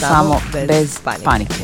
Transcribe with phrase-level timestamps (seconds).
[0.00, 1.54] Samo bez, panike.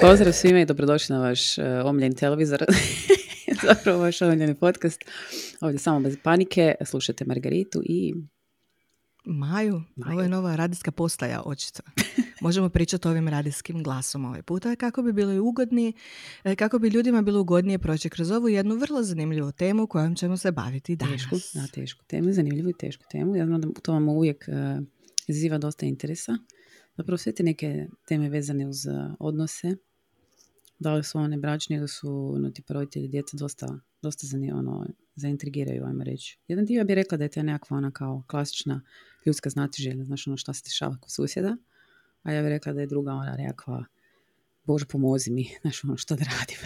[0.00, 2.64] Pozdrav svima i dobrodošli na vaš uh, omljeni televizor.
[3.68, 5.04] Zapravo vaš omiljeni podcast.
[5.60, 6.74] Ovdje samo bez panike.
[6.84, 8.14] Slušajte Margaritu i...
[9.24, 11.82] Maju, ovo je nova radijska postaja, očito.
[12.44, 15.92] Možemo pričati ovim radijskim glasom ovaj puta kako bi bili ugodni,
[16.44, 20.36] e, kako bi ljudima bilo ugodnije proći kroz ovu jednu vrlo zanimljivu temu kojom ćemo
[20.36, 21.12] se baviti danas.
[21.12, 23.36] Tešku, da, tešku temu, zanimljivu i tešku temu.
[23.36, 24.86] Ja znam da to vam uvijek uh,
[25.26, 26.36] izaziva dosta interesa.
[26.96, 28.86] Zapravo sve te neke teme vezane uz
[29.18, 29.76] odnose,
[30.78, 34.86] da li su one bračni ili su ono, tipa roditelji djeca dosta, dosta zanimljivo, ono,
[35.14, 36.38] zaintrigiraju, ajmo reći.
[36.48, 38.82] Jedan dio bi rekla da je to nekakva ona kao klasična
[39.26, 41.56] ljudska znatiželja, znaš ono šta se dešava kod susjeda,
[42.24, 43.84] a ja bih rekla da je druga ona nekakva
[44.64, 46.56] Bože pomozi mi, znaš ono što da radim.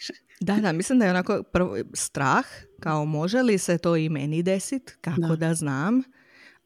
[0.40, 2.44] da, da, mislim da je onako prvo strah,
[2.80, 6.02] kao može li se to i meni desit, kako da, znam.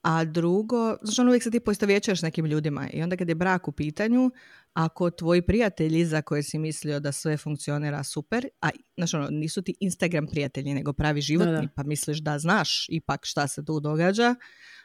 [0.03, 3.35] A drugo, znači on uvijek se ti poistovjećuješ s nekim ljudima i onda kad je
[3.35, 4.31] brak u pitanju,
[4.73, 9.63] ako tvoji prijatelji za koje si mislio da sve funkcionira super, a znači ono, nisu
[9.63, 14.35] ti Instagram prijatelji, nego pravi životni, pa misliš da znaš ipak šta se tu događa,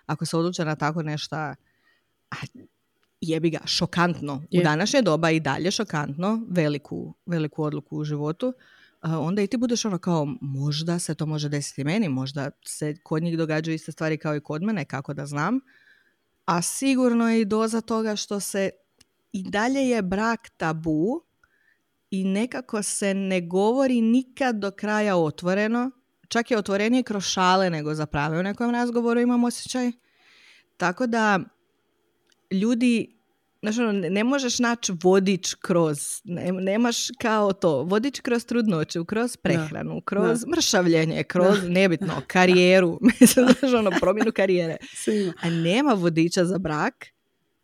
[0.05, 1.35] ako se odluče na tako nešto,
[3.21, 4.43] jebi ga, šokantno.
[4.59, 8.53] U današnje doba i dalje šokantno, veliku, veliku odluku u životu,
[9.01, 13.23] onda i ti budeš ono kao, možda se to može desiti meni, možda se kod
[13.23, 15.59] njih događaju iste stvari kao i kod mene, kako da znam.
[16.45, 18.69] A sigurno je i doza toga što se
[19.31, 21.23] i dalje je brak tabu
[22.09, 25.91] i nekako se ne govori nikad do kraja otvoreno.
[26.27, 29.91] Čak je otvorenije kroz šale nego zapravo u nekom razgovoru imam osjećaj.
[30.77, 31.39] Tako da
[32.51, 33.21] ljudi
[33.61, 35.97] Znaš, ono, ne možeš naći vodič kroz,
[36.61, 43.73] nemaš kao to, vodič kroz trudnoću, kroz prehranu, kroz mršavljenje, kroz nebitno, karijeru, mislim, znaš,
[43.73, 44.77] ono, promjenu karijere.
[45.41, 47.05] A nema vodiča za brak,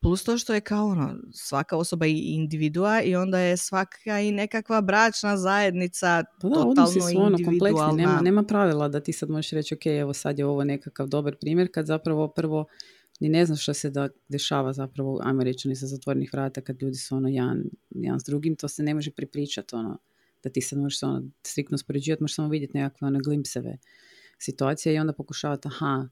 [0.01, 4.31] plus to što je kao ono, svaka osoba i individua i onda je svaka i
[4.31, 9.29] nekakva bračna zajednica pa da, totalno su ono, kompleksni, nema, nema pravila da ti sad
[9.29, 12.65] možeš reći ok, evo sad je ovo nekakav dobar primjer kad zapravo prvo
[13.19, 16.97] ni ne znaš što se da dešava zapravo, ajmo reći, sa zatvorenih vrata kad ljudi
[16.97, 19.97] su ono jedan, jedan s drugim, to se ne može pripričati ono,
[20.43, 23.77] da ti sad možeš ono striktno spoređivati, možeš samo vidjeti nekakve one glimpseve
[24.39, 26.07] situacije i onda pokušavati, aha,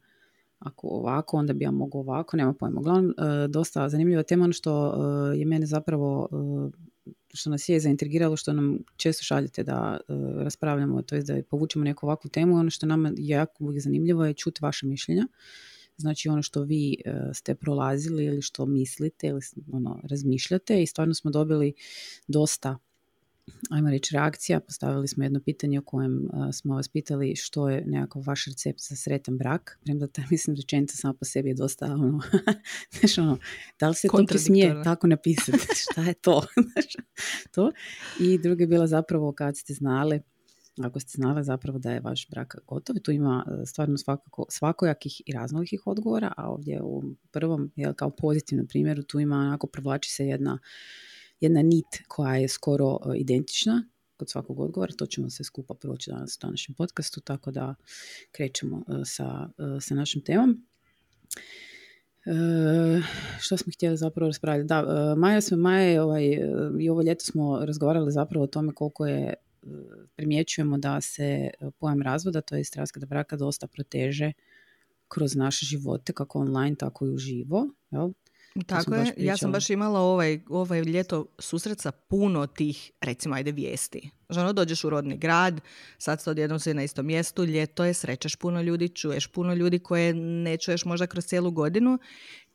[0.59, 2.79] ako ovako, onda bi ja mogao ovako, nema pojma.
[2.79, 4.93] Uglavnom, e, dosta zanimljiva tema, ono što
[5.33, 9.97] e, je mene zapravo, e, što nas je zaintrigiralo, što nam često šaljete da
[10.37, 14.33] raspravljamo, to je da povučemo neku ovakvu temu, ono što nama je jako zanimljivo je
[14.33, 15.27] čuti vaše mišljenja
[15.97, 19.41] znači ono što vi e, ste prolazili ili što mislite ili
[19.71, 21.73] ono, razmišljate i stvarno smo dobili
[22.27, 22.77] dosta
[23.69, 27.83] ajmo reći reakcija, postavili smo jedno pitanje u kojem e, smo vas pitali što je
[27.85, 31.85] nekakav vaš recept za sretan brak, premda ta mislim rečenica sama po sebi je dosta
[31.85, 32.21] ono,
[32.99, 33.37] znaš ono,
[33.79, 35.57] da li se to smije tako napisati,
[35.91, 36.45] šta je to?
[37.51, 37.71] to?
[38.19, 40.21] I druga je bila zapravo kad ste znali
[40.83, 42.95] ako ste znali zapravo da je vaš brak gotov.
[42.95, 48.09] Tu ima e, stvarno svakako, svakojakih i raznolikih odgovora, a ovdje u prvom, jel, kao
[48.09, 50.59] pozitivnom primjeru, tu ima onako provlači se jedna,
[51.39, 53.83] jedna nit koja je skoro e, identična
[54.17, 54.93] kod svakog odgovora.
[54.97, 57.75] To ćemo se skupa proći danas u današnjem podcastu, tako da
[58.31, 59.49] krećemo e, sa,
[59.81, 60.65] sa našom temom.
[62.25, 63.01] E,
[63.39, 64.67] što smo htjeli zapravo raspravljati?
[64.67, 66.23] Da, Maja smo, Maja ovaj,
[66.79, 69.33] i ovo ljeto smo razgovarali zapravo o tome koliko je
[70.15, 74.31] primjećujemo da se e, pojam razvoda, to je raskada braka, dosta proteže
[75.07, 77.67] kroz naše živote, kako online, tako i uživo.
[77.91, 78.09] Jel?
[78.65, 83.51] Tako je, ja sam baš imala ovaj, ovaj ljeto susret sa puno tih, recimo, ajde,
[83.51, 84.09] vijesti.
[84.29, 85.61] Ono, dođeš u rodni grad,
[85.97, 89.79] sad se odjednom si na istom mjestu, ljeto je, srećeš puno ljudi, čuješ puno ljudi
[89.79, 91.99] koje ne čuješ možda kroz cijelu godinu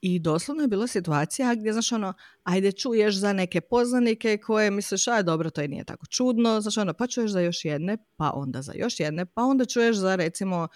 [0.03, 5.09] i doslovno je bila situacija gdje, znaš, ono, ajde čuješ za neke poznanike koje misliš,
[5.09, 8.31] aj dobro, to je nije tako čudno, znaš, ono, pa čuješ za još jedne, pa
[8.35, 10.69] onda za još jedne, pa onda čuješ za, recimo,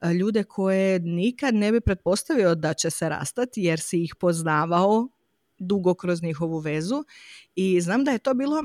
[0.00, 5.08] e, ljude koje nikad ne bi pretpostavio da će se rastati jer si ih poznavao
[5.58, 7.04] dugo kroz njihovu vezu.
[7.54, 8.64] I znam da je to bilo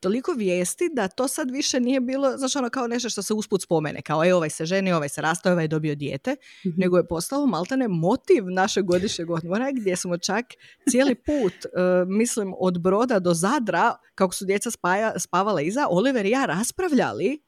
[0.00, 3.62] toliko vijesti da to sad više nije bilo, znači ono kao nešto što se usput
[3.62, 6.96] spomene, kao je ovaj se ženi, ovaj se rastao, ovaj je dobio dijete, mm nego
[6.96, 10.44] je postalo maltene motiv našeg godišnjeg odmora gdje smo čak
[10.90, 16.26] cijeli put, uh, mislim od Broda do Zadra, kako su djeca spaja, spavala iza, Oliver
[16.26, 17.40] i ja raspravljali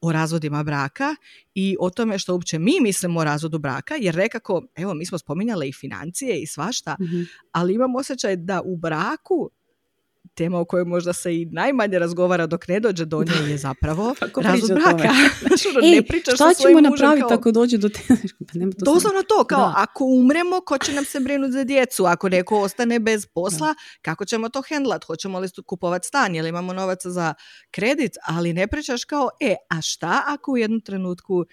[0.00, 1.16] o razvodima braka
[1.54, 5.18] i o tome što uopće mi mislimo o razvodu braka, jer rekako, evo, mi smo
[5.18, 9.50] spominjali i financije i svašta, mm ali imam osjećaj da u braku
[10.34, 14.14] tema o kojoj možda se i najmanje razgovara dok ne dođe do nje je zapravo
[14.48, 15.14] razvod braka.
[15.46, 18.00] Znači, ono, ne pričaš šta ćemo napraviti ako dođe do te...
[18.52, 22.04] Pa nema to Doslovno to, kao ako umremo, ko će nam se brinuti za djecu?
[22.04, 25.04] Ako neko ostane bez posla, kako ćemo to hendlat?
[25.04, 26.34] Hoćemo li kupovati stan?
[26.34, 27.34] Jel imamo novaca za
[27.70, 28.12] kredit?
[28.26, 31.44] Ali ne pričaš kao, e, a šta ako u jednom trenutku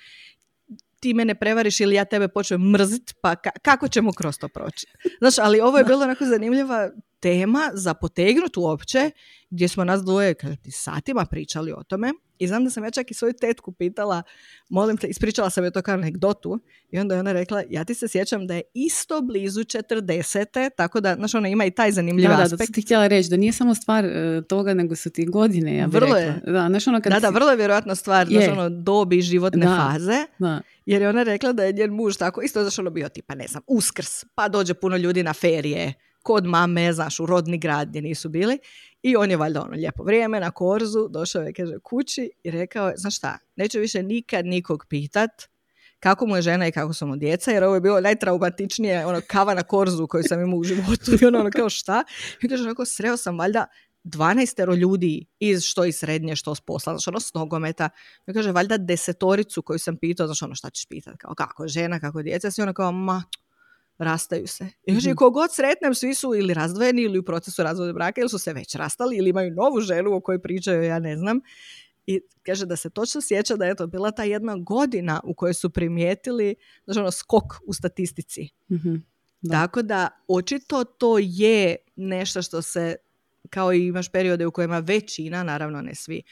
[0.99, 4.87] ti mene prevariš ili ja tebe počnem mrzit, pa kako ćemo kroz to proći?
[5.19, 6.89] Znaš, ali ovo je bilo onako zanimljiva
[7.21, 9.11] tema za potegnut uopće,
[9.49, 10.35] gdje smo nas dvoje
[10.71, 12.13] satima pričali o tome.
[12.39, 14.23] I znam da sam ja čak i svoju tetku pitala,
[14.69, 16.59] molim te, ispričala sam je to kao anegdotu
[16.91, 20.69] i onda je ona rekla, ja ti se sjećam da je isto blizu 40.
[20.77, 22.59] Tako da, znaš, ona ima i taj zanimljiv da, aspekt.
[22.59, 24.11] Da, da, ti htjela reći, da nije samo stvar uh,
[24.47, 26.51] toga, nego su ti godine, ja bih vrlo rekla.
[26.51, 26.53] Je.
[26.53, 29.91] Da, znaš, ono kad da, da, vrlo je vjerojatno stvar, znaš, ono, dobi životne da,
[29.91, 30.25] faze.
[30.39, 30.61] Da.
[30.85, 33.47] Jer je ona rekla da je njen muž tako, isto znaš, ono bio tipa, ne
[33.47, 38.01] znam, uskrs, pa dođe puno ljudi na ferije, kod mame, znaš, u rodni grad gdje
[38.01, 38.59] nisu bili.
[39.03, 42.89] I on je valjda ono lijepo vrijeme na korzu, došao je, kaže, kući i rekao
[42.89, 45.31] je, znaš šta, neću više nikad nikog pitat
[45.99, 49.21] kako mu je žena i kako su mu djeca, jer ovo je bilo najtraumatičnije, ono,
[49.27, 52.03] kava na korzu koju sam imao u životu i ono, ono kao šta.
[52.41, 53.65] I kaže, onako, sreo sam valjda
[54.03, 57.89] 12 ljudi iz što iz srednje, što s posla, znaš, ono, s nogometa.
[58.27, 61.99] I kaže, valjda desetoricu koju sam pitao, znaš, ono, šta ćeš pitat, kao, kako žena,
[61.99, 63.23] kako djeca, i ono kao, ma,
[64.01, 64.67] rastaju se.
[64.85, 68.29] I kaže, mm kogod sretnem, svi su ili razdvojeni ili u procesu razvoda braka ili
[68.29, 71.39] su se već rastali ili imaju novu ženu o kojoj pričaju, ja ne znam.
[72.05, 75.53] I kaže da se točno sjeća da je to bila ta jedna godina u kojoj
[75.53, 76.55] su primijetili
[76.85, 78.49] znači ono, skok u statistici.
[78.69, 79.11] mm
[79.41, 79.51] Da.
[79.51, 82.95] Tako da očito to je nešto što se,
[83.49, 86.23] kao i imaš periode u kojima većina, naravno ne svi,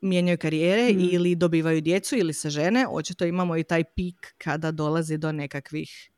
[0.00, 1.08] mijenjaju karijere mhm.
[1.12, 6.11] ili dobivaju djecu ili se žene, očito imamo i taj pik kada dolazi do nekakvih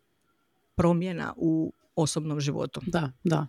[0.74, 2.80] promjena u osobnom životu.
[2.86, 3.46] Da, da.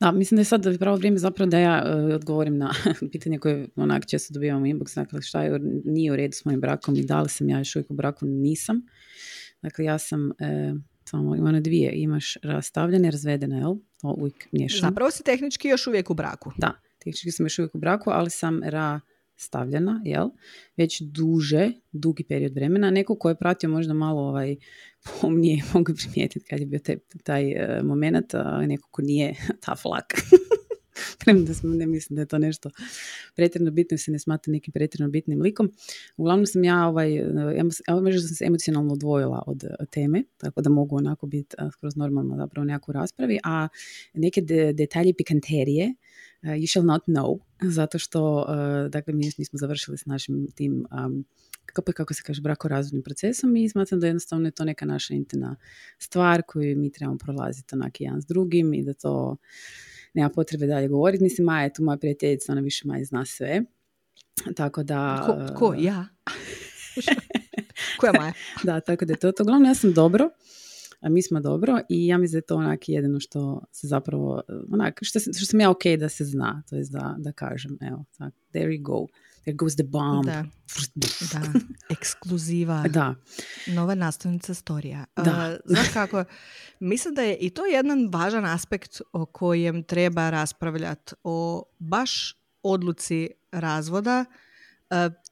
[0.00, 2.70] Da, mislim da je sad pravo vrijeme zapravo da ja uh, odgovorim na
[3.12, 6.60] pitanje koje onak često dobivamo u inbox, dakle šta je, nije u redu s mojim
[6.60, 8.82] brakom i da li sam ja još uvijek u braku, nisam.
[9.62, 10.74] Dakle, ja sam, e,
[11.04, 13.74] samo ima dvije, imaš rastavljene, razvedene, jel?
[14.00, 14.88] To uvijek miješam.
[14.90, 16.52] Zapravo si tehnički još uvijek u braku.
[16.56, 19.00] Da, tehnički sam još uvijek u braku, ali sam ra
[19.36, 20.28] stavljena, jel?
[20.76, 22.90] Već duže, dugi period vremena.
[22.90, 24.56] Neko ko je pratio možda malo ovaj,
[25.20, 29.34] pomnije mogu primijetiti kad je bio taj, taj uh, moment, a neko ko nije
[29.64, 30.14] ta flak.
[31.24, 32.70] Premda ne mislim da je to nešto
[33.34, 35.72] pretjerano bitno se ne smatra nekim pretjerano bitnim likom.
[36.16, 37.14] Uglavnom sam ja, ovaj,
[37.56, 37.64] ja
[38.02, 42.64] možda sam se emocionalno odvojila od teme, tako da mogu onako biti skroz normalno zapravo
[42.64, 43.68] nekakvu raspravi, a
[44.14, 46.15] neke de, detalje pikanterije uh,
[46.50, 51.24] you shall not know, zato što, uh, dakle, mi nismo završili s našim tim um,
[51.66, 55.56] kako, kako se kaže, brakorazvodnim procesom i smatram da jednostavno je to neka naša intimna
[55.98, 59.36] stvar koju mi trebamo prolaziti onak jedan s drugim i da to
[60.14, 61.24] nema potrebe dalje govoriti.
[61.24, 63.62] Mislim, Maja je tu moja prijateljica, ona više manje zna sve.
[64.56, 65.22] Tako da...
[65.26, 66.06] Ko, ko ja?
[68.00, 68.32] Koja Maja?
[68.64, 69.32] da, tako da je to.
[69.32, 69.42] to.
[69.42, 70.30] Uglavnom, ja sam dobro
[71.02, 74.98] mi smo dobro i ja mislim da je to onak jedino što se zapravo, onak,
[75.02, 78.34] što, što sam ja ok da se zna, to je da, da kažem, evo, tak,
[78.52, 79.06] there you go,
[79.42, 80.26] there goes the bomb.
[80.26, 80.44] Da,
[81.32, 81.60] da.
[81.90, 82.84] ekskluziva.
[82.96, 83.14] Da.
[83.66, 85.04] Nova nastavnica storija.
[85.16, 85.58] Da.
[85.66, 86.24] Uh, znaš kako,
[86.80, 93.30] mislim da je i to jedan važan aspekt o kojem treba raspravljati, o baš odluci
[93.52, 94.24] razvoda,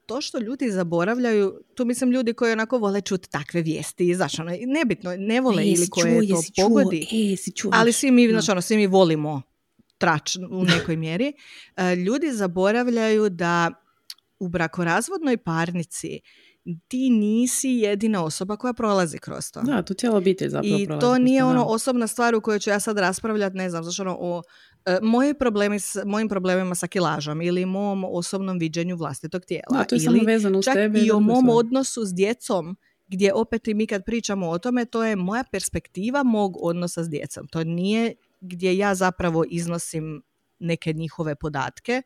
[0.06, 4.52] to što ljudi zaboravljaju, tu mislim ljudi koji onako vole čuti takve vijesti, znaš, ono,
[4.66, 7.06] nebitno, ne vole e, ili koje čuo, to pogodi,
[7.56, 9.42] čuo, e, ali svi mi, znaš, ono, svi mi volimo
[9.98, 11.32] trač u nekoj mjeri.
[11.76, 13.70] Uh, ljudi zaboravljaju da
[14.38, 16.20] u brakorazvodnoj parnici
[16.88, 19.62] ti nisi jedina osoba koja prolazi kroz to.
[19.62, 22.80] Da, tu cijela obitelj zapravo I to nije ono osobna stvar u kojoj ću ja
[22.80, 24.42] sad raspravljati, ne znam, zašto ono o
[24.86, 29.78] e, moje problemi s, mojim problemima sa kilažom ili mom osobnom viđenju vlastitog tijela.
[29.78, 33.34] Da, to je ili samo vezano čak tebe i o mom odnosu s djecom gdje
[33.34, 37.48] opet i mi kad pričamo o tome, to je moja perspektiva mog odnosa s djecom.
[37.48, 40.22] To nije gdje ja zapravo iznosim
[40.58, 42.02] neke njihove podatke,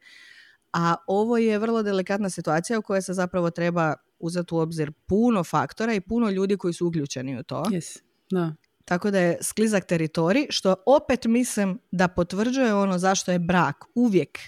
[0.73, 5.45] a ovo je vrlo delikatna situacija u kojoj se zapravo treba uzeti u obzir puno
[5.45, 7.63] faktora i puno ljudi koji su uključeni u to.
[7.63, 7.99] Yes.
[8.31, 8.55] Da.
[8.85, 14.39] Tako da je sklizak teritorij, što opet mislim da potvrđuje ono zašto je brak uvijek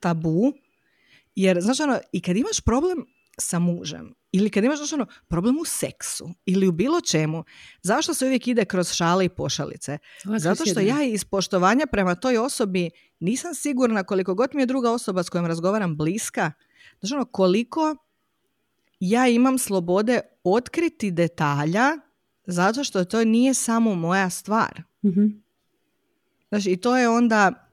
[0.00, 0.52] tabu,
[1.34, 3.06] jer znaš ono, i kad imaš problem
[3.38, 7.44] sa mužem, ili kad imaš ono, problem u seksu ili u bilo čemu,
[7.82, 9.98] zašto se uvijek ide kroz šale i pošalice?
[10.38, 14.90] Zato što ja iz poštovanja prema toj osobi nisam sigurna koliko god mi je druga
[14.90, 16.52] osoba s kojom razgovaram bliska,
[17.00, 17.96] znači ono, koliko
[19.00, 21.98] ja imam slobode otkriti detalja
[22.46, 24.82] zato što to nije samo moja stvar.
[25.04, 25.48] mm
[26.48, 27.68] Znači, i to je onda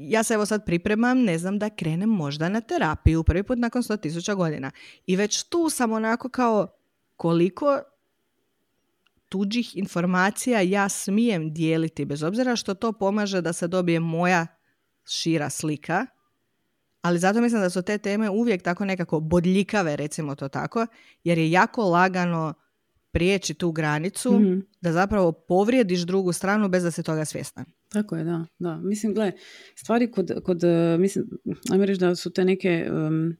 [0.00, 3.82] ja se evo sad pripremam, ne znam da krenem možda na terapiju prvi put nakon
[3.82, 4.70] 100.000 godina.
[5.06, 6.68] I već tu sam onako kao
[7.16, 7.80] koliko
[9.28, 14.46] tuđih informacija ja smijem dijeliti, bez obzira što to pomaže da se dobije moja
[15.06, 16.06] šira slika,
[17.04, 20.86] ali zato mislim da su te teme uvijek tako nekako bodljikave, recimo to tako,
[21.24, 22.54] jer je jako lagano
[23.10, 24.58] prijeći tu granicu mhm.
[24.80, 27.64] da zapravo povrijediš drugu stranu bez da se toga svjestan.
[27.88, 28.46] Tako je, da.
[28.58, 28.76] da.
[28.76, 29.32] Mislim, gle,
[29.74, 31.24] stvari kod, kod e, mislim,
[31.70, 33.36] ajmo reći da su te neke um,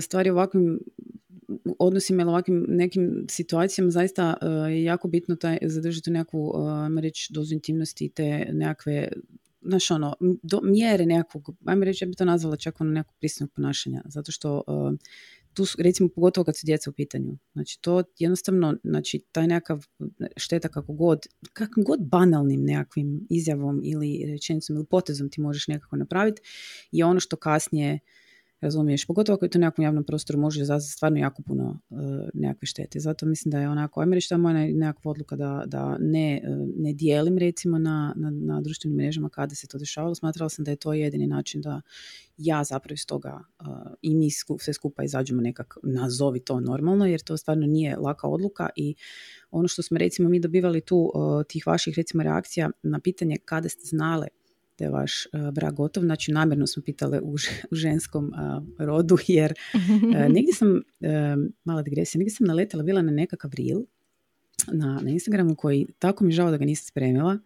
[0.00, 0.80] stvari ovakvim
[1.78, 7.00] odnosima ili ovakvim nekim situacijama zaista uh, je jako bitno taj, zadržati nekakvu, uh, ajmo
[7.00, 9.08] reći, dozu intimnosti i te nekakve
[9.68, 13.52] znaš ono, do, mjere nekakvog, ajmo reći, ja bi to nazvala čak ono nekog pristojnog
[13.52, 14.62] ponašanja, zato što
[15.56, 17.38] tu, recimo, pogotovo kad su djeca u pitanju.
[17.52, 19.84] Znači, to jednostavno, znači, taj nekakav
[20.36, 25.96] šteta kako god, kakvim god banalnim nekakvim izjavom ili rečenicom ili potezom ti možeš nekako
[25.96, 26.42] napraviti
[26.92, 27.98] je ono što kasnije
[28.66, 31.98] razumiješ, pogotovo ako je to nekakvom javnom prostoru može izazvati stvarno jako puno uh,
[32.34, 33.00] nekakve štete.
[33.00, 36.92] Zato mislim da je onako, ajme reći, moja nekakva odluka da, da ne, e, ne
[36.92, 40.14] dijelim recimo na, na, na društvenim mrežama kada se to dešavalo.
[40.14, 41.80] Smatrala sam da je to jedini način da
[42.36, 43.66] ja zapravo iz toga uh,
[44.02, 48.68] i mi sve skupa izađemo nekak nazovi to normalno, jer to stvarno nije laka odluka
[48.76, 48.94] i
[49.50, 51.12] ono što smo recimo mi dobivali tu
[51.48, 54.26] tih vaših recimo reakcija na pitanje kada ste znale
[54.78, 56.02] da je vaš uh, brak gotov.
[56.02, 57.36] Znači, namjerno smo pitale u,
[57.72, 58.32] ženskom
[58.78, 59.80] rodu, jer uh,
[60.34, 60.82] negdje sam,
[61.64, 63.82] mala digresija, negdje sam naletela, bila na nekakav reel
[64.72, 67.38] na, na Instagramu koji, tako mi žao da ga nisam spremila,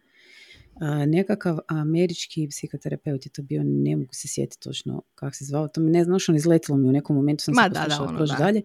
[1.07, 5.81] nekakav američki psihoterapeut je to bio, ne mogu se sjetiti točno kako se zvao, to
[5.81, 8.61] mi ne znam, on izletilo mi u nekom momentu, sam Ma, se poslušala ono, dalje.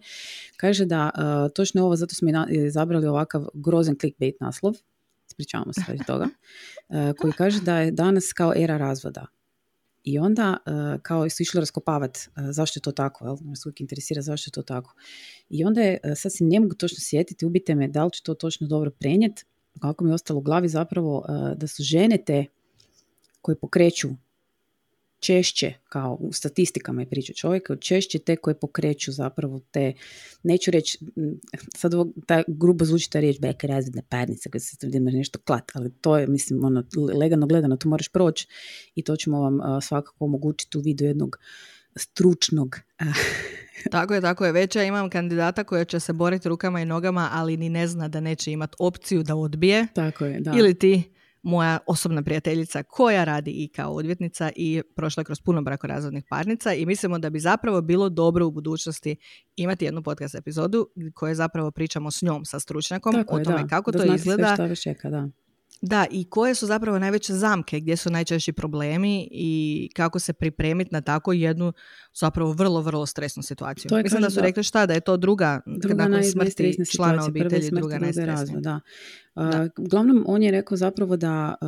[0.57, 1.11] Kaže da
[1.55, 4.75] točno ovo, zato smo izabrali ovakav grozan clickbait naslov,
[5.37, 6.27] ispričavamo se radi toga,
[6.89, 9.25] e, koji kaže da je danas kao era razvoda.
[10.03, 13.37] I onda e, kao su išli raskopavati e, zašto je to tako, jel?
[13.41, 14.93] Nas uvijek interesira zašto je to tako.
[15.49, 18.33] I onda je, sad se ne mogu točno sjetiti, ubite me da li će to
[18.33, 19.43] točno dobro prenijeti,
[19.81, 21.25] kako mi je ostalo u glavi zapravo
[21.55, 22.45] da su žene te
[23.41, 24.09] koje pokreću
[25.19, 29.93] češće, kao u statistikama je priča čovjeka, češće te koje pokreću zapravo te,
[30.43, 30.99] neću reći,
[31.75, 35.71] sad ovo, ta grubo zvuči ta riječ beka razvidna parnica koja se ima nešto klat,
[35.73, 36.83] ali to je, mislim, ono,
[37.19, 38.47] legano gledano, to moraš proći
[38.95, 41.37] i to ćemo vam svakako omogućiti u vidu jednog
[41.95, 42.79] stručnog
[43.91, 44.51] tako je, tako je.
[44.51, 48.07] Već ja imam kandidata koja će se boriti rukama i nogama, ali ni ne zna
[48.07, 49.87] da neće imati opciju da odbije.
[49.93, 50.53] Tako je, da.
[50.57, 51.03] Ili ti
[51.47, 56.85] moja osobna prijateljica koja radi i kao odvjetnica i prošla kroz puno brakorazvodnih parnica i
[56.85, 59.15] mislimo da bi zapravo bilo dobro u budućnosti
[59.55, 64.13] imati jednu podcast epizodu koje zapravo pričamo s njom, sa stručnjakom o tome kako to
[64.15, 64.75] izgleda.
[64.83, 65.29] čeka, da.
[65.81, 70.89] Da, i koje su zapravo najveće zamke, gdje su najčešći problemi i kako se pripremiti
[70.93, 71.73] na tako jednu
[72.13, 73.89] zapravo vrlo, vrlo stresnu situaciju.
[73.89, 77.25] To je Mislim da su rekli šta, da je to druga, druga nakon smrti člana
[77.25, 78.59] obitelji, druga najstresnija.
[78.59, 78.79] Da.
[79.35, 81.67] Uh, uglavnom, on je rekao zapravo da uh,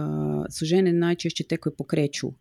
[0.49, 2.31] su žene najčešće te koje pokreću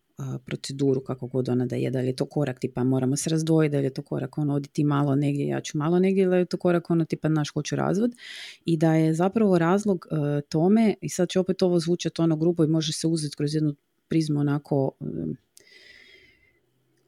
[0.45, 3.73] proceduru kako god ona da je, da li je to korak tipa moramo se razdvojiti,
[3.73, 6.35] da li je to korak ono odi ti malo negdje, ja ću malo negdje, da
[6.35, 8.15] li je to korak ono tipa naš hoću razvod.
[8.65, 12.65] I da je zapravo razlog e, tome i sad će opet ovo zvučati ono grubo
[12.65, 13.75] i može se uzeti kroz jednu
[14.09, 15.37] prizmu onako um,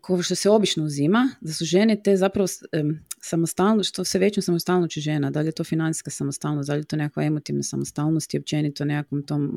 [0.01, 2.47] kao što se obično uzima, da su žene te zapravo
[2.81, 6.81] um, samostalno, što se većom samostalnoću žena, da li je to financijska samostalnost, da li
[6.81, 9.57] je to nekakva emotivna samostalnost i općenito nekakvom tom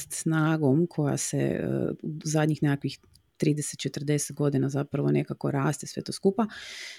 [0.00, 1.68] snagom koja se e,
[2.02, 2.98] u zadnjih nekakvih
[3.42, 6.46] 30-40 godina zapravo nekako raste sve to skupa,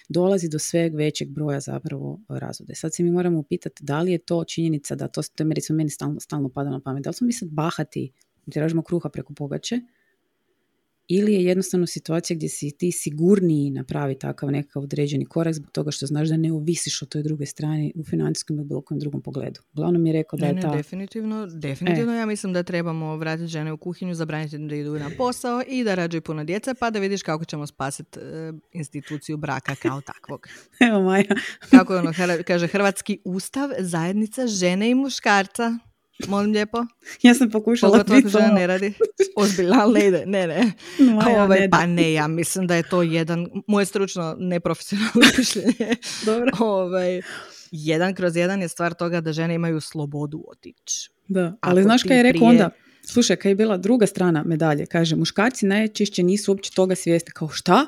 [0.10, 2.76] dolazi do sveg većeg broja zapravo razvode.
[2.76, 5.78] Sad se mi moramo upitati da li je to činjenica da to, to je recimo
[5.78, 8.12] meni stalno, stalno pada na pamet, da li smo mi sad bahati,
[8.52, 9.80] tražimo kruha preko pogače,
[11.08, 15.92] ili je jednostavno situacija gdje si ti sigurniji napravi takav nekakav određeni korak zbog toga
[15.92, 19.22] što znaš da ne ovisiš o toj drugoj strani u financijskom ili bilo kojem drugom
[19.22, 19.60] pogledu.
[19.72, 20.76] Uglavnom je rekao da je ta...
[20.76, 22.18] definitivno, definitivno e.
[22.18, 25.96] ja mislim da trebamo vratiti žene u kuhinju, zabraniti da idu na posao i da
[25.96, 30.48] rađaju puno djece pa da vidiš kako ćemo spasiti e, instituciju braka kao takvog.
[30.90, 31.36] Evo Maja.
[31.70, 32.12] kako ono
[32.48, 35.87] kaže Hrvatski ustav, zajednica žene i muškarca.
[36.28, 36.86] Molim lijepo.
[37.22, 38.94] Ja sam pokušala biti žena ne radi.
[39.36, 40.24] Ozbiljno, ali ne ide.
[40.26, 40.72] Ne, ne.
[41.26, 45.96] Ove, ovaj, pa ne, ja mislim da je to jedan, moje stručno neprofesionalno mišljenje.
[46.26, 46.52] Dobro.
[46.60, 47.22] Ove, ovaj,
[47.72, 51.10] jedan kroz jedan je stvar toga da žene imaju slobodu otići.
[51.28, 52.50] Da, ali znaš kaj je rekao prije...
[52.50, 52.70] onda?
[53.06, 57.32] Slušaj, kaj je bila druga strana medalje, kaže, muškarci najčešće nisu uopće toga svjesni.
[57.32, 57.88] Kao šta?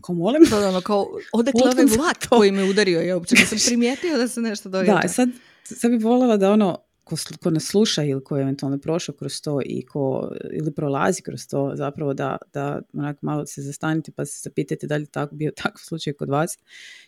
[0.00, 0.42] Kao molim?
[0.50, 4.40] Da, ono, kao, odakle ovaj vlak koji me udario, ja uopće nisam primijetio da se
[4.40, 4.98] nešto događa.
[5.02, 5.28] Da, sad,
[5.64, 9.40] sad bi voljela da ono, ko, ko nas sluša ili ko je eventualno prošao kroz
[9.40, 14.24] to i ko ili prolazi kroz to zapravo da, da onak malo se zastanite pa
[14.24, 16.58] se zapitajte da li je tako, bio takav slučaj kod vas.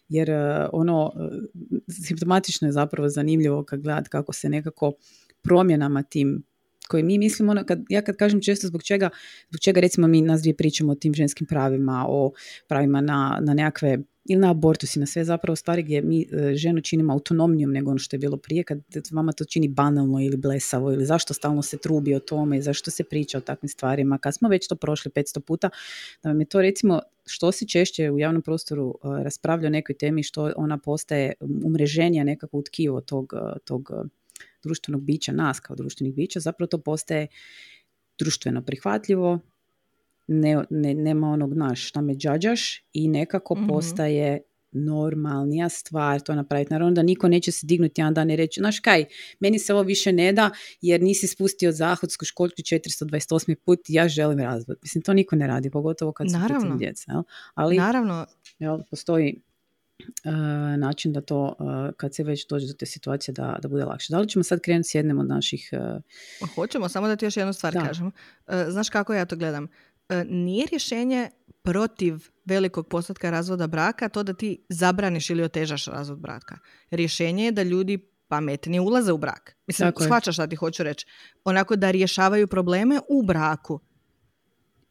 [0.09, 1.33] Jer uh, ono uh,
[1.89, 4.93] simptomatično je zapravo zanimljivo kad gledati kako se nekako
[5.43, 6.45] promjenama tim
[6.89, 9.11] koje mi mislimo, ono, kad, ja kad kažem često zbog čega,
[9.49, 12.33] zbog čega recimo mi nas dvije pričamo o tim ženskim pravima, o
[12.69, 16.55] pravima na, na nekakve ili na abortus i na sve zapravo stvari gdje mi e,
[16.55, 18.79] ženu činimo autonomnijom nego ono što je bilo prije, kad
[19.13, 22.91] vama to čini banalno ili blesavo ili zašto stalno se trubi o tome i zašto
[22.91, 25.71] se priča o takvim stvarima, kad smo već to prošli 500 puta,
[26.23, 29.95] da vam je to recimo što se češće u javnom prostoru e, raspravlja o nekoj
[29.97, 31.33] temi, što ona postaje
[31.65, 33.91] umreženija nekako u tkivo tog, e, tog
[34.65, 37.27] društvenog bića, nas kao društvenih bića, zapravo to postaje
[38.19, 39.39] društveno prihvatljivo,
[40.27, 44.41] ne, ne, nema onog naš šta me džađaš i nekako mm postaje
[44.75, 46.73] normalnija stvar to napraviti.
[46.73, 49.05] Naravno da niko neće se dignuti jedan dan i reći, znaš kaj,
[49.41, 53.55] meni se ovo više ne da jer nisi spustio zahodsku školjku 428.
[53.55, 54.79] put, ja želim razvod.
[54.83, 56.77] Mislim, to niko ne radi, pogotovo kad su Naravno.
[56.77, 57.13] djeca.
[57.13, 57.23] Jel?
[57.55, 58.27] Ali, Naravno.
[58.59, 59.43] Jel, postoji
[60.79, 64.13] način da to, uh, kad se već dođe do te situacije, da, da bude lakše.
[64.13, 65.71] Da li ćemo sad krenuti s jednim od naših...
[66.43, 66.49] Uh...
[66.55, 68.11] Hoćemo, samo da ti još jednu stvar kažem.
[68.69, 69.69] Znaš kako ja to gledam?
[70.09, 71.31] E, nije rješenje
[71.63, 76.59] protiv velikog postotka razvoda braka to da ti zabraniš ili otežaš razvod braka.
[76.91, 77.99] Rješenje je da ljudi
[78.29, 79.57] pametnije ulaze u brak.
[79.67, 81.07] Mislim, Tako shvaćaš šta ti hoću reći.
[81.45, 83.81] Onako da rješavaju probleme u braku.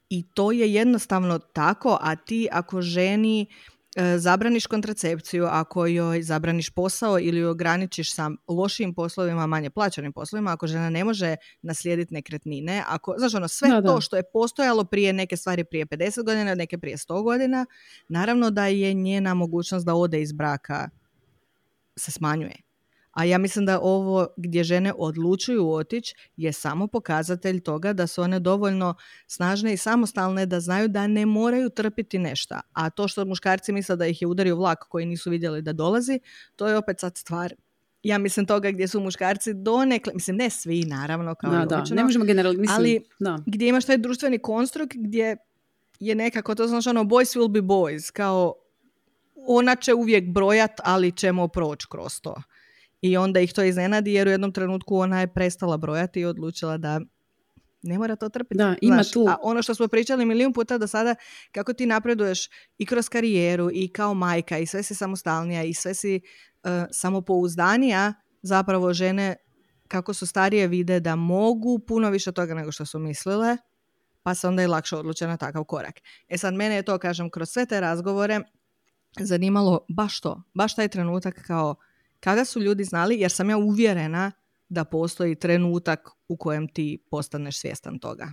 [0.08, 3.73] I to je jednostavno tako, a ti ako ženi E,
[4.18, 10.52] zabraniš kontracepciju, ako joj zabraniš posao ili joj ograničiš sa lošim poslovima, manje plaćanim poslovima,
[10.52, 15.12] ako žena ne može naslijediti nekretnine, ako, znaš ono, sve to što je postojalo prije
[15.12, 17.66] neke stvari prije 50 godina, neke prije 100 godina,
[18.08, 20.88] naravno da je njena mogućnost da ode iz braka
[21.96, 22.63] se smanjuje.
[23.14, 28.22] A ja mislim da ovo gdje žene odlučuju otići je samo pokazatelj toga da su
[28.22, 28.94] one dovoljno
[29.26, 32.54] snažne i samostalne da znaju da ne moraju trpiti nešto.
[32.72, 36.20] A to što muškarci misle da ih je udario vlak koji nisu vidjeli da dolazi,
[36.56, 37.54] to je opet sad stvar
[38.04, 41.94] ja mislim toga gdje su muškarci donekle, mislim ne svi naravno kao da, da.
[41.94, 43.38] ne možemo generalizirati, ali da.
[43.46, 45.36] gdje imaš taj društveni konstrukt gdje
[46.00, 48.54] je nekako to znači ono boys will be boys, kao
[49.46, 52.34] ona će uvijek brojat, ali ćemo proći kroz to.
[53.04, 56.76] I onda ih to iznenadi jer u jednom trenutku ona je prestala brojati i odlučila
[56.76, 57.00] da
[57.82, 58.58] ne mora to trpiti.
[58.58, 59.26] Da, ima tu.
[59.28, 61.14] A ono što smo pričali milijun puta do sada,
[61.52, 65.94] kako ti napreduješ i kroz karijeru i kao majka i sve si samostalnija i sve
[65.94, 69.36] si uh, samopouzdanija, zapravo žene
[69.88, 73.56] kako su starije vide da mogu puno više toga nego što su mislile,
[74.22, 75.94] pa se onda i lakše odluče na takav korak.
[76.28, 78.40] E sad, mene je to, kažem, kroz sve te razgovore
[79.20, 81.74] zanimalo baš to, baš taj trenutak kao
[82.24, 84.32] kada su ljudi znali, jer sam ja uvjerena
[84.68, 88.32] da postoji trenutak u kojem ti postaneš svjestan toga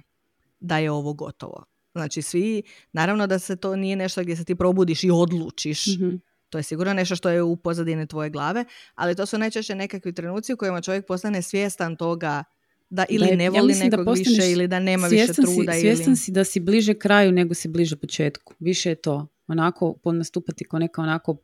[0.59, 1.65] da je ovo gotovo.
[1.93, 6.15] Znači svi, naravno da se to nije nešto gdje se ti probudiš i odlučiš, mm
[6.51, 10.13] to je sigurno nešto što je u pozadini tvoje glave, ali to su najčešće nekakvi
[10.13, 12.43] trenuci u kojima čovjek postane svjestan toga
[12.89, 15.73] da ili ne voli ja nekog više ili da nema više truda.
[15.73, 18.53] Si, svjestan si da si bliže kraju nego si bliže početku.
[18.59, 19.27] Više je to.
[19.47, 21.37] Onako, nastupati kao neka onako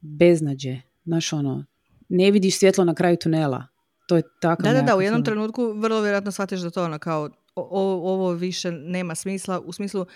[0.00, 1.64] beznađe znaš ono,
[2.08, 3.66] ne vidiš svjetlo na kraju tunela.
[4.08, 4.62] To je tako.
[4.62, 8.72] Da, da, da, u jednom trenutku vrlo vjerojatno shvatiš da to ono kao ovo više
[8.72, 10.06] nema smisla u smislu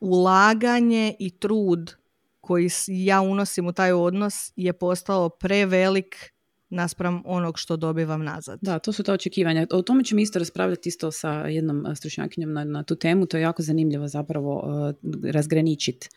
[0.00, 1.94] ulaganje i trud
[2.40, 6.32] koji ja unosim u taj odnos je postao prevelik
[6.68, 8.58] naspram onog što dobivam nazad.
[8.62, 9.66] Da, to su ta očekivanja.
[9.70, 13.26] O tome ćemo isto raspravljati isto sa jednom stručnjakinjom na, na tu temu.
[13.26, 14.94] To je jako zanimljivo zapravo uh,
[15.32, 16.08] razgraničiti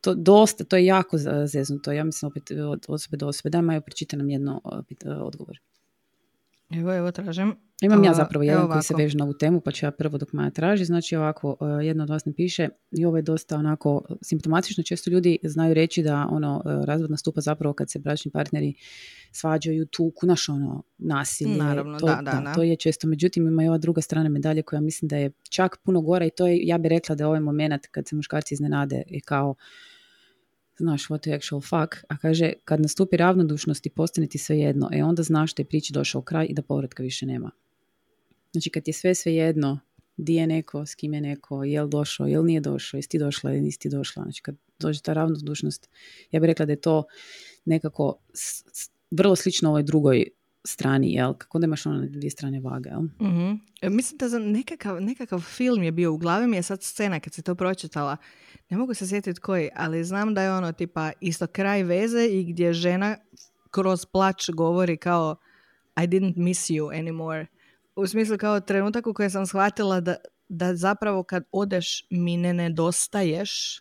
[0.00, 1.92] to dosta, to je jako zeznuto.
[1.92, 3.50] Ja mislim opet od osobe do osobe.
[3.50, 4.60] Daj Majo, pročita nam jedno
[5.04, 5.58] e, odgovor.
[6.70, 7.56] Evo, evo, tražim.
[7.82, 10.32] Imam ja zapravo jedan koji se veže na ovu temu, pa ću ja prvo dok
[10.32, 10.84] Maja traži.
[10.84, 14.84] Znači ovako, e, jedno od vas ne piše i ovo je dosta onako simptomatično.
[14.84, 18.74] Često ljudi znaju reći da ono e, razvod nastupa zapravo kad se bračni partneri
[19.32, 21.56] svađaju, tuku, naš ono nasilje.
[21.56, 23.06] Naravno, to, da, da, da, To je često.
[23.06, 26.30] Međutim, ima i ova druga strana medalje koja mislim da je čak puno gora i
[26.30, 29.54] to je, ja bih rekla da je ovaj moment kad se muškarci iznenade i kao
[30.78, 34.90] znaš what the actual fuck, a kaže kad nastupi ravnodušnost i postane ti sve jedno,
[34.92, 37.50] e onda znaš da je priči došao kraj i da povratka više nema.
[38.52, 39.80] Znači kad je sve jedno,
[40.16, 43.52] di je neko, s kim je neko, jel došao, jel nije došao, jesi ti došla
[43.52, 44.22] ili nisi ti došla.
[44.22, 45.88] Znači kad dođe ta ravnodušnost,
[46.30, 47.04] ja bih rekla da je to
[47.64, 48.18] nekako
[49.10, 50.26] vrlo slično ovoj drugoj
[50.64, 51.34] strani, jel?
[51.34, 53.00] Kako da imaš ono dvije strane vaga, jel?
[53.00, 57.20] mm Mislim da za nekakav, nekakav film je bio u glavi mi je sad scena
[57.20, 58.16] kad se to pročitala.
[58.70, 62.44] Ne mogu se sjetiti koji, ali znam da je ono tipa isto kraj veze i
[62.44, 63.16] gdje žena
[63.70, 65.36] kroz plać govori kao
[65.96, 67.46] I didn't miss you anymore.
[67.96, 70.16] U smislu kao trenutak u kojem sam shvatila da,
[70.48, 73.80] da zapravo kad odeš mi ne nedostaješ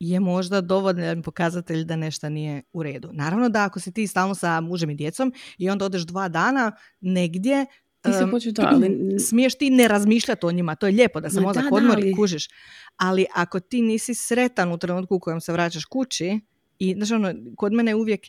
[0.00, 3.10] je možda dovoljan pokazatelj da nešto nije u redu.
[3.12, 6.72] Naravno da ako si ti stalno sa mužem i djecom i onda odeš dva dana
[7.00, 7.66] negdje,
[8.00, 8.98] ti se um, to, ali...
[9.28, 12.14] smiješ ti ne razmišljati o njima, to je lijepo da se mozak odmori ali...
[12.14, 12.48] kužiš.
[12.96, 16.40] Ali ako ti nisi sretan u trenutku u kojem se vraćaš kući,
[16.78, 18.20] i znači ono, kod mene uvijek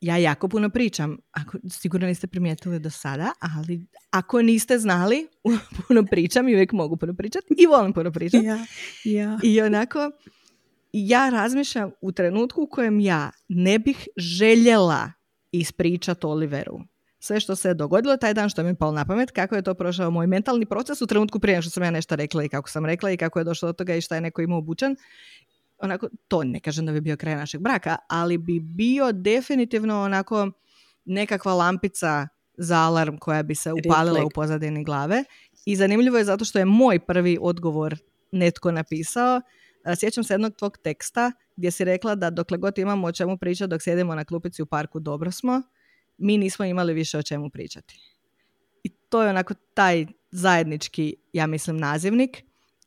[0.00, 5.28] ja jako puno pričam, ako, sigurno niste primijetili do sada, ali ako niste znali,
[5.88, 8.44] puno pričam i uvijek mogu puno pričati i volim puno pričati.
[8.44, 8.66] Ja,
[9.04, 9.38] ja.
[9.42, 10.10] I onako,
[10.96, 15.12] ja razmišljam u trenutku u kojem ja ne bih željela
[15.52, 16.80] ispričati Oliveru
[17.24, 19.62] sve što se je dogodilo taj dan što mi je palo na pamet, kako je
[19.62, 22.70] to prošao moj mentalni proces u trenutku prije što sam ja nešto rekla i kako
[22.70, 24.96] sam rekla i kako je došlo do toga i šta je neko imao obučen.
[25.78, 30.50] Onako, to ne kažem da bi bio kraj našeg braka, ali bi bio definitivno onako
[31.04, 35.24] nekakva lampica za alarm koja bi se upalila u pozadini glave.
[35.66, 37.96] I zanimljivo je zato što je moj prvi odgovor
[38.32, 39.40] netko napisao.
[39.96, 43.70] Sjećam se jednog tvog teksta gdje si rekla da dokle god imamo o čemu pričati
[43.70, 45.62] dok sjedimo na klupici u parku, dobro smo
[46.18, 48.00] mi nismo imali više o čemu pričati.
[48.82, 52.44] I to je onako taj zajednički, ja mislim, nazivnik.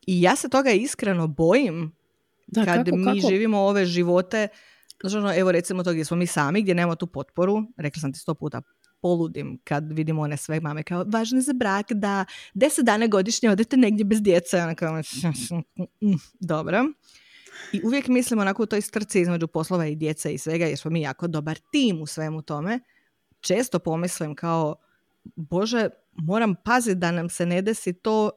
[0.08, 1.92] I ja se toga iskreno bojim
[2.48, 4.48] da, kad kako, mi živimo ove živote,
[5.02, 8.14] znači ono, evo recimo to gdje smo mi sami, gdje nemamo tu potporu, rekla sam
[8.14, 8.62] ti sto puta,
[9.02, 13.78] poludim kad vidimo one sve mame kao važno za brak da deset dana godišnje odete
[13.78, 14.62] negdje bez djece.
[14.62, 15.02] Ono kao,
[16.40, 16.86] dobro.
[17.74, 20.92] I uvijek mislimo onako u toj strci između poslova i djece i svega jer smo
[20.92, 22.80] mi jako dobar tim u svemu tome
[23.40, 24.76] često pomislim kao,
[25.36, 28.32] Bože, moram paziti da nam se ne desi to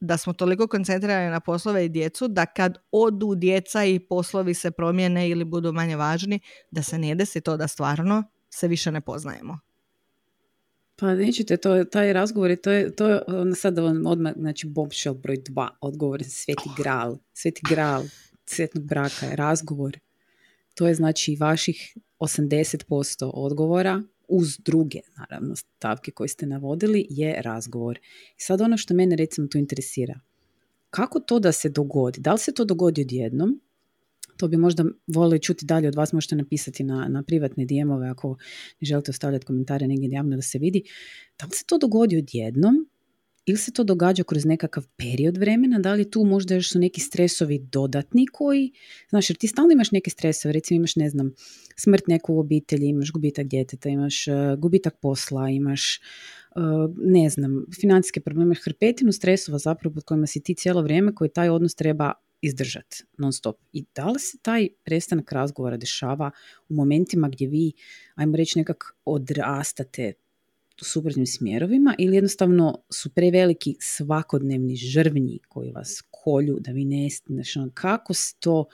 [0.00, 4.70] da smo toliko koncentrirani na poslove i djecu, da kad odu djeca i poslovi se
[4.70, 9.00] promijene ili budu manje važni, da se ne desi to da stvarno se više ne
[9.00, 9.58] poznajemo.
[10.96, 13.20] Pa nećete, to, taj razgovor, to je, to je
[13.56, 18.04] sad da vam odmah, znači bombshell broj dva, odgovor sveti gral, sveti gral
[18.46, 19.98] svetnog braka je razgovor.
[20.74, 27.98] To je znači vaših 80% odgovora uz druge, naravno, stavke koje ste navodili, je razgovor.
[28.38, 30.20] I sad ono što mene recimo tu interesira,
[30.90, 32.20] kako to da se dogodi?
[32.20, 33.60] Da li se to dogodi odjednom?
[34.36, 38.36] To bi možda volili čuti dalje od vas, možete napisati na, na privatne dijemove ako
[38.80, 40.82] ne želite ostavljati komentare negdje javno da se vidi.
[41.38, 42.88] Da li se to dogodi odjednom
[43.46, 47.00] ili se to događa kroz nekakav period vremena, da li tu možda još su neki
[47.00, 48.72] stresovi dodatni koji,
[49.08, 51.32] znaš, jer ti stalno imaš neke stresove, recimo imaš, ne znam,
[51.76, 56.00] smrt neku u obitelji, imaš gubitak djeteta, imaš uh, gubitak posla, imaš,
[56.56, 61.30] uh, ne znam, financijske probleme, hrpetinu stresova zapravo pod kojima si ti cijelo vrijeme koji
[61.30, 63.56] taj odnos treba izdržati non stop.
[63.72, 66.30] I da li se taj prestanak razgovora dešava
[66.68, 67.72] u momentima gdje vi,
[68.14, 70.12] ajmo reći, nekak odrastate,
[70.82, 77.60] suprotnim smjerovima ili jednostavno su preveliki svakodnevni žrvnji koji vas kolju da vi ne znači,
[77.74, 78.64] kako se to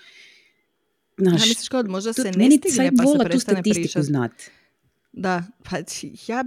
[1.16, 4.06] Naš, ja kao možda se ne stigne pa se prestane pričati.
[4.06, 4.32] Znat.
[5.12, 5.76] Da, pa
[6.26, 6.44] ja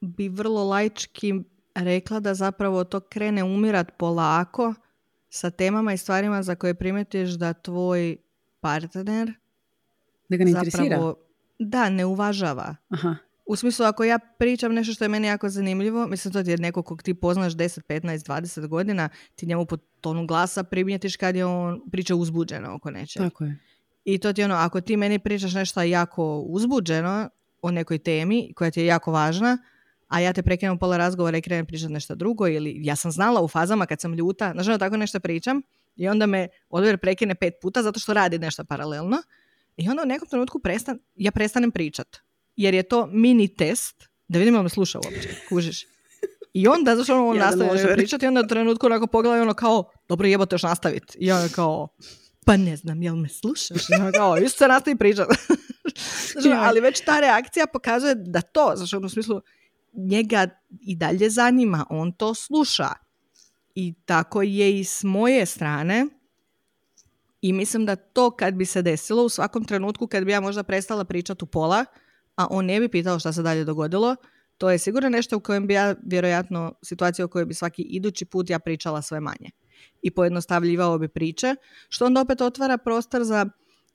[0.00, 1.34] bi vrlo laički
[1.74, 4.74] rekla da zapravo to krene umirat polako
[5.30, 8.16] sa temama i stvarima za koje primetiš da tvoj
[8.60, 9.32] partner
[10.28, 11.14] da ga ne zapravo,
[11.58, 12.76] Da, ne uvažava.
[12.88, 13.16] Aha.
[13.46, 16.82] U smislu, ako ja pričam nešto što je meni jako zanimljivo, mislim to je neko
[16.82, 21.46] kog ti poznaš 10, 15, 20 godina, ti njemu po tonu glasa primijetiš kad je
[21.46, 23.22] on priča uzbuđeno oko nečeg.
[23.22, 23.58] Tako je.
[24.04, 27.28] I to ti ono, ako ti meni pričaš nešto jako uzbuđeno
[27.62, 29.58] o nekoj temi koja ti je jako važna,
[30.10, 33.42] a ja te prekinem pola razgovora i krenem pričati nešto drugo ili ja sam znala
[33.42, 35.62] u fazama kad sam ljuta, nažalost tako nešto pričam
[35.96, 39.22] i onda me Oliver prekine pet puta zato što radi nešto paralelno
[39.76, 42.16] i onda u nekom trenutku prestan, ja prestanem pričat
[42.56, 45.86] jer je to mini test da vidimo me sluša uopće, kužiš.
[46.52, 50.26] I onda, zašto on nastaje pričati, i onda u trenutku onako pogleda ono kao, dobro
[50.26, 51.18] jebote još nastaviti.
[51.18, 51.88] I on kao,
[52.46, 53.90] pa ne znam, jel me slušaš?
[53.90, 55.34] I on kao, isto se nastavi pričati.
[56.66, 59.40] ali već ta reakcija pokazuje da to, znači u smislu,
[59.92, 60.48] njega
[60.80, 62.88] i dalje zanima, on to sluša.
[63.74, 66.06] I tako je i s moje strane.
[67.40, 70.62] I mislim da to kad bi se desilo u svakom trenutku kad bi ja možda
[70.62, 71.84] prestala pričati u pola,
[72.36, 74.16] a on ne bi pitao šta se dalje dogodilo,
[74.58, 78.24] to je sigurno nešto u kojem bi ja vjerojatno situacija u kojoj bi svaki idući
[78.24, 79.50] put ja pričala sve manje.
[80.02, 81.54] I pojednostavljivao bi priče,
[81.88, 83.46] što onda opet otvara prostor za,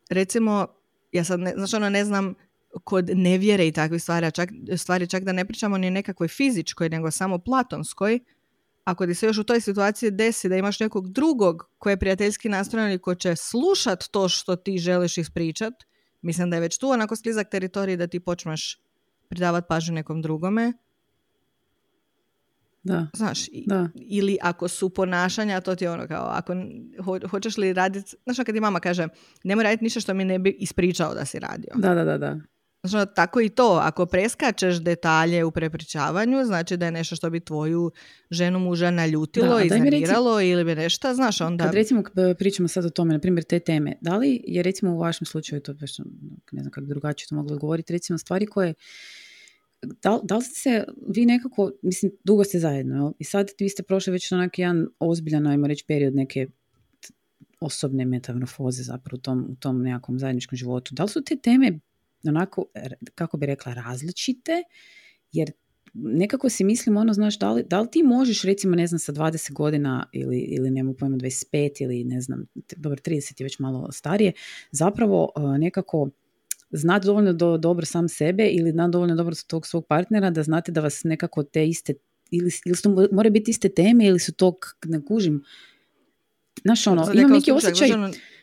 [0.10, 0.68] recimo,
[1.12, 2.36] ja sad ne, znači ono ne znam,
[2.84, 7.12] kod nevjere i takvih stvari, čak, stvari čak da ne pričamo ni nekakvoj fizičkoj, nego
[7.12, 8.20] samo platonskoj,
[8.84, 12.50] ako ti se još u toj situaciji desi da imaš nekog drugog koji je prijateljski
[12.50, 15.74] nastrojen i ko će slušat to što ti želiš ispričat,
[16.22, 18.82] mislim da je već tu onako sklizak teritorij da ti počneš
[19.30, 20.74] pridavati pažnju nekom drugome.
[22.84, 23.08] Da.
[23.14, 23.90] Znaš, da.
[23.96, 26.54] ili ako su ponašanja, to ti je ono kao, ako
[27.30, 29.08] hoćeš li raditi, znaš, kad ti mama kaže,
[29.44, 31.72] nemoj raditi ništa što mi ne bi ispričao da si radio.
[31.76, 32.40] Da, da, da, da.
[32.88, 37.40] Znači, tako i to, ako preskačeš detalje u prepričavanju, znači da je nešto što bi
[37.40, 37.92] tvoju
[38.32, 41.64] ženu muža naljutilo, iznerviralo ili bi nešto, znaš, onda...
[41.64, 42.04] Kad recimo
[42.38, 45.62] pričamo sad o tome, na primjer te teme, da li je recimo u vašem slučaju,
[45.62, 45.98] to baš
[46.52, 48.74] ne znam kako drugačije to moglo govoriti, recimo stvari koje
[50.04, 53.12] da, da li se vi nekako, mislim, dugo ste zajedno, jel?
[53.20, 56.48] I sad vi ste prošli već onak jedan ozbiljan, ajmo reći, period neke
[57.60, 60.96] osobne metamorfoze zapravo u tom, u tom nekakvom zajedničkom životu.
[60.96, 61.80] Da li su te teme
[62.30, 62.66] onako,
[63.16, 64.64] kako bi rekla, različite,
[65.32, 65.52] jer
[65.94, 69.14] nekako si mislim ono, znaš, da li, da li ti možeš recimo, ne znam, sa
[69.14, 73.92] 20 godina ili, ili nema pojma 25 ili ne znam, dobro, 30 je već malo
[73.92, 74.32] starije,
[74.72, 76.10] zapravo uh, nekako
[76.72, 80.72] znati dovoljno do, dobro sam sebe ili znati dovoljno dobro tog svog partnera da znate
[80.72, 81.94] da vas nekako te iste,
[82.32, 85.44] ili, ili su more biti iste teme ili su to, ne kužim,
[86.62, 87.90] znaš ono, imam neki osjećaj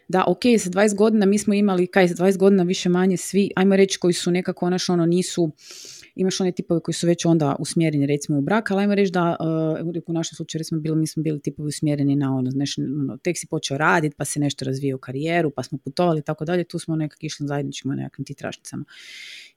[0.08, 3.50] da ok, sa 20 godina mi smo imali, kaj sa 20 godina više manje svi,
[3.56, 5.52] ajmo reći koji su nekako naš ono nisu
[6.14, 9.36] imaš one tipove koji su već onda usmjereni recimo u brak, ali ajmo reći da
[9.82, 13.16] uh, u našem slučaju recimo bili, mi smo bili tipovi usmjereni na ono, znači, ono
[13.16, 16.64] tek si počeo raditi, pa se nešto razvio karijeru, pa smo putovali i tako dalje,
[16.64, 18.84] tu smo nekak išli zajedničkim nekakvim titrašnicama.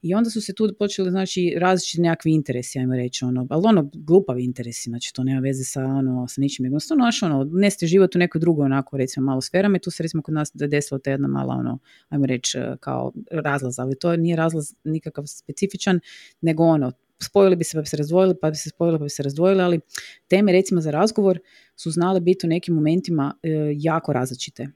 [0.06, 3.90] I onda su se tu počeli znači različiti nekakvi interesi, ajmo reći, ono, ali ono
[3.94, 8.16] glupavi interesi, znači to nema veze sa ono sa ničim, jednostavno naš ono, neste život
[8.16, 11.00] u nekoj drugoj onako recimo malo sferama i tu se recimo kod nas da desilo
[11.00, 16.00] ta jedna mala ono, ajmo reći kao razlaz, ali to nije razlaz nikakav specifičan,
[16.42, 16.92] nego ono,
[17.24, 19.62] spojili bi se pa bi se razdvojili, pa bi se spojili pa bi se razdvojili,
[19.62, 19.80] ali
[20.28, 21.40] teme recimo za razgovor
[21.76, 24.68] su znale biti u nekim momentima e, jako različite.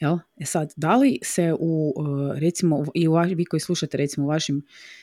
[0.00, 0.18] Jel?
[0.36, 1.94] E sad, da li se u,
[2.36, 4.62] e, recimo, i u vi koji slušate recimo u vašim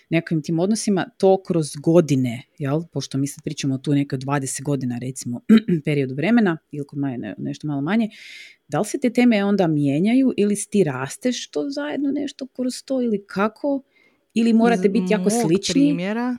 [0.10, 2.82] nekakvim tim odnosima, to kroz godine, jel?
[2.94, 5.42] pošto mi sad pričamo tu neke 20 godina recimo
[5.86, 8.10] periodu vremena, ili kod maje nešto malo manje,
[8.68, 13.02] da li se te teme onda mijenjaju ili ti rasteš to zajedno nešto kroz to
[13.02, 13.84] ili kako?
[14.34, 15.74] Ili morate iz biti jako slični?
[15.74, 16.38] primjera,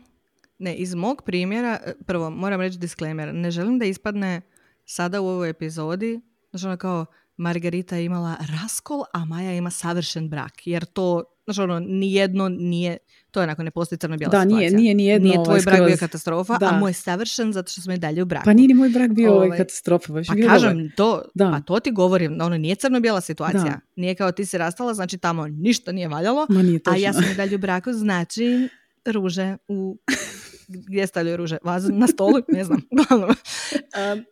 [0.59, 4.41] ne, iz mog primjera, e, prvo moram reći disclaimer, ne želim da ispadne
[4.85, 10.29] sada u ovoj epizodi, znači ono kao Margarita je imala raskol, a Maja ima savršen
[10.29, 12.97] brak, jer to, znači ono, nijedno nije,
[13.31, 14.59] to je onako ne postoji crno-bijela da, situacija.
[14.59, 16.67] Nije, nije, nijedno nije tvoj ovaj brak bio katastrofa, da.
[16.67, 18.45] a moj savršen zato što smo i dalje u braku.
[18.45, 20.13] Pa nije ni moj brak bio ovaj, ovaj katastrofa.
[20.13, 21.51] Baš pa kažem, to, da.
[21.51, 23.63] pa to ti govorim, ono nije crno-bijela situacija.
[23.63, 23.81] Da.
[23.97, 27.25] Nije kao ti se rastala, znači tamo ništa nije valjalo, Ma nije a ja sam
[27.33, 28.69] i dalje u braku, znači
[29.05, 29.99] ruže u
[30.73, 31.59] gdje stavljaju ruže?
[31.65, 32.39] Vazu na stolu?
[32.49, 32.81] Ne znam.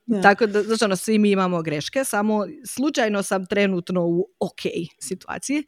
[0.09, 4.61] um, tako da, znači ono, svi mi imamo greške, samo slučajno sam trenutno u ok
[4.99, 5.59] situaciji.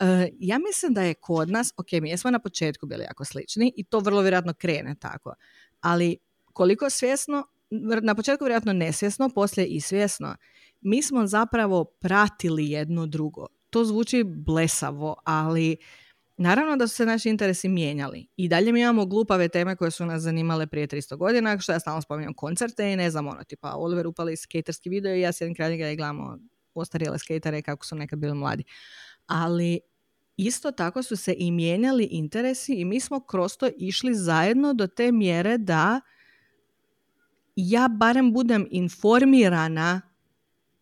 [0.00, 0.06] Uh,
[0.38, 3.84] ja mislim da je kod nas, ok, mi jesmo na početku bili jako slični i
[3.84, 5.34] to vrlo vjerojatno krene tako,
[5.80, 6.16] ali
[6.52, 7.46] koliko svjesno,
[8.02, 10.36] na početku vjerojatno nesvjesno, poslije i svjesno,
[10.80, 13.46] mi smo zapravo pratili jedno drugo.
[13.70, 15.76] To zvuči blesavo, ali
[16.36, 18.26] Naravno da su se naši interesi mijenjali.
[18.36, 21.80] I dalje mi imamo glupave teme koje su nas zanimale prije 300 godina, što ja
[21.80, 25.54] stalno spominjam koncerte i ne znam, ono, tipa Oliver upali skaterski video i ja sjedim
[25.54, 26.38] kraj njega i gledamo
[26.74, 28.64] ostarjele skatere kako su nekad bili mladi.
[29.26, 29.80] Ali
[30.36, 34.86] isto tako su se i mijenjali interesi i mi smo kroz to išli zajedno do
[34.86, 36.00] te mjere da
[37.56, 40.00] ja barem budem informirana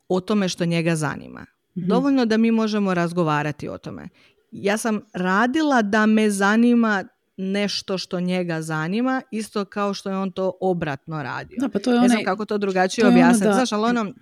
[0.09, 1.41] o tome što njega zanima.
[1.41, 4.09] mm Dovoljno da mi možemo razgovarati o tome
[4.63, 7.05] ja sam radila da me zanima
[7.37, 11.57] nešto što njega zanima, isto kao što je on to obratno radio.
[11.61, 13.55] Da, pa to je ne znam kako to drugačije objasniti.
[13.55, 14.13] Znaš, ali ono,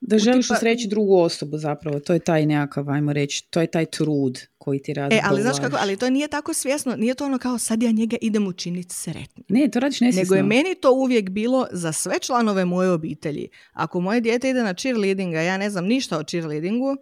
[0.00, 0.54] da želiš tipa...
[0.54, 4.82] usreći drugu osobu zapravo, to je taj nekakav, ajmo reći, to je taj trud koji
[4.82, 5.14] ti radi.
[5.14, 7.90] E, ali znaš kako, ali to nije tako svjesno, nije to ono kao sad ja
[7.90, 9.44] njega idem učiniti sretnim.
[9.48, 10.22] Ne, to radiš nesvjesno.
[10.22, 13.48] Nego je meni to uvijek bilo za sve članove moje obitelji.
[13.72, 16.96] Ako moje dijete ide na cheerleading, a ja ne znam ništa o cheerleadingu,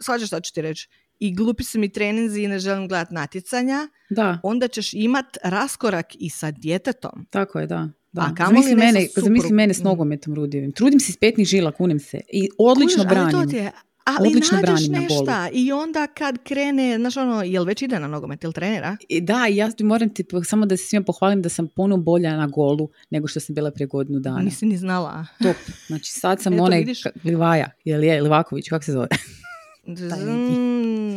[0.00, 3.88] svađa što ću ti reći, i glupi su mi treninzi i ne želim gledati natjecanja,
[4.10, 4.40] da.
[4.42, 7.26] onda ćeš imat raskorak i sa djetetom.
[7.30, 7.88] Tako je, da.
[8.12, 8.22] Da.
[8.22, 9.84] A zamisli mene, zamisli mene s mm.
[9.84, 10.72] nogometom Rudijevim.
[10.72, 12.20] Trudim se iz petnih žila, kunem se.
[12.32, 13.36] I odlično Kužiš, branim.
[13.36, 13.70] Ali to je,
[14.04, 18.42] ali Odlično nađeš nešta i onda kad krene, znaš ono, jel već ide na nogomet,
[18.42, 18.96] jel trenera?
[19.08, 22.46] I da, ja moram ti samo da se svima pohvalim da sam puno bolja na
[22.46, 24.40] golu nego što sam bila prije godinu dana.
[24.40, 25.26] Nisi ni znala.
[25.42, 25.56] Top.
[25.86, 26.84] Znači sad sam onaj
[27.24, 29.08] Livaja, jel je, Livaković, kako se zove?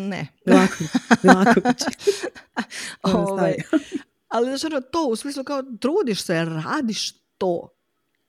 [0.10, 0.28] Ne.
[3.04, 3.56] ovaj,
[4.34, 7.70] ali znači, to u smislu kao trudiš se, radiš to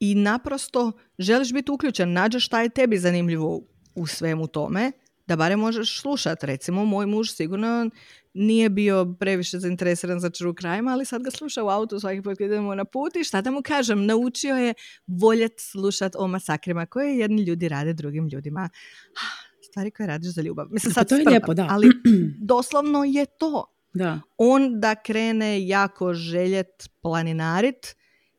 [0.01, 3.63] i naprosto želiš biti uključen, nađeš šta je tebi zanimljivo
[3.95, 4.93] u svemu tome,
[5.27, 6.45] da barem možeš slušat.
[6.45, 7.91] Recimo, moj muž sigurno
[8.35, 12.39] nije bio previše zainteresiran za true crime, ali sad ga sluša u autu svaki put
[12.39, 14.75] kad idemo na put i šta da mu kažem, naučio je
[15.07, 18.69] voljet slušat o masakrima koje jedni ljudi rade drugim ljudima.
[19.77, 20.67] Stvari koje radiš za ljubav.
[20.71, 21.67] Mislim, sad to je lijepo, da.
[21.71, 21.89] ali
[22.53, 23.65] doslovno je to.
[23.95, 24.21] Da.
[24.37, 27.97] On da krene jako željet planinarit,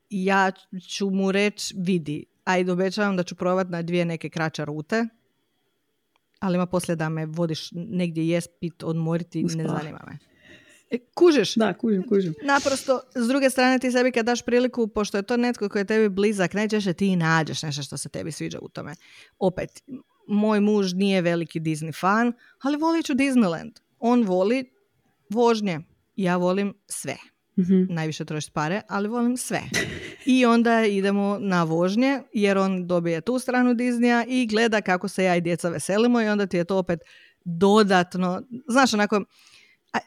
[0.09, 0.51] ja
[0.89, 5.05] ću mu reći, vidi, ajde obećavam da ću probati na dvije neke kraće rute,
[6.39, 10.17] ali ima poslije da me vodiš negdje jest, pit, odmoriti, ne zanima me.
[10.91, 11.55] E, kužiš?
[11.55, 12.33] Da, kužim, kužim.
[12.43, 15.85] Naprosto, s druge strane ti sebi kad daš priliku, pošto je to netko koji je
[15.85, 18.95] tebi blizak, najčešće ti nađeš nešto što se tebi sviđa u tome.
[19.39, 19.83] Opet,
[20.27, 23.71] moj muž nije veliki Disney fan, ali voli ću Disneyland.
[23.99, 24.71] On voli
[25.29, 25.79] vožnje.
[26.15, 27.15] Ja volim sve
[27.57, 29.61] mm najviše trošiti pare, ali volim sve.
[30.25, 35.23] I onda idemo na vožnje, jer on dobije tu stranu Disneya i gleda kako se
[35.23, 36.99] ja i djeca veselimo i onda ti je to opet
[37.45, 39.23] dodatno, znaš, onako,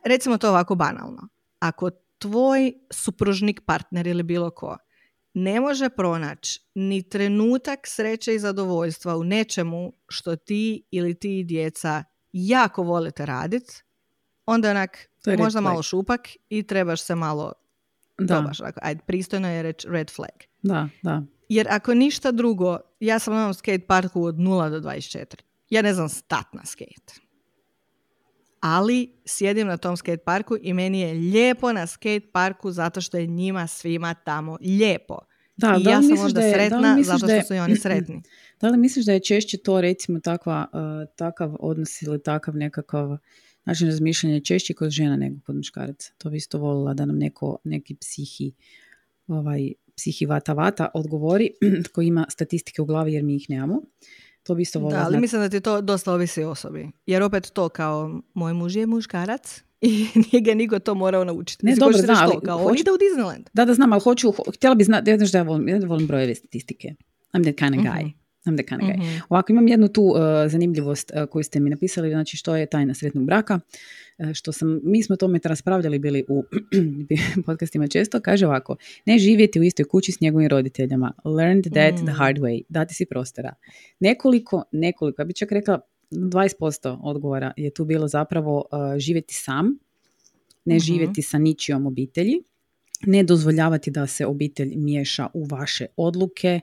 [0.05, 1.29] recimo to ovako banalno.
[1.59, 4.77] Ako tvoj supružnik, partner ili bilo ko
[5.35, 12.05] ne može pronaći ni trenutak sreće i zadovoljstva u nečemu što ti ili ti djeca
[12.33, 13.83] jako volite raditi,
[14.47, 17.53] onda onak možda malo šupak i trebaš se malo
[18.19, 18.35] da.
[18.35, 20.45] Dobaš, ajde, pristojno je reći red flag.
[20.63, 21.23] Da, da.
[21.49, 25.35] Jer ako ništa drugo, ja sam na onom skate parku od 0 do 24.
[25.71, 27.15] Ja ne znam stat na skate.
[28.61, 33.17] Ali sjedim na tom skate parku i meni je lijepo na skate parku zato što
[33.17, 35.19] je njima svima tamo lijepo.
[35.57, 38.23] Da, I da ja sam onda je, sretna zato što je, su i oni sretni.
[38.61, 40.81] Da li misliš da je češće to recimo takva, uh,
[41.17, 43.17] takav odnos ili takav nekakav
[43.65, 46.13] način razmišljanja češće kod žena nego kod muškaraca.
[46.19, 48.53] To bi isto volila da nam neko, neki psihi,
[49.27, 51.51] ovaj, psihi vata vata odgovori
[51.95, 53.83] koji ima statistike u glavi jer mi ih nemamo.
[54.43, 56.91] To bi isto volila Da, ali mislim da ti to dosta ovisi osobi.
[57.07, 61.67] Jer opet to kao moj muž je muškarac i nije ga niko to morao naučiti.
[61.67, 62.41] Ne, dobro, znam, ali...
[62.45, 63.49] Kao, hoću, ide u Disneyland.
[63.53, 66.07] Da, da znam, ali hoću, htjela bi znati, ja znaš da ja volim, ja volim
[66.07, 66.95] brojeve statistike.
[67.33, 68.05] I'm that kind of guy.
[68.05, 68.20] Mhm.
[68.47, 68.97] I'm the kind of guy.
[68.97, 69.21] Mm-hmm.
[69.29, 72.95] Ovako, imam jednu tu uh, zanimljivost uh, koju ste mi napisali, znači što je tajna
[72.95, 73.61] sretnog braka,
[74.19, 76.45] uh, što sam, mi smo tome raspravljali bili u
[77.47, 78.77] podcastima često, kaže ovako,
[79.07, 82.07] ne živjeti u istoj kući s njegovim roditeljama, learned that mm.
[82.07, 83.55] the hard way, dati si prostora.
[84.01, 88.65] Nekoliko, nekoliko, ja bih čak rekla 20% odgovora je tu bilo zapravo
[88.99, 89.79] živjeti sam,
[90.65, 92.43] ne mm živjeti sa ničijom obitelji,
[93.07, 96.61] ne dozvoljavati da se obitelj miješa u vaše odluke,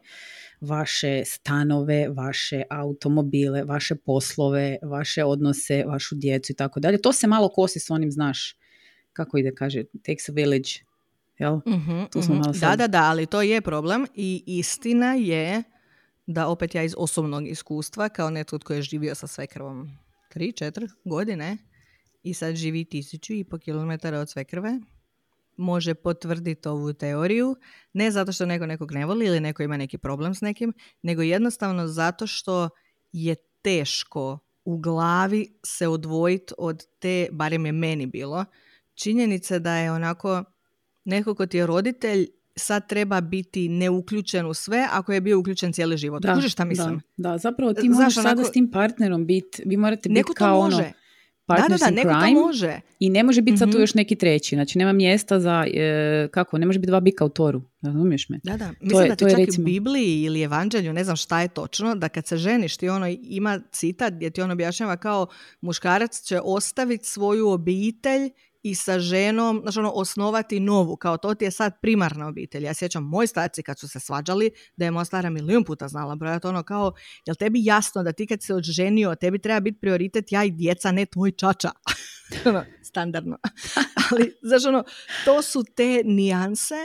[0.62, 7.02] vaše stanove, vaše automobile, vaše poslove, vaše odnose, vašu djecu i tako dalje.
[7.02, 8.56] To se malo kosi s onim, znaš,
[9.14, 10.70] kako ide, kaže, takes a village,
[11.38, 11.54] jel?
[11.54, 11.64] uh
[12.12, 12.42] tu smo mhm.
[12.44, 15.64] malo Da, da, da, ali to je problem i istina je
[16.28, 19.90] da opet ja iz osobnog iskustva, kao netko tko je živio sa svekrvom
[20.36, 21.58] 3-4 godine
[22.24, 24.80] i sad živi tisuću i po kilometara od svekrve,
[25.58, 27.56] može potvrditi ovu teoriju,
[27.94, 31.22] ne zato što neko nekog ne voli ili neko ima neki problem s nekim, nego
[31.22, 32.70] jednostavno zato što
[33.12, 38.46] je teško u glavi se odvojiti od te, barem je meni bilo,
[38.94, 40.44] činjenice da je onako
[41.06, 45.74] neko ko ti je roditelj sad treba biti neuključen u sve ako je bio uključen
[45.74, 46.24] cijeli život.
[46.24, 47.02] Da, šta mislim?
[47.18, 50.84] Da, da, zapravo ti možeš sada s tim partnerom biti, vi morate biti kao ono
[51.48, 52.80] partners da, da, da, in crime može.
[53.00, 53.82] i ne može biti sad tu mhm.
[53.82, 54.56] još neki treći.
[54.56, 57.62] Znači nema mjesta za, e, kako, ne može biti dva bika u toru.
[57.82, 58.40] Razumiješ me?
[58.44, 58.68] Da, da.
[58.68, 59.64] Mislim to je, da ti to čak recimo...
[59.64, 63.08] u Bibliji ili Evanđelju, ne znam šta je točno, da kad se ženiš ti ono
[63.22, 65.28] ima citat gdje ti on objašnjava kao
[65.62, 68.30] muškarac će ostaviti svoju obitelj
[68.70, 72.64] i sa ženom, znači ono, osnovati novu, kao to ti je sad primarna obitelj.
[72.66, 76.16] Ja sjećam moj starci kad su se svađali, da je moja stara milijun puta znala
[76.16, 76.94] brojati ono kao,
[77.26, 80.92] jel tebi jasno da ti kad se odženio, tebi treba biti prioritet ja i djeca,
[80.92, 81.72] ne tvoj čača.
[82.46, 83.38] ono, standardno.
[84.12, 84.84] Ali, znači ono,
[85.26, 86.76] to su te nijanse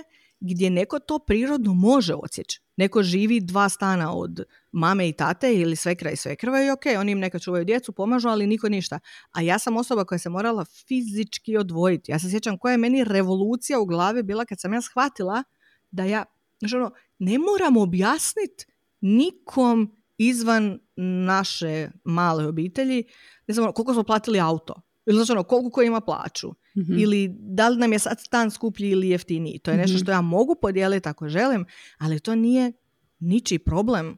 [0.40, 2.60] gdje neko to prirodno može odsjeći.
[2.76, 7.12] Neko živi dva stana od mame i tate ili svekra i svekrve i ok, oni
[7.12, 8.98] im neka čuvaju djecu, pomažu, ali niko ništa.
[9.32, 12.12] A ja sam osoba koja se morala fizički odvojiti.
[12.12, 15.42] Ja se sjećam koja je meni revolucija u glavi bila kad sam ja shvatila
[15.90, 16.24] da ja,
[16.58, 18.66] znači ono, ne moram objasniti
[19.00, 20.78] nikom izvan
[21.26, 23.04] naše male obitelji,
[23.46, 24.74] ne znam, ono, koliko smo platili auto.
[25.06, 26.50] Ili znači ono, koliko ko ima plaću.
[26.78, 26.98] Mhm.
[26.98, 29.58] Ili da li nam je sad stan skuplji ili jeftiniji.
[29.58, 30.02] To je nešto mhm.
[30.02, 31.64] što ja mogu podijeliti ako želim,
[31.98, 32.72] ali to nije
[33.18, 34.16] ničiji problem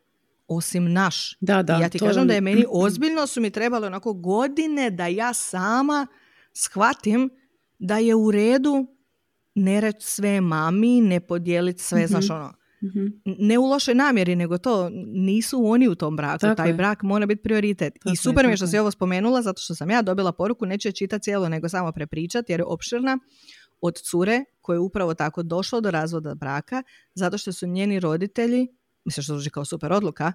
[0.49, 1.37] osim naš.
[1.41, 4.91] Da, da, I ja ti kažem da je meni ozbiljno su mi trebalo onako godine
[4.91, 6.07] da ja sama
[6.53, 7.31] shvatim
[7.79, 8.87] da je u redu
[9.55, 12.53] ne reći sve mami, ne podijeliti sve, mm znaš ono.
[12.85, 13.07] Mhm.
[13.25, 16.47] Ne u lošoj namjeri, nego to nisu oni u tom braku.
[16.57, 17.95] Taj brak mora biti prioritet.
[18.13, 20.89] I super mi je što si ovo spomenula, zato što sam ja dobila poruku, neću
[20.89, 23.19] je čitati cijelo, nego samo prepričati, jer je opširna
[23.81, 26.83] od cure koje je upravo tako došlo do razvoda braka,
[27.15, 28.69] zato što su njeni roditelji,
[29.05, 30.33] mislim što zvuči kao super odluka,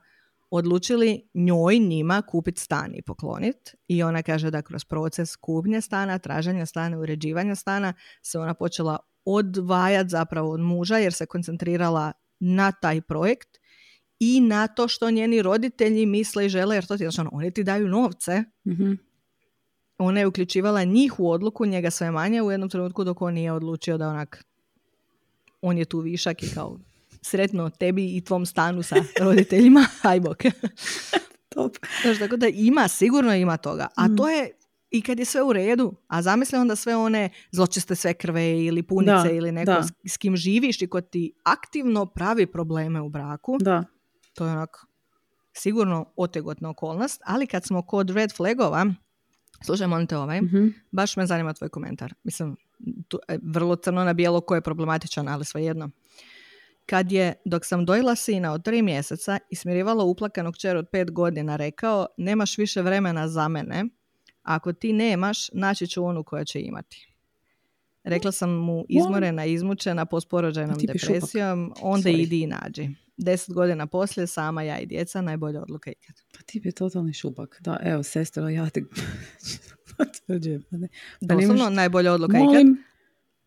[0.52, 3.72] odlučili njoj, njima kupiti stan i pokloniti.
[3.88, 8.98] I ona kaže da kroz proces kupnje stana, traženja stana, uređivanja stana se ona počela
[9.26, 13.50] odvajati zapravo od muža jer se koncentrirala na taj projekt
[14.20, 17.64] i na to što njeni roditelji misle i žele, jer to ti znači, oni ti
[17.64, 18.44] daju novce.
[18.68, 18.94] mm
[20.02, 23.52] Ona je uključivala njih u odluku, njega sve manje u jednom trenutku dok on nije
[23.52, 24.46] odlučio da onak
[25.62, 26.80] on je tu višak i kao
[27.22, 28.96] sretno tebi i tvom stanu sa
[29.26, 30.38] roditeljima, aj bok.
[31.56, 31.78] Top.
[32.02, 33.88] Znači, tako da ima, sigurno ima toga.
[33.96, 34.30] A to mm.
[34.30, 34.52] je
[34.92, 38.84] i kad je sve u redu, a zamisli onda sve one zločeste sve krve ili
[38.84, 43.58] punice ili neko S, kim živiš i ko ti aktivno pravi probleme u braku.
[43.62, 43.84] Da.
[44.34, 44.86] To je onak
[45.54, 48.86] sigurno otegotna okolnost, ali kad smo kod red flagova,
[49.66, 50.68] slušaj, molim te ovaj, mhm.
[50.92, 52.14] baš me zanima tvoj komentar.
[52.24, 52.56] Mislim,
[53.08, 55.90] tu, e, vrlo crno na bijelo ko je problematičan, ali svejedno.
[56.90, 61.12] Kad je, dok sam dojela sina od tri mjeseca i smirivala uplakanog čer od pet
[61.12, 63.86] godina, rekao, nemaš više vremena za mene,
[64.44, 67.08] ako ti nemaš, naći ću onu koja će imati.
[68.04, 72.90] Rekla sam mu izmorena, izmučena, posporođajnom depresijom, onda idi i nađi.
[73.18, 76.16] Deset godina poslije, sama ja i djeca, najbolja odluka ikad.
[76.38, 77.58] Pa ti bi totalni šupak.
[77.62, 78.86] Da, evo, sestro, ja ti
[79.98, 80.64] potvrđujem.
[81.28, 82.68] Pa Doslovno najbolja odluka Molim.
[82.68, 82.84] ikad.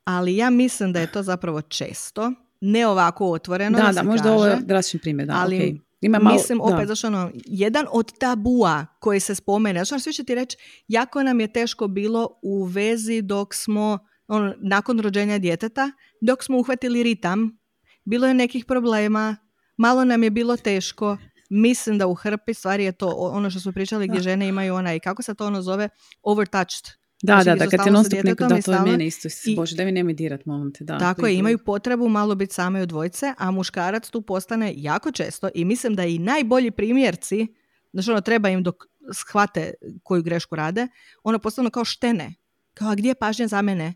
[0.05, 2.33] Ali ja mislim da je to zapravo često,
[2.63, 3.79] ne ovako otvoreno.
[3.79, 5.79] Da, da, da možda kaže, ovo je drastični primjer, da, ali okay.
[6.01, 10.25] Ima malo, Mislim, opet, zašto ono, jedan od tabua koji se spomene, znači svi će
[10.25, 10.57] ti reći,
[10.89, 13.99] jako nam je teško bilo u vezi dok smo,
[14.29, 15.91] ono, nakon rođenja djeteta,
[16.21, 17.59] dok smo uhvatili ritam,
[18.05, 19.37] bilo je nekih problema,
[19.77, 21.17] malo nam je bilo teško,
[21.51, 25.01] mislim da u hrpi stvari je to ono što smo pričali gdje žene imaju onaj,
[25.01, 25.89] kako se to ono zove,
[26.23, 29.29] overtouched da, znači, da, da, kad te non stop neko, da, to je mene isto.
[29.45, 30.99] I, Bože, da mi nemoj dirat, molim te, da.
[30.99, 35.49] Tako je, imaju potrebu malo biti same u dvojce, a muškarac tu postane jako često
[35.55, 37.47] i mislim da i najbolji primjerci,
[37.93, 40.89] znači ono, treba im dok shvate koju grešku rade,
[41.23, 42.35] ono postane kao štene.
[42.75, 43.95] Kao, a gdje je pažnja za mene?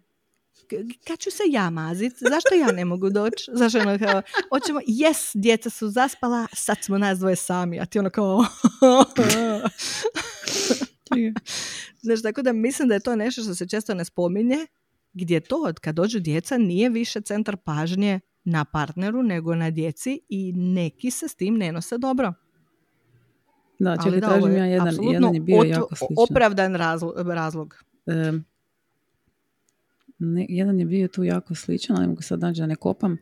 [1.07, 2.13] kad ću se ja mazit?
[2.31, 3.51] Zašto ja ne mogu doći?
[3.61, 7.99] Zašto ono kao, hoćemo, jes, djeca su zaspala, sad smo nas dvoje sami, a ti
[7.99, 8.45] ono kao...
[12.03, 14.67] Znaš, tako da mislim da je to nešto što se često ne spominje,
[15.13, 20.53] gdje to kad dođu djeca nije više centar pažnje na partneru nego na djeci i
[20.53, 22.33] neki se s tim ne nose dobro.
[23.79, 26.17] Da, čekaj, kažem ja, jedan, jedan je bio jako sličan.
[26.31, 27.15] opravdan razlog.
[30.19, 33.19] ne, jedan je bio tu jako sličan, ali mogu sad naći da ne kopam.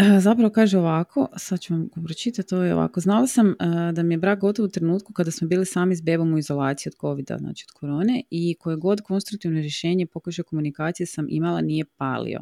[0.26, 3.00] Zapravo kaže ovako, sad ću vam pročitati, to je ovako.
[3.00, 3.54] Znala sam uh,
[3.94, 6.90] da mi je brak gotov u trenutku kada smo bili sami s bebom u izolaciji
[6.90, 11.84] od covid znači od korone i koje god konstruktivno rješenje pokušaj komunikacije sam imala nije
[11.84, 12.40] palio.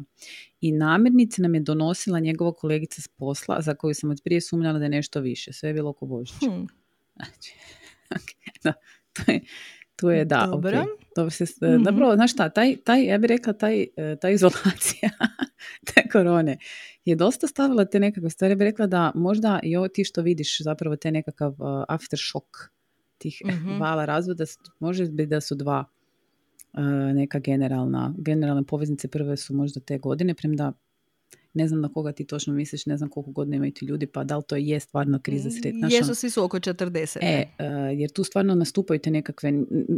[0.61, 4.79] I namirnice nam je donosila njegova kolegica s posla za koju sam od prije sumnjala
[4.79, 5.53] da je nešto više.
[5.53, 6.45] Sve je bilo oko Božića.
[6.45, 6.67] Hmm.
[7.15, 7.53] Znači,
[8.15, 8.73] okay,
[9.13, 9.41] to je,
[9.99, 10.71] tu je da, Dobro.
[10.71, 10.85] Okay.
[11.15, 15.09] Dobro se, mm znaš šta, taj, taj, ja bih rekla, taj, e, ta izolacija
[15.93, 16.57] te korone
[17.05, 18.51] je dosta stavila te nekakve stvari.
[18.51, 22.47] Ja bih rekla da možda i ovo ti što vidiš zapravo te nekakav uh, aftershock
[23.17, 24.43] tih mm vala razvoda,
[24.79, 25.85] može biti da su dva
[26.73, 26.79] uh,
[27.13, 30.73] neka generalna, generalne poveznice prve su možda te godine, premda
[31.53, 34.23] ne znam na koga ti točno misliš, ne znam koliko godina imaju ti ljudi, pa
[34.23, 35.87] da li to je stvarno kriza sretna.
[35.91, 37.17] Jesu, svi su oko 40.
[37.21, 39.53] E, uh, jer tu stvarno nastupaju te nekakve,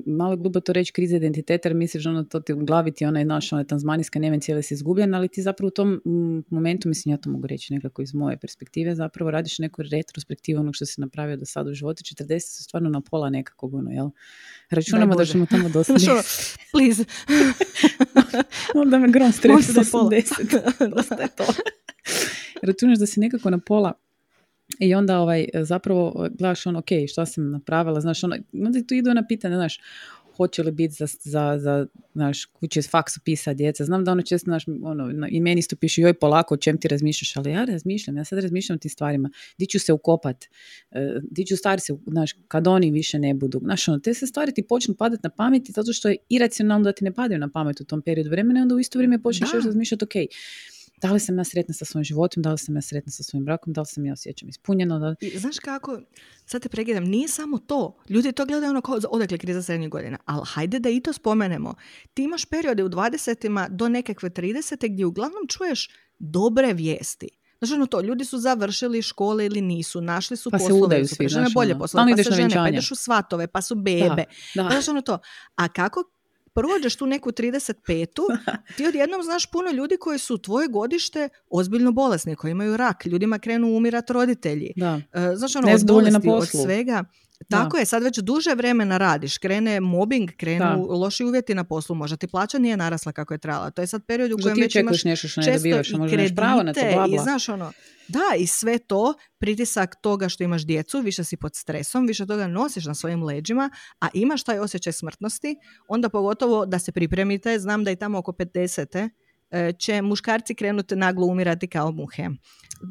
[0.06, 3.26] malo glupo to reći, krize identiteta, jer misliš ono to ti u glavi ti onaj
[3.26, 6.02] naš, ona tanzmanijska nemen cijeli si izgubljen, ali ti zapravo u tom
[6.50, 10.76] momentu, mislim ja to mogu reći nekako iz moje perspektive, zapravo radiš neku retrospektivu onog
[10.76, 14.10] što si napravio do sada u životu, 40 su stvarno na pola nekakvog, ono, jel?
[14.70, 15.94] Računamo da ćemo tamo dosta.
[16.72, 17.06] Please.
[18.82, 20.96] Onda me grom strep sa 80.
[20.96, 21.54] dosta je to.
[22.68, 23.94] Računaš da si nekako na pola
[24.80, 29.14] i onda ovaj, zapravo gledaš ono, ok, šta sam napravila, znaš, ono, onda tu idu
[29.14, 29.80] na pitanje, znaš,
[30.38, 33.86] hoće li biti za, za, za naš, kuće faksu pisa djeca.
[33.86, 36.88] Znam da ono često, naš, ono, i meni isto piše, joj polako, o čem ti
[36.88, 39.30] razmišljaš, ali ja razmišljam, ja sad razmišljam o tim stvarima.
[39.58, 40.46] Di ću se ukopat,
[40.92, 43.60] e, di ću stari se, znaš, kad oni više ne budu.
[43.64, 46.92] Znaš, ono, te se stvari ti počnu padati na pamet zato što je iracionalno da
[46.92, 49.50] ti ne padaju na pamet u tom periodu vremena i onda u isto vrijeme počneš
[49.54, 50.16] još razmišljati, ok,
[51.02, 53.46] da li sam ja sretna sa svojim životom, da li sam ja sretna sa svojim
[53.46, 55.00] brakom, da li sam ja osjećam ispunjeno.
[55.00, 55.16] Da...
[55.22, 56.00] I, znaš kako,
[56.46, 57.98] sad te pregledam, nije samo to.
[58.10, 61.76] Ljudi to gledaju ono kao odakle kriza srednjih godina, ali hajde da i to spomenemo.
[62.14, 65.90] Ti imaš periode u 20 do nekakve 30 gdje uglavnom čuješ
[66.20, 67.30] dobre vijesti.
[67.60, 71.48] Znači ono to, ljudi su završili škole ili nisu, našli su pa poslove, su žene
[71.54, 71.80] bolje ono.
[71.80, 74.24] poslove, pa se žene, pa ideš u svatove, pa su bebe.
[74.56, 74.70] Da, da.
[74.70, 75.20] Znači ono to.
[75.56, 76.04] A kako
[76.54, 78.24] prođeš tu neku 35-tu,
[78.78, 83.40] ti odjednom znaš puno ljudi koji su tvoje godište ozbiljno bolesni, koji imaju rak, ljudima
[83.40, 84.72] krenu umirat roditelji.
[84.76, 85.02] Da.
[85.14, 87.04] E, znaš ono, od bolesti, od svega.
[87.50, 92.18] Tako je, sad već duže vremena radiš, krene mobbing, krenu loši uvjeti na poslu, možda
[92.18, 93.72] ti plaća nije narasla kako je trebala.
[93.72, 96.64] To je sad period u kojem već imaš nešto što često dobivaš, i kredite pravo
[96.64, 97.16] na to, bla, bla.
[97.16, 97.72] i znaš ono,
[98.08, 102.48] da i sve to, pritisak toga što imaš djecu, više si pod stresom, više toga
[102.48, 103.70] nosiš na svojim leđima,
[104.00, 105.56] a imaš taj osjećaj smrtnosti,
[105.88, 109.10] onda pogotovo da se pripremite, znam da i tamo oko 50 e,
[109.78, 112.30] će muškarci krenuti naglo umirati kao muhe.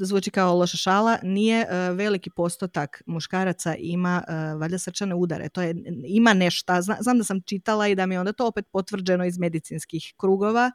[0.00, 5.48] Zvuči kao loša šala, nije uh, veliki postotak muškaraca ima uh, valjda srčane udare.
[5.48, 5.74] To je,
[6.06, 9.24] ima nešto, Zna, znam da sam čitala i da mi je onda to opet potvrđeno
[9.24, 10.70] iz medicinskih krugova,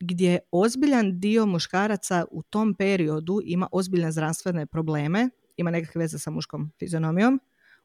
[0.00, 6.30] gdje ozbiljan dio muškaraca u tom periodu ima ozbiljne zdravstvene probleme, ima nekakve veze sa
[6.30, 7.40] muškom fizionomijom,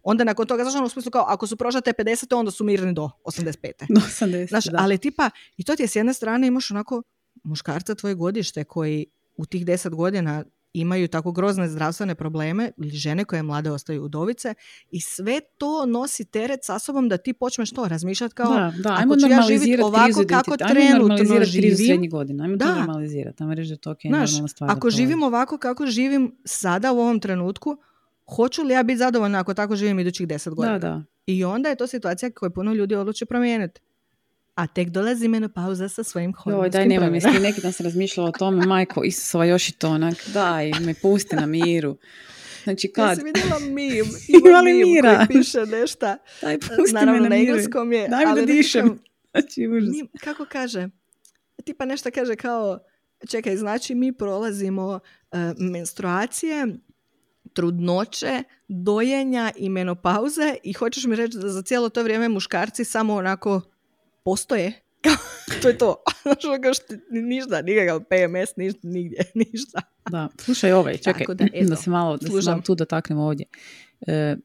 [0.09, 2.63] onda nakon toga, znaš, ono, u smislu kao, ako su prošle te 50, onda su
[2.63, 3.71] mirni do 85.
[3.89, 4.77] Do 80, znaš, da.
[4.81, 7.03] ali tipa, i to ti je s jedne strane imaš onako
[7.43, 9.05] muškarca tvoje godište koji
[9.37, 10.43] u tih deset godina
[10.73, 14.53] imaju tako grozne zdravstvene probleme ili žene koje mlade ostaju udovice
[14.91, 18.95] i sve to nosi teret sa sobom da ti počneš to razmišljati kao da, da,
[18.99, 22.43] ajmo ako ću ja živjeti ovako kako trenutno živim godina.
[22.43, 22.65] Ajmo da.
[22.65, 24.71] to normalizirati, ajmo reći da to okay, Znaš, stvar.
[24.71, 27.77] Ako živim ovako kako živim sada u ovom trenutku,
[28.35, 30.79] hoću li ja biti zadovoljna ako tako živim idućih deset godina?
[30.79, 31.03] Da, da.
[31.25, 33.81] I onda je to situacija koju puno ljudi odluče promijeniti
[34.57, 38.31] a tek dolazi menopauza sa svojim hormonskim daj, nemoj mi, neki dan sam razmišljala o
[38.31, 41.97] tome, majko, Isusova još i to onak, daj, me pusti na miru.
[42.63, 43.09] Znači kad?
[43.09, 44.05] Ja sam vidjela mim,
[44.47, 45.15] ima mim mira.
[45.15, 48.99] koji piše nešto, daj, pusti naravno me na, na engleskom je, daj mi da dišem.
[49.31, 49.89] Znači, užas.
[49.89, 50.89] Mim, kako kaže?
[51.63, 52.79] Tipa nešto kaže kao,
[53.29, 54.85] čekaj, znači mi prolazimo
[55.31, 56.67] uh, menstruacije,
[57.57, 63.15] trudnoće, dojenja i menopauze i hoćeš mi reći da za cijelo to vrijeme muškarci samo
[63.15, 63.61] onako
[64.23, 64.81] postoje.
[65.61, 65.95] to je to.
[66.25, 66.57] Ono
[67.09, 69.19] ništa, nikakav PMS, ništa, nigdje,
[69.51, 69.81] ništa.
[70.09, 73.45] Da, slušaj ovaj, čekaj, da, da, se malo, da se malo tu dotaknemo ovdje.
[74.07, 74.35] E,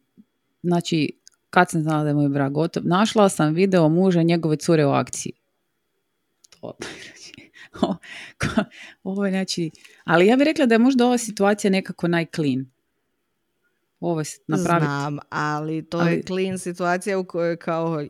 [0.62, 1.18] znači,
[1.50, 4.90] kad sam znala da je moj brak gotov, našla sam video muža njegove cure u
[4.90, 5.32] akciji.
[6.60, 7.98] To,
[9.02, 9.70] ovo je znači,
[10.04, 12.66] ali ja bih rekla da je možda ova situacija nekako najclean.
[14.02, 14.86] Ovo se napraviti.
[14.86, 18.04] Znam, ali to ali, je clean situacija u kojoj kao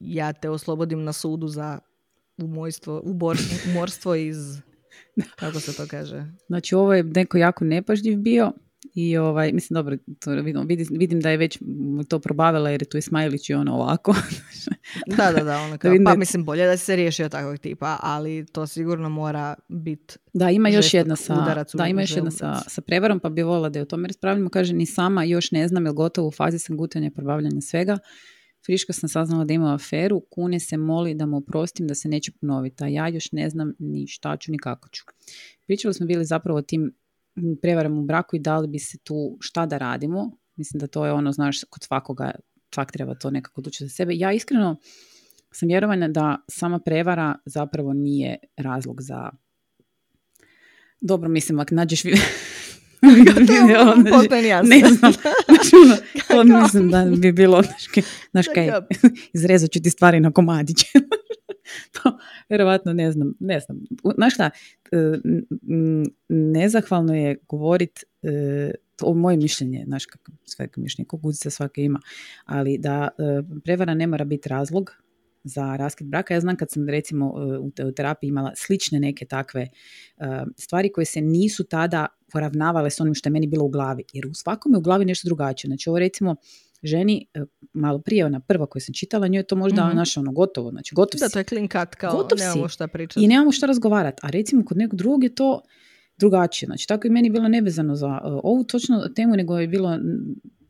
[0.00, 1.78] ja te oslobodim na sudu za
[2.36, 3.02] umojstvo,
[3.70, 4.36] umorstvo iz,
[5.36, 6.24] kako se to kaže?
[6.46, 8.52] Znači ovo je neko jako nepažljiv bio
[8.94, 11.58] i ovaj, mislim dobro, to vidim, vidim da je već
[12.08, 14.14] to probavila jer je tu je Smajlić i ono ovako.
[15.16, 18.66] da, da, da, ono kao, pa mislim bolje da se riješio takvog tipa, ali to
[18.66, 23.20] sigurno mora biti Da, ima još jedna sa, da, ima još jedna sa, sa prevarom,
[23.20, 24.50] pa bi volila da je o tome raspravljamo.
[24.50, 27.98] Kaže, ni sama još ne znam, jel gotovo u fazi sam gutanja probavljanja svega.
[28.66, 32.32] Friška sam saznala da ima aferu, Kune se moli da mu oprostim da se neće
[32.40, 35.04] ponoviti, a ja još ne znam ni šta ću ni kako ću.
[35.66, 36.94] Pričali smo bili zapravo o tim
[37.62, 40.30] prevarama u braku i da li bi se tu šta da radimo.
[40.56, 42.30] Mislim da to je ono, znaš, kod svakoga,
[42.74, 44.12] svak treba to nekako odlučiti za sebe.
[44.16, 44.76] Ja iskreno
[45.52, 49.30] sam vjerovana da sama prevara zapravo nije razlog za
[51.00, 52.02] dobro, mislim, ako nađeš
[54.62, 55.12] ne znam,
[56.30, 57.62] ono, mislim da bi bilo,
[58.30, 58.70] znaš kaj,
[59.34, 60.86] izrezat ću ti stvari na komadiće.
[62.02, 62.18] to,
[62.48, 63.80] vjerovatno ne znam, ne znam.
[64.14, 64.50] Znaš šta,
[64.92, 64.96] e,
[66.28, 68.70] nezahvalno je govorit e,
[69.02, 72.00] o moje mišljenje, znaš kako sve mišljenje, se svake ima,
[72.44, 74.90] ali da e, prevara ne mora biti razlog
[75.44, 76.34] za raskid braka.
[76.34, 77.34] Ja znam kad sam recimo
[77.84, 79.68] u terapiji imala slične neke takve
[80.56, 84.04] stvari koje se nisu tada poravnavale s onim što je meni bilo u glavi.
[84.12, 85.68] Jer u svakome u glavi nešto drugačije.
[85.68, 86.36] Znači ovo recimo
[86.84, 90.32] ženi, e, malo prije ona prva koju sam čitala, njoj je to možda mm ono
[90.32, 90.70] gotovo.
[90.70, 93.24] Znači gotov Da, to je clean cut, kao gotov nemamo šta pričati.
[93.24, 94.20] I nemamo šta razgovarati.
[94.22, 95.60] A recimo kod nekog drugog je to
[96.18, 96.66] drugačije.
[96.66, 99.98] Znači tako i meni bilo nevezano za uh, ovu točno temu, nego je bilo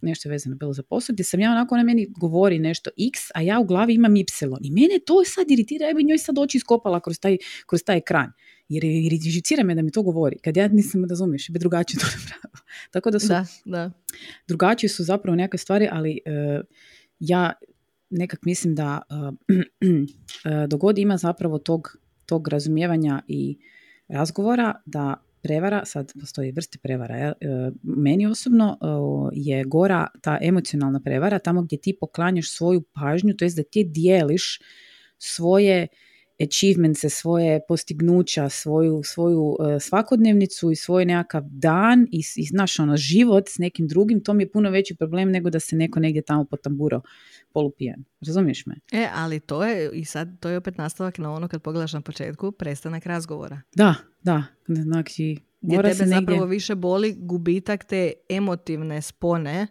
[0.01, 3.42] nešto vezano bilo za posao, gdje sam ja onako, ona meni govori nešto x, a
[3.42, 4.24] ja u glavi imam y.
[4.61, 7.36] I mene to sad iritira, ja bi njoj sad oči iskopala kroz taj,
[7.66, 8.32] kroz taj ekran
[8.68, 12.61] jer iritizira me da mi to govori, kad ja nisam razumiješ, bi drugačije to napravila.
[12.90, 13.90] Tako da su, da, da.
[14.49, 16.64] drugačije su zapravo neke stvari, ali uh,
[17.18, 17.53] ja
[18.11, 23.59] nekak mislim da uh, uh, dogod ima zapravo tog, tog razumijevanja i
[24.09, 27.32] razgovora, da prevara, sad postoji vrste prevara, ja,
[27.82, 28.78] meni osobno
[29.32, 33.84] je gora ta emocionalna prevara, tamo gdje ti poklanjaš svoju pažnju, to jest da ti
[33.84, 34.59] dijeliš
[35.18, 35.86] svoje
[36.41, 42.97] achievementse, svoje postignuća, svoju, svoju e, svakodnevnicu i svoj nekakav dan i, i naš ono,
[42.97, 46.22] život s nekim drugim, to mi je puno veći problem nego da se neko negdje
[46.22, 47.01] tamo potamburo
[47.53, 48.05] polupijan.
[48.26, 48.74] Razumiješ me?
[48.93, 52.01] E, ali to je, i sad to je opet nastavak na ono kad pogledaš na
[52.01, 53.61] početku, prestanak razgovora.
[53.74, 54.45] Da, da.
[54.68, 59.66] Znači, Gdje tebe se zapravo više boli gubitak te emotivne spone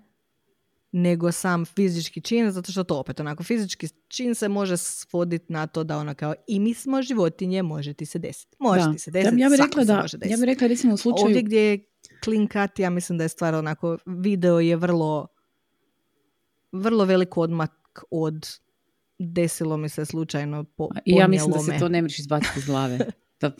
[0.96, 5.68] nego sam fizički čin, zato što to opet onako fizički čin se može svoditi na
[5.68, 8.56] to da ono kao i mi smo životinje, može ti se desiti.
[8.60, 11.26] Može ti se desiti, ja, bih rekla da, Ja bih rekla recimo u slučaju...
[11.26, 11.86] Ovdje gdje je
[12.24, 15.28] clean cut, ja mislim da je stvar onako, video je vrlo
[16.72, 18.60] vrlo velik odmak od
[19.20, 22.66] desilo mi se slučajno po, I ja mislim da se to ne mreš izbaciti iz
[22.66, 23.00] glave.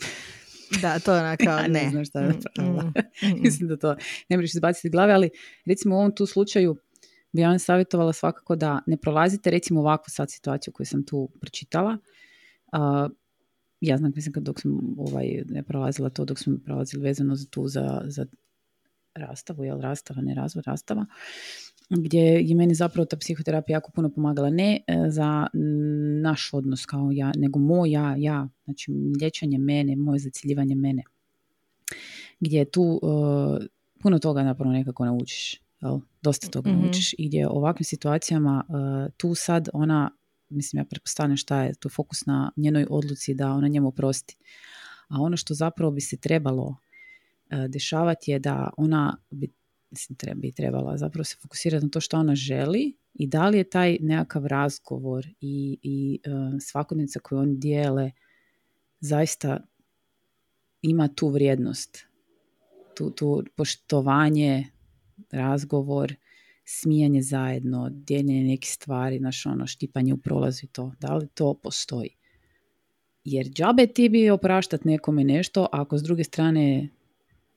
[0.82, 1.68] Da, to je onako, ja ne.
[1.68, 3.96] ne znam šta je mm, mm, mm, mislim da to
[4.28, 5.30] ne mreš izbaciti iz glave, ali
[5.66, 6.76] recimo u ovom tu slučaju
[7.34, 11.28] bi ja vam savjetovala svakako da ne prolazite recimo ovakvu sad situaciju koju sam tu
[11.40, 11.98] pročitala.
[12.72, 13.12] Uh,
[13.80, 17.46] ja znam, mislim, kad dok sam ovaj, ne prolazila to, dok smo prolazili vezano za
[17.50, 18.26] tu, za, za
[19.14, 21.06] rastavu, jel rastava, ne razvoj rastava,
[21.90, 24.50] gdje je meni zapravo ta psihoterapija jako puno pomagala.
[24.50, 25.46] Ne e, za
[26.22, 31.02] naš odnos kao ja, nego moj ja, ja, znači liječenje mene, moje zaciljivanje mene.
[32.40, 33.58] Gdje tu uh,
[34.00, 35.63] puno toga napravo nekako naučiš?
[36.22, 40.10] Dosta toga mm naučiš i gdje u ovakvim situacijama uh, tu sad ona,
[40.48, 44.36] mislim ja pretpostavljam šta je tu fokus na njenoj odluci da ona njemu oprosti.
[45.08, 46.76] A ono što zapravo bi se trebalo uh,
[47.68, 49.52] dešavati je da ona bi,
[49.90, 53.58] mislim, treba, bi trebala zapravo se fokusirati na to što ona želi i da li
[53.58, 58.10] je taj nekakav razgovor i, i uh, svakodnevnica koju oni dijele
[59.00, 59.60] zaista
[60.82, 62.06] ima tu vrijednost,
[62.94, 64.73] tu, tu poštovanje
[65.30, 66.14] razgovor,
[66.64, 70.92] smijanje zajedno, dijeljenje nekih stvari, naš ono štipanje u prolazu i to.
[71.00, 72.10] Da li to postoji?
[73.24, 76.88] Jer džabe ti bi opraštat nekome nešto, ako s druge strane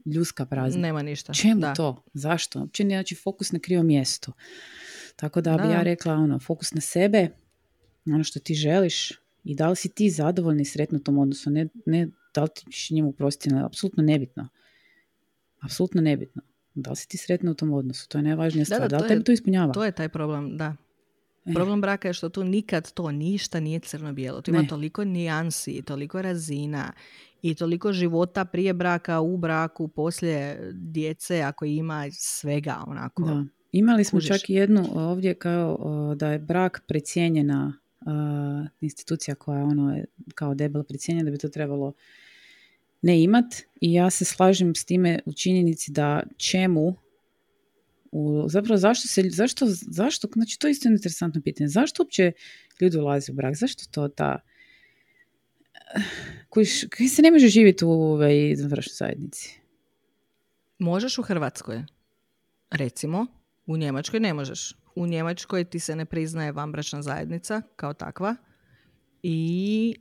[0.05, 0.81] ljuska prazna.
[0.81, 1.33] Nema ništa.
[1.33, 2.03] Čemu to?
[2.13, 2.59] Zašto?
[2.59, 4.31] Uopće znači fokus na krivo mjesto.
[5.15, 7.29] Tako da, bi ja rekla ono, fokus na sebe,
[8.05, 9.11] ono što ti želiš
[9.43, 12.71] i da li si ti zadovoljni i sretno tom odnosu, ne, ne da li ti
[12.71, 14.47] ćeš njemu prostiti, apsolutno nebitno.
[15.59, 16.41] Apsolutno nebitno.
[16.79, 18.09] Da li si ti sretna u tom odnosu?
[18.09, 18.81] To je najvažnija stvar.
[18.81, 19.73] Da, da, da li to ispunjava?
[19.73, 20.75] To je taj problem, da.
[21.45, 21.53] E.
[21.53, 24.41] Problem braka je što tu nikad to ništa nije crno-bijelo.
[24.41, 26.93] Tu ima toliko nijansi, toliko razina
[27.41, 33.23] i toliko života prije braka, u braku, poslije djece, ako ima svega onako.
[33.23, 33.45] Da.
[33.71, 37.73] Imali smo čak i jednu ovdje kao da je brak precijenjena
[38.81, 40.03] institucija koja je ono
[40.35, 41.93] kao debelo precijenjena da bi to trebalo
[43.07, 46.95] ne imat i ja se slažem s time u činjenici da čemu
[48.11, 52.31] u, zapravo zašto se, zašto, zašto, znači to je isto interesantno pitanje, zašto uopće
[52.81, 54.39] ljudi ulaze u brak, zašto to ta,
[56.49, 56.65] koji,
[57.09, 59.59] se ne može živjeti u ovoj izvanbračnoj zajednici?
[60.79, 61.83] Možeš u Hrvatskoj,
[62.71, 63.25] recimo,
[63.65, 64.73] u Njemačkoj ne možeš.
[64.95, 68.35] U Njemačkoj ti se ne priznaje vanbračna zajednica kao takva
[69.23, 69.95] i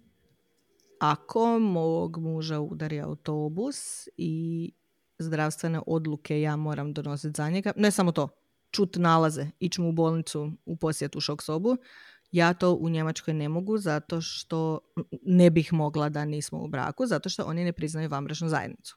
[1.01, 4.73] ako mog muža udari autobus i
[5.19, 8.29] zdravstvene odluke ja moram donositi za njega, ne samo to,
[8.71, 11.77] čut nalaze, ići mu u bolnicu u posjetu šok sobu,
[12.33, 14.79] ja to u Njemačkoj ne mogu zato što
[15.23, 18.97] ne bih mogla da nismo u braku, zato što oni ne priznaju vanbračnu zajednicu.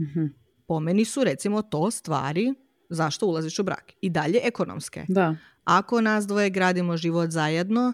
[0.00, 2.54] mm Po meni su recimo to stvari
[2.90, 3.92] zašto ulaziš u brak.
[4.00, 5.04] I dalje ekonomske.
[5.08, 5.36] Da.
[5.64, 7.92] Ako nas dvoje gradimo život zajedno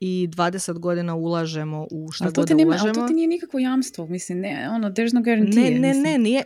[0.00, 2.88] i 20 godina ulažemo u šta god nema, ulažemo.
[2.88, 5.70] Ali to ti nije nikakvo jamstvo, mislim, ne, ono, there's no guarantee.
[5.70, 6.42] Ne, ne, ne, nije,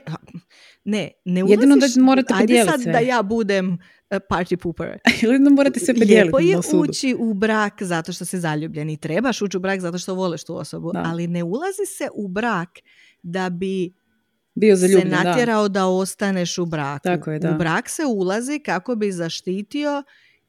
[0.85, 3.79] ne, ne ulaziš, Jedino da morate Ajde sad da ja budem
[4.11, 4.99] party pooper.
[5.23, 8.97] Jedino morate se podijeliti Lijepo je ući u brak zato što se zaljubljeni.
[8.97, 12.69] Trebaš ući u brak zato što voliš tu osobu, ali ne ulazi se u brak
[13.23, 13.93] da bi
[14.55, 15.81] bio se natjerao da.
[15.81, 17.03] da ostaneš u braku.
[17.03, 17.51] Tako je, da.
[17.51, 20.03] U brak se ulazi kako bi zaštitio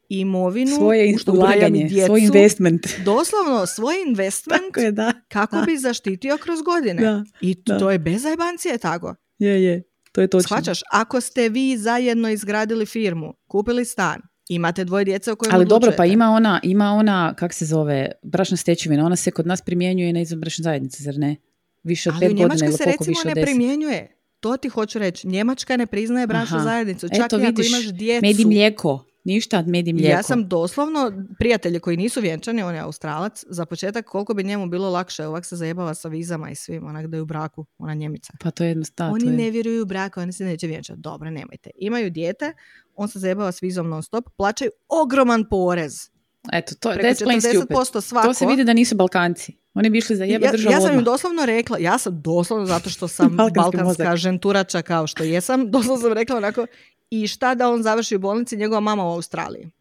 [0.10, 2.88] imovinu, svoje ulaganje, svoj investment.
[3.06, 7.02] Doslovno, svoj investment je, da, kako bi zaštitio kroz godine.
[7.02, 9.16] Da, I to je bez zajbancije tako.
[9.40, 9.84] Je, je.
[10.12, 10.48] To je točno.
[10.48, 15.66] Shvaćaš, ako ste vi zajedno izgradili firmu, kupili stan, imate dvoje djece o kojima Ali
[15.66, 19.62] dobro, pa ima ona, ima ona, kak se zove, bračna stečevina, ona se kod nas
[19.62, 21.36] primjenjuje na izvanbračne zajednice, zar ne?
[21.84, 24.16] Više od pet godina ili koliko više od ne primjenjuje.
[24.40, 25.28] To ti hoću reći.
[25.28, 27.10] Njemačka ne priznaje bračnu zajednicu.
[27.10, 28.26] Čak Eto, i ako imaš djecu.
[28.26, 29.06] Med i mlijeko.
[29.26, 30.18] Ništa, med i mlijeko.
[30.18, 34.68] Ja sam doslovno, prijatelje koji nisu vjenčani, on je australac, za početak koliko bi njemu
[34.68, 37.94] bilo lakše, ovak se zajebava sa vizama i svim, onak da je u braku, ona
[37.94, 38.34] njemica.
[38.40, 39.14] Pa to je jednostavno.
[39.14, 39.32] Oni je...
[39.32, 41.00] ne vjeruju u brak, oni se neće vjenčati.
[41.00, 41.70] Dobro, nemojte.
[41.76, 42.54] Imaju dijete,
[42.96, 46.10] on se zajebava s vizom non stop, plaćaju ogroman porez.
[46.54, 48.28] Eto, to, Preko 40% svako.
[48.28, 49.58] To se vidi da nisu Balkanci.
[49.74, 52.90] Oni bi išli za jeba državu Ja sam im doslovno rekla, ja sam doslovno zato
[52.90, 56.66] što sam balkanska ženturača kao što jesam, doslovno sam rekla onako
[57.10, 59.72] i šta da on završi u bolnici, njegova mama u Australiji.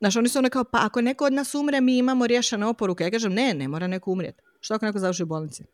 [0.00, 3.04] Znaš, oni su ono kao, pa ako neko od nas umre, mi imamo riješene oporuke.
[3.04, 4.42] Ja kažem, ne, ne mora neko umrijeti.
[4.60, 5.64] Što ako neko završi u bolnici?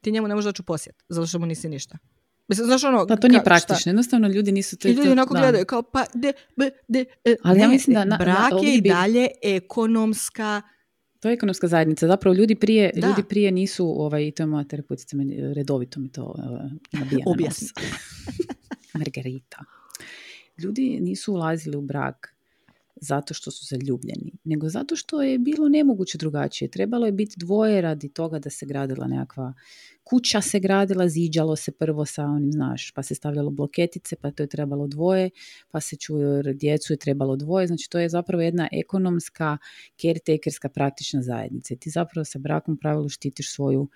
[0.00, 1.98] Ti njemu ne možeš doći u posjet, zato što mu nisi ništa.
[2.48, 3.06] Mislim, znaš ono...
[3.06, 4.76] Pa to nije praktično, jednostavno ljudi nisu...
[4.76, 7.94] To, I ljudi onako gledaju kao, pa, de, be, de, e, Ali ne, ja mislim
[7.94, 8.04] da...
[8.04, 10.62] Na, brak je i dalje ekonomska...
[11.20, 12.06] To je ekonomska zajednica.
[12.06, 15.16] Zapravo ljudi prije, ljudi prije nisu, ovaj, to je moja terapeutica,
[15.54, 17.68] redovito mi to uh, nabija Objasni.
[18.94, 19.64] Margarita.
[20.58, 22.34] Ljudi nisu ulazili u brak
[23.00, 26.70] zato što su zaljubljeni, nego zato što je bilo nemoguće drugačije.
[26.70, 29.54] Trebalo je biti dvoje radi toga da se gradila nekakva
[30.10, 34.42] kuća se gradila, ziđalo se prvo sa onim, znaš, pa se stavljalo bloketice, pa to
[34.42, 35.30] je trebalo dvoje,
[35.70, 39.58] pa se čuje djecu je trebalo dvoje, znači to je zapravo jedna ekonomska,
[40.00, 41.74] caretakerska praktična zajednica.
[41.74, 43.88] ti zapravo sa brakom pravilu štitiš svoju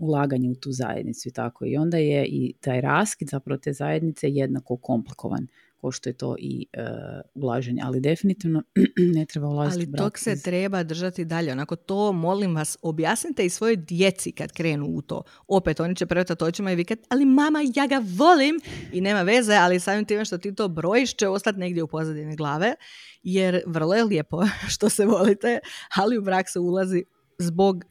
[0.00, 1.64] ulaganje u tu zajednicu i tako.
[1.66, 5.46] I onda je i taj raskid zapravo te zajednice jednako komplikovan
[5.84, 8.62] ko što je to i uh, ulaženje, ali definitivno
[9.16, 13.50] ne treba ulaziti Ali tog se treba držati dalje, onako to molim vas objasnite i
[13.50, 15.22] svoje djeci kad krenu u to.
[15.48, 18.60] Opet oni će prevetati očima i vikat, ali mama ja ga volim
[18.92, 22.36] i nema veze, ali samim time što ti to brojiš će ostati negdje u pozadini
[22.36, 22.74] glave,
[23.22, 24.42] jer vrlo je lijepo
[24.74, 25.58] što se volite,
[25.96, 27.04] ali u brak se ulazi
[27.38, 27.84] zbog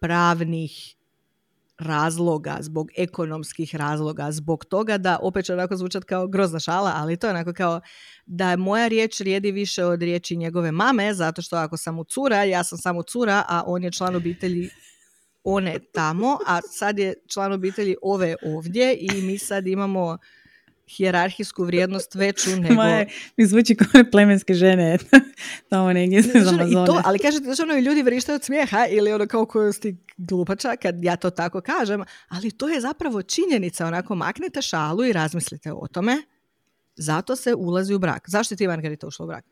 [0.00, 0.97] pravnih
[1.78, 7.16] razloga, zbog ekonomskih razloga, zbog toga da, opet će onako zvučati kao grozna šala, ali
[7.16, 7.80] to je onako kao
[8.26, 12.44] da moja riječ rijedi više od riječi njegove mame, zato što ako sam u cura,
[12.44, 14.70] ja sam samo cura, a on je član obitelji
[15.44, 20.18] one tamo, a sad je član obitelji ove ovdje i mi sad imamo
[20.96, 22.74] hijerarhijsku vrijednost veću nego...
[22.74, 23.06] Moje,
[23.36, 24.98] mi zvuči kao plemenske žene
[25.70, 26.86] tamo negdje iz Amazone.
[26.86, 29.72] To, ali kažete da ono ljudi vrište od smijeha ili ono kao koju
[30.18, 35.12] glupača kad ja to tako kažem, ali to je zapravo činjenica, onako maknite šalu i
[35.12, 36.22] razmislite o tome,
[36.96, 38.30] zato se ulazi u brak.
[38.30, 39.44] Zašto ti Margarita ušla u brak?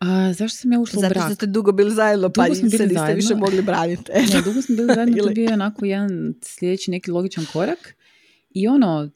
[0.00, 1.22] A, zašto sam ja ušla u brak?
[1.22, 4.12] Zato ste dugo bili zajedno, pa dugo se niste više mogli braniti.
[4.12, 7.94] Ne, dugo smo bili zajedno, to je bio onako jedan sljedeći neki logičan korak.
[8.50, 9.10] I ono,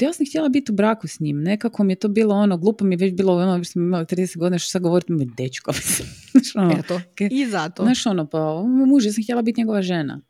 [0.00, 1.42] ja sam htjela biti u braku s njim.
[1.42, 4.04] Nekako mi je to bilo ono, glupo mi je već bilo ono, već smo imali
[4.06, 5.72] 30 godina, što sad govoriti mi dečko.
[6.32, 7.00] znaš, ono, Eto,
[7.30, 7.82] i zato.
[7.82, 10.20] Znaš ono, pa muž, ja sam htjela biti njegova žena.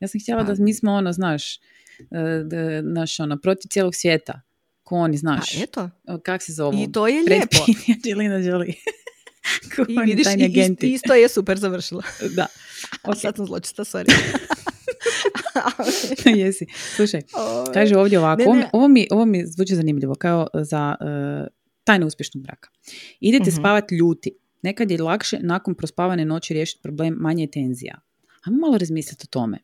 [0.00, 0.52] Ja sam htjela pa.
[0.52, 1.56] da mi smo ono, znaš,
[2.10, 4.40] e, naš ono, protiv cijelog svijeta.
[4.82, 5.56] Ko oni, znaš.
[5.56, 5.90] Pa eto.
[6.22, 6.82] Kak se zove?
[6.82, 7.56] I to je lijepo.
[7.94, 8.74] Angelina Jolie.
[9.88, 10.26] I vidiš,
[10.80, 12.02] isto je super završila.
[12.36, 12.46] da.
[13.02, 13.20] Okay.
[13.20, 14.12] Sad sam zločista, sorry.
[16.40, 16.66] Jesi.
[16.96, 17.22] Slušaj,
[17.74, 18.42] kaže ovdje ovako,
[18.72, 21.46] Ovo, mi, ovo mi zvuči zanimljivo, kao za uh,
[21.84, 22.70] tajnu uspješnog braka.
[23.20, 24.30] Idete uh spavati ljuti.
[24.62, 28.00] Nekad je lakše nakon prospavane noći riješiti problem manje tenzija.
[28.42, 29.58] Ajmo malo razmisliti o tome.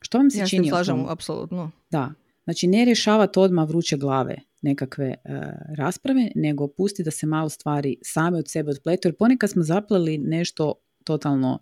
[0.00, 1.04] Što vam se ja čini o tome?
[1.08, 1.70] apsolutno.
[1.90, 2.12] Da.
[2.44, 5.16] Znači, ne rješavati odmah vruće glave nekakve e,
[5.76, 10.18] rasprave, nego pusti da se malo stvari same od sebe odpletu, jer ponekad smo zapleli
[10.18, 11.58] nešto totalno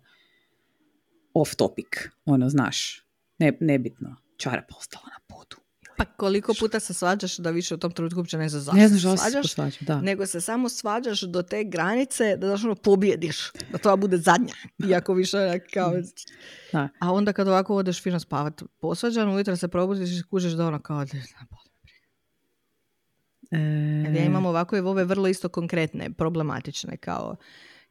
[1.33, 1.87] off topic,
[2.25, 3.02] ono, znaš,
[3.39, 5.63] ne, nebitno, čarapa ostala na podu.
[5.97, 9.19] Pa koliko puta se svađaš da više u tom trenutku uopće ne znaš ne znaš
[9.19, 10.01] svađaš, se da.
[10.01, 14.53] nego se samo svađaš do te granice da znaš ono pobjediš, da to bude zadnja,
[14.89, 15.93] iako više kao...
[16.71, 16.89] Da.
[16.99, 20.79] A onda kad ovako odeš fino spavat posvađan, ujutro se probudiš i kužiš da ono
[20.79, 21.05] kao...
[23.51, 23.57] E...
[24.15, 27.35] Ja imam ovako i ove vrlo isto konkretne, problematične, kao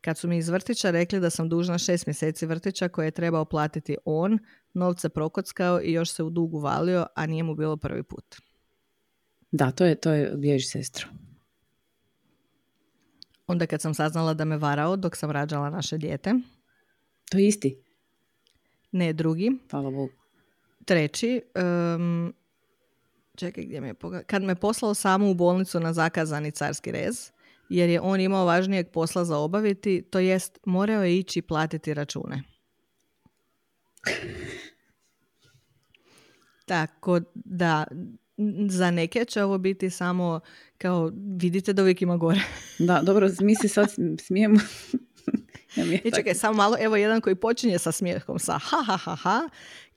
[0.01, 3.45] kad su mi iz vrtića rekli da sam dužna šest mjeseci vrtića koje je trebao
[3.45, 4.39] platiti on,
[4.75, 8.37] novce prokockao i još se u dugu valio, a nije mu bilo prvi put.
[9.51, 11.09] Da, to je, to je bježi sestro.
[13.47, 16.35] Onda kad sam saznala da me varao dok sam rađala naše dijete.
[17.31, 17.83] To je isti?
[18.93, 19.51] Ne, drugi.
[19.71, 20.13] Hvala Bogu.
[20.85, 21.43] Treći,
[21.97, 22.35] um,
[23.35, 23.95] čekaj gdje me je
[24.27, 27.31] Kad me poslao samo u bolnicu na zakazani carski rez,
[27.69, 32.43] jer je on imao važnijeg posla za obaviti, to jest morao je ići platiti račune.
[36.67, 37.85] Tako da,
[38.69, 40.41] za neke će ovo biti samo
[40.79, 42.41] kao, vidite da uvijek ima gore.
[42.89, 43.91] da, dobro, mi se sad
[44.21, 44.61] smijemo.
[45.77, 49.17] ja I čekaj, samo malo, evo jedan koji počinje sa smijehom, sa ha ha ha
[49.17, 49.49] ha,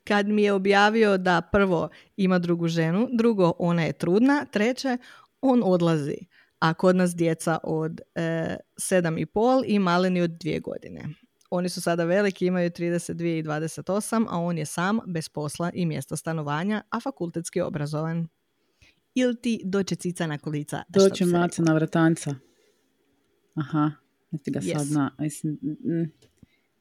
[0.04, 4.98] kad mi je objavio da prvo ima drugu ženu, drugo ona je trudna, treće
[5.42, 6.18] on odlazi
[6.60, 8.58] a kod nas djeca od e,
[9.18, 11.06] i pol i maleni od dvije godine.
[11.50, 15.86] Oni su sada veliki, imaju 32 i 28, a on je sam, bez posla i
[15.86, 18.28] mjesta stanovanja, a fakultetski obrazovan.
[19.14, 20.84] Ili ti doće cica na kolica?
[20.88, 22.36] Doće maca na vratanca.
[23.56, 23.92] Aha.
[24.32, 25.12] niti ga sad zna.
[25.20, 25.60] Mislim,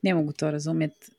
[0.02, 1.12] ne mogu to razumjeti.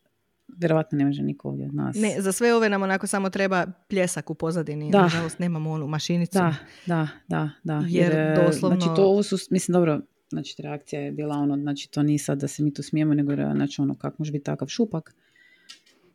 [0.48, 1.96] Vjerovatno ne može niko ovdje od nas.
[2.00, 4.92] Ne, za sve ove nam onako samo treba pljesak u pozadini.
[4.92, 5.02] Da.
[5.02, 6.38] Nažalost, nemamo onu mašinicu.
[6.38, 7.50] Da, da, da.
[7.64, 7.84] da.
[7.88, 8.80] Jer, Jer doslovno...
[8.80, 12.38] Znači, to ovo su, mislim, dobro, znači, reakcija je bila ono, znači, to nije sad
[12.38, 15.16] da se mi tu smijemo, nego znači, ono, kako može biti takav šupak.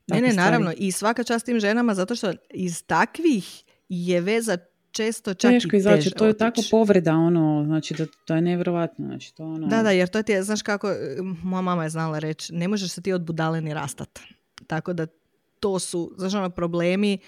[0.06, 0.72] Ne, ne, naravno.
[0.76, 4.58] I svaka čast tim ženama, zato što iz takvih je veza
[4.90, 9.06] često čak Teško i teže To je tako povreda, ono, znači da to je nevjerojatno.
[9.06, 9.66] Znači, to ono...
[9.66, 10.94] Da, da, jer to ti je, znaš kako,
[11.42, 14.18] moja mama je znala reći, ne možeš se ti od budale ni rastat.
[14.66, 15.06] Tako da
[15.60, 17.18] to su, znaš ono, problemi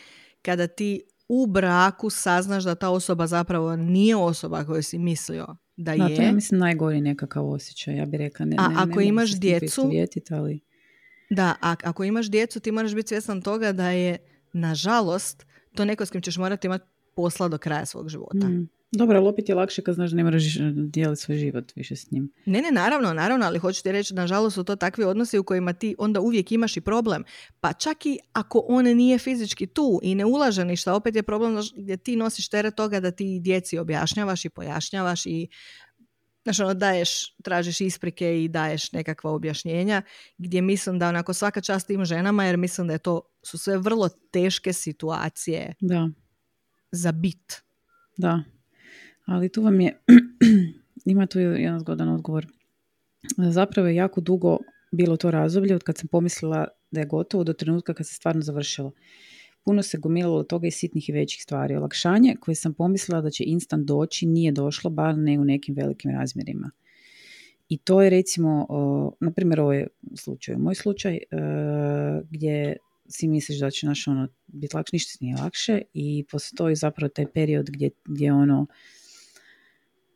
[0.42, 1.02] kada ti
[1.34, 6.16] u braku saznaš da ta osoba zapravo nije osoba koju si mislio da, da je.
[6.16, 8.46] to je, mislim, najgori nekakav osjećaj, ja bih rekla.
[8.46, 9.90] Ne, a ako imaš djecu,
[10.30, 10.60] ali...
[11.30, 14.18] da, a ako imaš djecu, ti moraš biti svjestan toga da je,
[14.52, 18.48] nažalost, to neko s kim ćeš morati imati posla do kraja svog života.
[18.48, 18.68] Mm.
[18.92, 20.42] Dobro, ali opet je lakše kad znaš da ne moraš
[20.74, 22.32] dijeliti svoj život više s njim.
[22.46, 25.72] Ne, ne, naravno, naravno, ali hoću ti reći, nažalost su to takvi odnosi u kojima
[25.72, 27.24] ti onda uvijek imaš i problem.
[27.60, 31.56] Pa čak i ako on nije fizički tu i ne ulaže ništa, opet je problem
[31.76, 35.48] gdje ti nosiš teret toga da ti djeci objašnjavaš i pojašnjavaš i
[36.44, 40.02] Znaš, ono, daješ, tražiš isprike i daješ nekakva objašnjenja
[40.38, 43.78] gdje mislim da onako svaka čast tim ženama jer mislim da je to su sve
[43.78, 46.08] vrlo teške situacije da.
[46.90, 47.62] za bit.
[48.16, 48.42] Da,
[49.32, 49.98] ali tu vam je,
[51.04, 52.46] ima tu jedan zgodan odgovor.
[53.36, 54.58] Zapravo je jako dugo
[54.92, 58.42] bilo to razdoblje od kad sam pomislila da je gotovo do trenutka kad se stvarno
[58.42, 58.92] završilo.
[59.64, 61.76] Puno se gomilalo toga i sitnih i većih stvari.
[61.76, 66.10] Olakšanje koje sam pomislila da će instant doći nije došlo, bar ne u nekim velikim
[66.10, 66.70] razmjerima.
[67.68, 68.66] I to je recimo,
[69.20, 71.20] na primjer ovaj slučaj, moj slučaj e,
[72.30, 72.76] gdje
[73.08, 77.26] si misliš da će naš ono biti lakše, ništa nije lakše i postoji zapravo taj
[77.32, 78.66] period gdje, gdje ono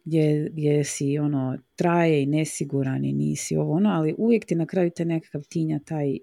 [0.07, 4.66] gdje, gdje si ono traje i nesiguran i nisi ovo ono, ali uvijek ti na
[4.66, 6.14] kraju te nekakav tinja taj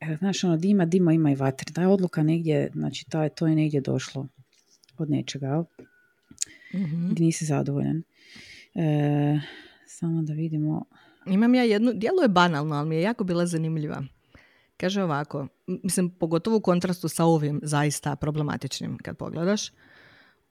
[0.00, 1.72] e, znaš ono dima, dima ima i vatre.
[1.74, 4.28] Ta odluka negdje, znači taj, to je negdje došlo
[4.98, 5.64] od nečega,
[6.74, 7.08] mm-hmm.
[7.10, 8.02] gdje nisi zadovoljan.
[8.74, 9.40] E,
[9.86, 10.84] samo da vidimo.
[11.26, 14.04] Imam ja jednu, djelo je banalno, ali mi je jako bila zanimljiva.
[14.76, 19.70] Kaže ovako, mislim, pogotovo u kontrastu sa ovim zaista problematičnim kad pogledaš.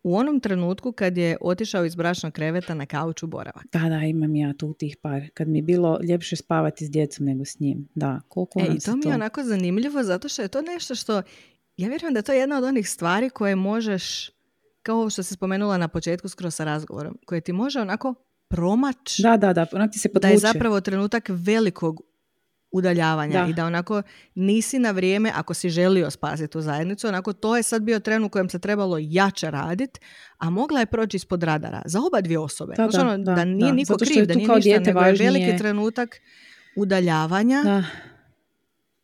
[0.06, 3.66] U onom trenutku kad je otišao iz bračnog kreveta na kauču boravak.
[3.72, 5.22] Da, da, imam ja tu tih par.
[5.34, 7.88] Kad mi je bilo ljepše spavati s djecom nego s njim.
[7.96, 11.22] Da, koliko e, I to mi je onako zanimljivo zato što je to nešto što,
[11.78, 14.32] ja vjerujem da je to jedna od onih stvari koje možeš,
[14.84, 18.14] kao ovo što se spomenula na početku skroz sa razgovorom, koje ti može onako
[18.48, 19.20] promać.
[19.20, 22.02] Da, da, da, onak ti se Da je zapravo trenutak velikog
[22.76, 24.02] udaljavanja i da onako
[24.36, 28.24] nisi na vrijeme ako si želio spasiti tu zajednicu, onako to je sad bio tren
[28.24, 30.00] u kojem se trebalo jače raditi,
[30.38, 32.74] a mogla je proći ispod radara za oba dvije osobe.
[32.78, 36.22] Da, znači, ono, da, nije niko kriv, da nije ništa, nego je veliki trenutak
[36.76, 37.84] udaljavanja.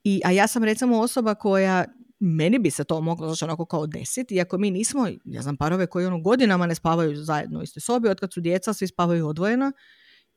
[0.03, 1.85] I, a ja sam recimo osoba koja
[2.19, 5.87] meni bi se to moglo znači onako kao desit, iako mi nismo, ja znam parove
[5.87, 9.71] koji ono godinama ne spavaju zajedno u istoj sobi, otkad su djeca, svi spavaju odvojeno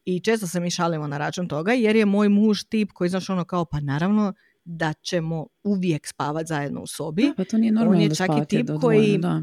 [0.04, 3.30] i često se mi šalimo na račun toga jer je moj muž tip koji znaš
[3.30, 4.32] ono kao pa naravno
[4.64, 7.22] da ćemo uvijek spavati zajedno u sobi.
[7.22, 9.42] Da, pa to nije normalno On je čak i tip koji da.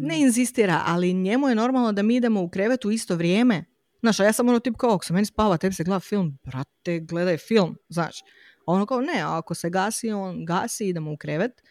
[0.00, 3.64] ne inzistira, ali njemu je normalno da mi idemo u krevet u isto vrijeme.
[4.00, 6.38] Znaš, a ja sam ono tip kao, ako se meni spava, tebi se gleda film,
[6.44, 8.20] brate, gledaj film, znaš.
[8.66, 11.62] A ono kao, ne, ako se gasi, on gasi, idemo u krevet.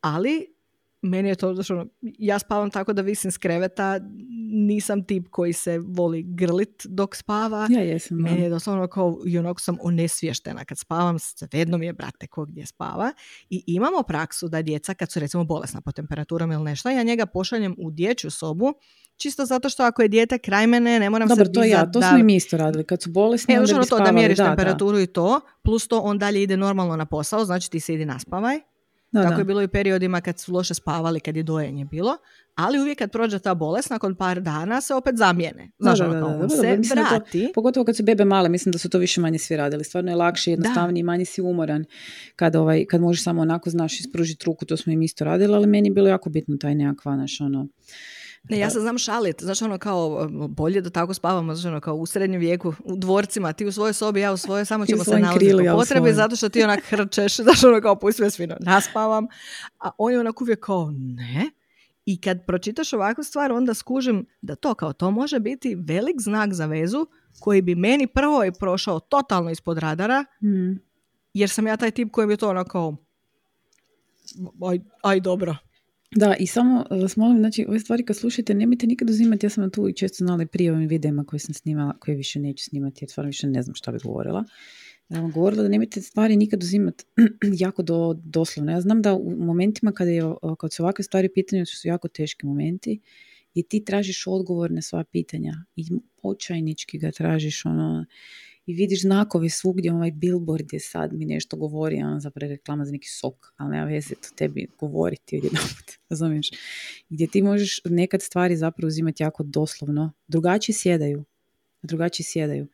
[0.00, 0.51] Ali
[1.02, 4.00] meni je to, znači, ja spavam tako da visim s kreveta,
[4.52, 7.66] nisam tip koji se voli grlit dok spava.
[7.70, 8.18] Ja jesam.
[8.18, 12.44] Meni je doslovno kao, i onako sam onesvještena kad spavam, svejedno mi je brate ko
[12.44, 13.12] gdje spava.
[13.50, 17.26] I imamo praksu da djeca kad su recimo bolesna po temperaturom ili nešto, ja njega
[17.26, 18.72] pošaljem u dječju sobu,
[19.16, 22.02] čisto zato što ako je dijete kraj mene, ne moram Dobro, se to ja, to
[22.02, 22.84] smo i mi isto radili.
[22.84, 23.88] Kad su bolesni, e, onda bi spavali.
[23.88, 27.70] to da mjeriš temperaturu i to, plus to on dalje ide normalno na posao, znači
[27.70, 28.71] ti se idi naspavaj
[29.12, 32.16] da, Tako je bilo i u periodima kad su loše spavali, kad je dojenje bilo.
[32.54, 35.70] Ali uvijek kad prođe ta bolest, nakon par dana se opet zamijene.
[35.78, 37.46] Znaš, da, da, ono, se vrati.
[37.46, 39.84] To, pogotovo kad su bebe male, mislim da su to više manje svi radili.
[39.84, 41.84] Stvarno je lakše, jednostavnije, manje si umoran.
[42.36, 45.66] Kad, ovaj, kad možeš samo onako, znaš, ispružiti ruku, to smo im isto radili, ali
[45.66, 47.68] meni je bilo jako bitno taj nekakva, naš, ono,
[48.48, 51.94] ne, ja se znam šalit, znaš ono kao bolje da tako spavamo, znaš ono kao
[51.94, 55.18] u srednjem vijeku, u dvorcima, ti u svojoj sobi, ja u svojoj, samo ćemo se
[55.18, 59.26] nalaziti po potrebi, zato što ti onak hrčeš, znaš ono kao pusti sve svino, naspavam,
[59.78, 61.50] a on je onak uvijek kao ne,
[62.04, 66.52] i kad pročitaš ovakvu stvar, onda skužim da to kao to može biti velik znak
[66.52, 67.06] za vezu
[67.40, 70.80] koji bi meni prvo je prošao totalno ispod radara, mm.
[71.34, 72.96] jer sam ja taj tip koji bi to ono kao
[74.70, 75.56] aj, aj dobro,
[76.16, 79.70] Da, i samo vas molim, znači, ove stvari kad slušate, nemojte nikad uzimati, ja sam
[79.70, 83.04] tu i često znala i prije ovim videima koje sam snimala, koje više neću snimati,
[83.04, 84.44] jer stvarno više ne znam šta bi govorila.
[85.08, 87.04] Ja vam govorila da nemojte stvari nikad uzimati
[87.64, 88.72] jako do, doslovno.
[88.72, 90.22] Ja znam da u momentima kada, je,
[90.58, 93.00] kad su ovakve stvari pitanje, su jako teški momenti,
[93.54, 95.84] i ti tražiš odgovor na sva pitanja i
[96.22, 98.04] očajnički ga tražiš ono
[98.66, 102.92] i vidiš znakove svugdje, ovaj billboard je sad mi nešto govori, ono zapravo reklama za
[102.92, 106.50] neki sok, ali nema veze to tebi govoriti odjedanput, razumiješ?
[107.08, 111.24] Gdje ti možeš nekad stvari zapravo uzimati jako doslovno, drugačije sjedaju,
[111.82, 112.66] drugačije sjedaju.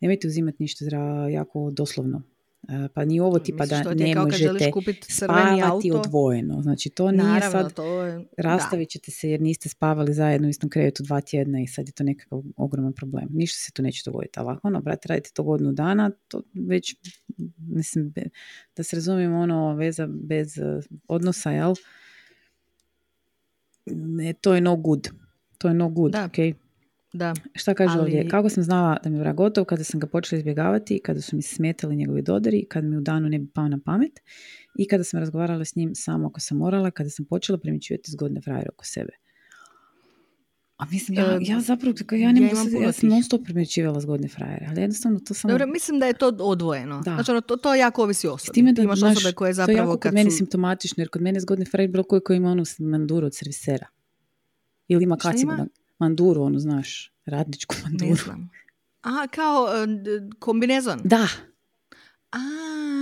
[0.00, 0.84] Nemojte uzimati ništa
[1.30, 2.22] jako doslovno.
[2.68, 4.70] E, pa ni ovo tipa da ne možete
[5.08, 6.62] spavati odvojeno.
[6.62, 8.24] Znači to nije sad, to je...
[8.38, 11.92] rastavit ćete se jer niste spavali zajedno u istom krevetu dva tjedna i sad je
[11.92, 13.28] to nekakav ogroman problem.
[13.30, 14.40] Ništa se tu neće dogoditi.
[14.40, 16.96] Ali ono, brate, radite to godinu dana, to već,
[17.58, 18.12] mislim,
[18.76, 21.74] da se razumijemo, ono, veza bez e, odnosa, jel?
[23.86, 25.08] Ne, to je no good.
[25.58, 26.28] To je no good, da.
[26.28, 26.54] Okay?
[27.12, 27.34] Da.
[27.54, 28.00] Šta kaže ali...
[28.00, 28.28] ovdje?
[28.28, 31.36] Kako sam znala da mi je vrag gotov kada sam ga počela izbjegavati, kada su
[31.36, 34.20] mi smetali njegovi dodari, kada mi u danu ne bi pao na pamet
[34.78, 38.40] i kada sam razgovarala s njim samo ako sam morala, kada sam počela primjećivati zgodne
[38.40, 39.12] frajere oko sebe.
[40.76, 42.48] A mislim, ja, ja zapravo, ja, ne ja,
[42.84, 45.52] ja sam non stop primjećivala zgodne frajere, ali jednostavno to samo...
[45.52, 47.00] Dobro, mislim da je to odvojeno.
[47.04, 47.14] Da.
[47.14, 48.50] Znači, ono, to, to jako ovisi osobi.
[48.50, 49.76] S time da, imaš naš, osobe koje zapravo...
[49.76, 50.36] To je jako kod meni su...
[50.36, 53.86] simptomatično, jer kod mene zgodne frajere bilo koji koji ima onu manduru od servisera.
[54.88, 55.52] Ili ima kacigu
[56.02, 58.10] manduru, ono znaš, radničku manduru.
[58.10, 58.50] Ne znam.
[59.02, 61.00] A, kao uh, kombinezon?
[61.04, 61.28] Da.
[62.32, 62.38] A.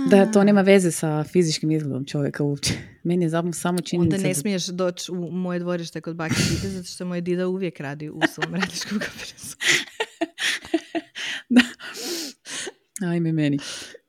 [0.09, 2.73] Da, to nema veze sa fizičkim izgledom čovjeka uopće.
[3.03, 4.15] Meni je samo činjenica...
[4.15, 7.79] Onda ne smiješ doći u moje dvorište kod bake dide, zato što moj dida uvijek
[7.79, 9.55] radi u svom radničkom kombinezonu.
[11.49, 11.61] da.
[13.09, 13.59] Ajme meni.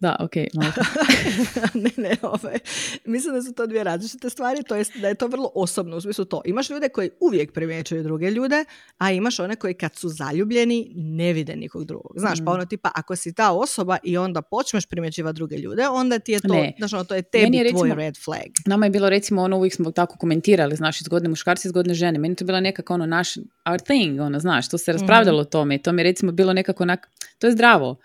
[0.01, 0.37] Da, ok.
[1.85, 2.59] ne, ne, ovaj.
[3.05, 6.01] Mislim da su to dvije različite stvari, to jest da je to vrlo osobno u
[6.01, 6.43] smislu to.
[6.45, 8.65] Imaš ljude koji uvijek primjećuju druge ljude,
[8.99, 12.13] a imaš one koji kad su zaljubljeni ne vide nikog drugog.
[12.17, 12.55] Znaš, pa mm.
[12.55, 16.41] ono tipa ako si ta osoba i onda počneš primjećivati druge ljude, onda ti je
[16.41, 16.75] to, ne.
[16.79, 18.51] znaš, ono, to je tebi je, recimo, tvoj red flag.
[18.67, 22.19] Nama je bilo recimo ono, uvijek smo tako komentirali, znaš, zgodne muškarci, zgodne žene.
[22.19, 23.37] Meni to bila nekako ono naš,
[23.71, 26.53] our thing, ono, znaš, to se raspravljalo mm o tome to mi je recimo bilo
[26.53, 27.97] nekako, onak, to je zdravo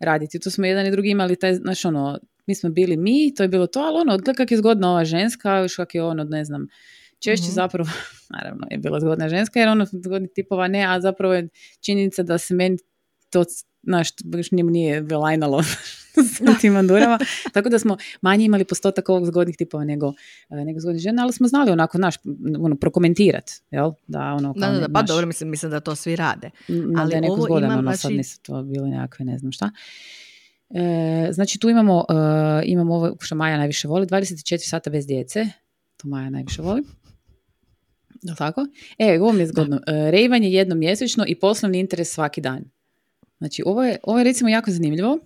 [0.00, 0.40] raditi.
[0.40, 3.48] Tu smo jedan i drugi imali taj, znaš ono, mi smo bili mi, to je
[3.48, 6.66] bilo to, ali ono, kak je zgodna ova ženska, još kak je ono, ne znam,
[7.18, 7.88] češće mm zapravo,
[8.36, 11.48] naravno je bila zgodna ženska, jer ono, zgodnih tipova ne, a zapravo je
[11.80, 12.78] činjenica da se meni
[13.30, 13.44] to,
[13.82, 15.62] znaš, baš njemu nije velajnalo
[16.56, 17.18] s tim mandurama,
[17.54, 20.12] tako da smo manje imali postotak ovog zgodnih tipova nego,
[20.50, 22.14] e, nego zgodnih žena, ali smo znali onako, naš,
[22.60, 23.92] ono, prokomentirati, jel?
[24.06, 26.50] Da, ono, da, da, da, pa dobro, mislim, mislim da to svi rade.
[26.98, 27.98] Ali da je neko zgodan, imam, ono, znači...
[27.98, 29.70] sad nisu to bile nekakve, ne znam šta.
[30.70, 32.06] E, znači tu imamo, uh,
[32.64, 35.46] imamo ovo što Maja najviše voli, 24 sata bez djece,
[35.96, 36.82] to Maja najviše voli.
[38.22, 38.66] Da tako?
[38.98, 39.76] E, ovo mi je zgodno.
[39.76, 42.64] Uh, rejvanje jednom mjesečno i poslovni interes svaki dan.
[43.38, 45.18] Znači, ovo je, ovo je recimo jako zanimljivo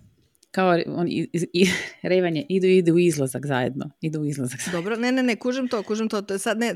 [0.51, 1.69] kao on, i, i,
[2.03, 3.89] revanje, idu, idu u izlazak zajedno.
[4.01, 4.81] Idu u izlazak zajedno.
[4.81, 6.21] Dobro, ne, ne, ne, kužim to, kužim to.
[6.21, 6.75] to sad ne,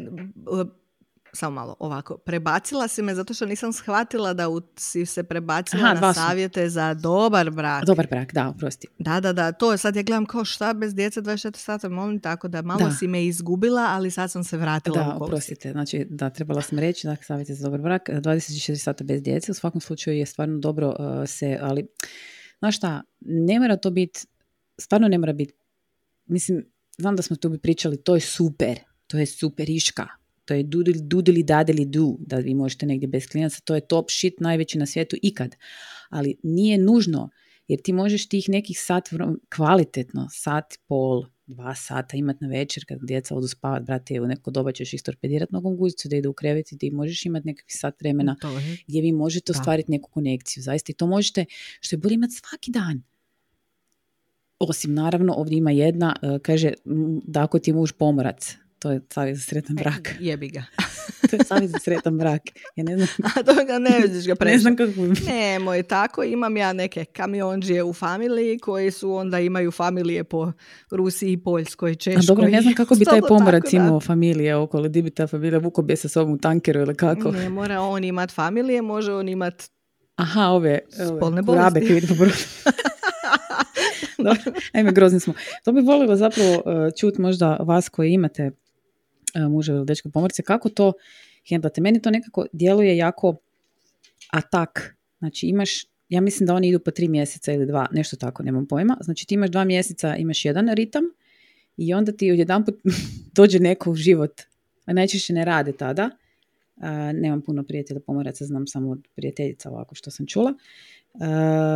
[1.35, 4.47] samo malo ovako, prebacila si me zato što nisam shvatila da
[4.77, 7.85] si se prebacila Aha, na savjete za dobar brak.
[7.85, 8.87] Dobar brak, da, oprosti.
[8.99, 12.19] Da, da, da, to je sad ja gledam kao šta bez djece 24 sata, molim
[12.19, 16.05] tako da malo si me izgubila, ali sad sam se vratila da, u oprostite, znači
[16.09, 19.81] da, trebala sam reći da savjete za dobar brak, 24 sata bez djece, u svakom
[19.81, 20.95] slučaju je stvarno dobro uh,
[21.29, 21.87] se, ali
[22.65, 24.19] znaš šta, ne mora to biti,
[24.77, 25.53] stvarno ne mora biti,
[26.25, 26.65] mislim,
[26.97, 30.07] znam da smo tu bi pričali, to je super, to je superiška,
[30.45, 34.11] to je dudili, dudili dadili du, da vi možete negdje bez klinaca, to je top
[34.11, 35.55] shit najveći na svijetu ikad.
[36.09, 37.29] Ali nije nužno,
[37.67, 39.09] jer ti možeš tih nekih sat
[39.55, 44.51] kvalitetno, sat, pol, dva sata imati na večer kad djeca odu spavat, brate, u neko
[44.51, 48.01] doba ćeš ih torpedirati nogom guzicu da ide u krevet i možeš imati nekakvi sat
[48.01, 48.35] vremena
[48.87, 50.63] gdje vi možete ostvariti neku konekciju.
[50.63, 51.45] Zaista i to možete,
[51.79, 53.03] što je bolje imati svaki dan.
[54.59, 56.73] Osim naravno, ovdje ima jedna, e, kaže
[57.27, 60.15] da ako ti je muž pomorac, to je savjet za sretan e, brak.
[60.19, 60.63] jebi ga.
[61.29, 62.41] to je savjet za sretan brak.
[62.75, 63.07] Ja ne znam.
[63.35, 64.91] A to ga ne vidiš ga Ne znam kako.
[65.27, 66.23] Ne, moj tako.
[66.23, 70.51] Imam ja neke kamionđije u familiji koji su onda imaju familije po
[70.91, 72.23] Rusiji, Poljskoj, Češkoj.
[72.23, 74.87] A dobro, ne znam kako bi taj pomorac imao familije okolo.
[74.87, 77.31] Di bi ta familija vuko bi sa sobom u tankeru ili kako?
[77.31, 79.69] Ne mora on imat familije, može on imat
[80.15, 82.01] Aha, ove, spolne bolesti.
[84.17, 84.41] Dobro,
[84.73, 85.33] ajme, grozni smo.
[85.63, 86.61] To bi volila zapravo uh,
[86.99, 88.51] čut možda vas koji imate
[89.35, 90.93] uh, muža ili dečka pomorce, kako to
[91.49, 91.81] hendlate.
[91.81, 93.35] Meni to nekako djeluje jako
[94.31, 94.95] atak.
[95.19, 98.65] Znači imaš, ja mislim da oni idu po tri mjeseca ili dva, nešto tako, nemam
[98.65, 98.97] pojma.
[99.01, 101.03] Znači ti imaš dva mjeseca, imaš jedan ritam
[101.77, 102.75] i onda ti odjedanput
[103.37, 104.41] dođe neko u život
[104.85, 106.09] a najčešće ne rade tada.
[107.13, 110.53] nemam puno prijatelja pomoraca, znam samo prijateljica ovako što sam čula.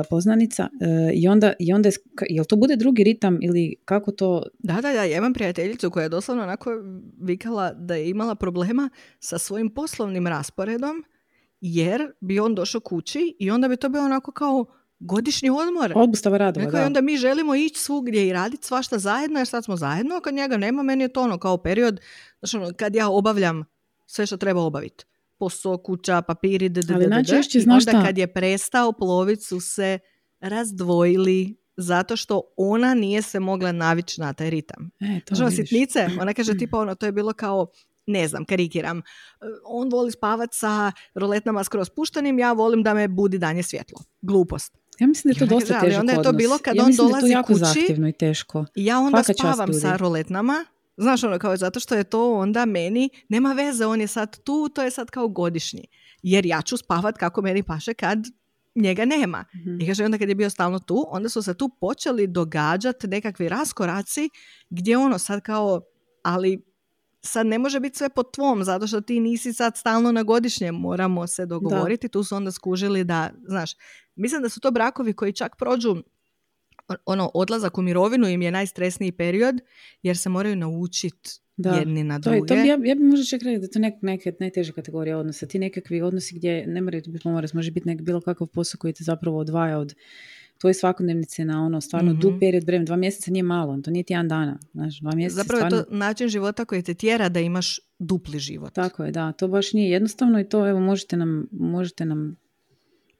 [0.09, 0.69] Poznanica
[1.13, 1.89] i onda, i onda
[2.29, 6.03] jel to bude drugi ritam ili kako to da da da ja imam prijateljicu koja
[6.03, 6.71] je doslovno onako
[7.21, 11.03] vikala da je imala problema sa svojim poslovnim rasporedom
[11.61, 14.65] jer bi on došao kući i onda bi to bilo onako kao
[14.99, 15.91] godišnji odmor.
[15.95, 16.81] Obustava radova, da.
[16.81, 20.21] I onda mi želimo ići svugdje i raditi svašta zajedno, jer sad smo zajedno, a
[20.21, 21.99] kad njega nema, meni je to ono kao period,
[22.39, 23.63] znači ono, kad ja obavljam
[24.05, 25.05] sve što treba obaviti.
[25.39, 29.99] Posao, kuća, papiri, d, Ali najčešće, znaš onda kad je prestao plovit su se
[30.39, 34.91] razdvojili zato što ona nije se mogla navići na taj ritam.
[34.99, 37.67] E, to znači, sitnice, ona kaže tipa ono, to je bilo kao
[38.05, 39.01] ne znam, karikiram,
[39.65, 43.99] on voli spavat sa roletnama skroz puštenim, ja volim da me budi danje svjetlo.
[44.21, 44.77] Glupost.
[44.99, 47.21] Ja mislim da je to dosta težak onda je to bilo kad ja on dolazi
[47.21, 48.65] da je to jako kući zahtjevno i teško.
[48.75, 50.65] Ja onda spavam sa roletnama,
[50.99, 54.69] znaš ono kao zato što je to onda meni, nema veze, on je sad tu,
[54.69, 55.83] to je sad kao godišnji.
[56.23, 58.19] Jer ja ću spavat kako meni paše kad
[58.75, 59.45] njega nema.
[59.55, 59.81] Mm-hmm.
[59.81, 63.49] I kaže onda kad je bio stalno tu, onda su se tu počeli događati nekakvi
[63.49, 64.29] raskoraci
[64.69, 65.81] gdje ono sad kao,
[66.23, 66.69] ali
[67.21, 70.75] sad ne može biti sve po tvom, zato što ti nisi sad stalno na godišnjem,
[70.75, 73.71] moramo se dogovoriti, tu su onda skužili da, znaš,
[74.15, 75.95] mislim da su to brakovi koji čak prođu
[77.05, 79.61] ono, odlazak u mirovinu im je najstresniji period,
[80.03, 82.39] jer se moraju naučiti jedni na druge.
[82.39, 85.15] To, to bi, ja, ja bi možda čak rekla da to nek, neke najteže kategorije
[85.15, 85.45] odnosa.
[85.45, 88.93] Ti nekakvi odnosi gdje ne moraju biti pomorac, može biti nek bilo kakav posao koji
[88.93, 89.95] te zapravo odvaja od
[90.59, 92.21] tvoje svakodnevnice na ono stvarno mm-hmm.
[92.21, 92.85] dug period vremena.
[92.85, 94.59] Dva mjeseca nije malo, to nije jedan dana.
[94.73, 98.73] Znaš, dva mjeseca Zapravo je to način života koji te tjera da imaš dupli život.
[98.73, 99.31] Tako je, da.
[99.31, 102.35] To baš nije jednostavno i to evo možete nam, možete nam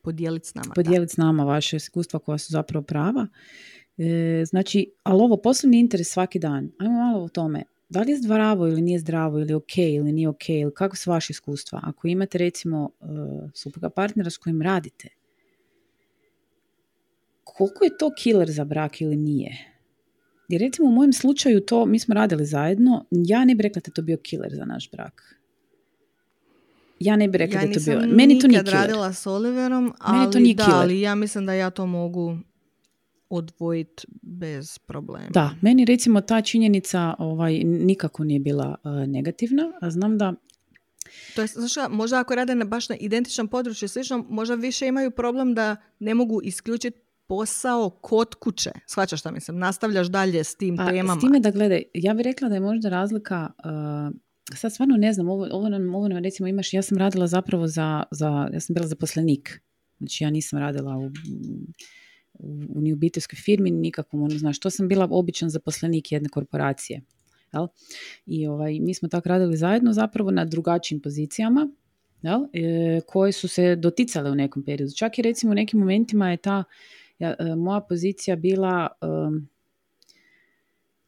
[0.01, 0.73] podijeliti s nama.
[0.75, 3.27] Podijeliti s nama vaše iskustva koja su zapravo prava.
[3.97, 6.71] E, znači, ali ovo poslovni interes svaki dan.
[6.79, 7.63] Ajmo malo o tome.
[7.89, 11.11] Da li je zdravo ili nije zdravo ili ok ili nije ok ili kako su
[11.11, 11.79] vaše iskustva?
[11.83, 13.09] Ako imate recimo uh,
[13.53, 15.07] supruga partnera s kojim radite,
[17.43, 19.57] koliko je to killer za brak ili nije?
[20.49, 23.91] Jer recimo u mojem slučaju to, mi smo radili zajedno, ja ne bih rekla da
[23.91, 25.38] to bio killer za naš brak.
[26.99, 28.15] Ja ne bih rekla ja da to bio.
[28.15, 28.81] Meni to nije killer.
[28.81, 32.37] radila s Oliverom, ali, to nije da, ali ja mislim da ja to mogu
[33.29, 35.29] odvojiti bez problema.
[35.29, 40.33] Da, meni recimo ta činjenica ovaj, nikako nije bila uh, negativna, a znam da
[41.35, 45.11] to je, znaš, možda ako rade na baš na identičnom području slično, možda više imaju
[45.11, 48.71] problem da ne mogu isključiti posao kod kuće.
[48.87, 49.57] Shvaćaš šta mislim?
[49.57, 51.19] Nastavljaš dalje s tim pa, temama.
[51.19, 54.15] S time da gledaj, ja bih rekla da je možda razlika, uh,
[54.57, 57.67] sad stvarno ne znam, ovo, ovo, nam, ovo nam recimo imaš, ja sam radila zapravo
[57.67, 59.61] za, za, ja sam bila zaposlenik.
[59.97, 61.11] Znači ja nisam radila u,
[62.33, 67.01] u, ni obiteljskoj firmi, nikakvom, ono, znaš, to sam bila običan zaposlenik jedne korporacije.
[67.53, 67.67] Jel?
[68.25, 71.69] I ovaj, mi smo tako radili zajedno zapravo na drugačijim pozicijama,
[72.21, 72.41] jel?
[72.53, 74.93] E, koje su se doticale u nekom periodu.
[74.97, 76.63] Čak i recimo u nekim momentima je ta
[77.19, 78.87] ja, e, moja pozicija bila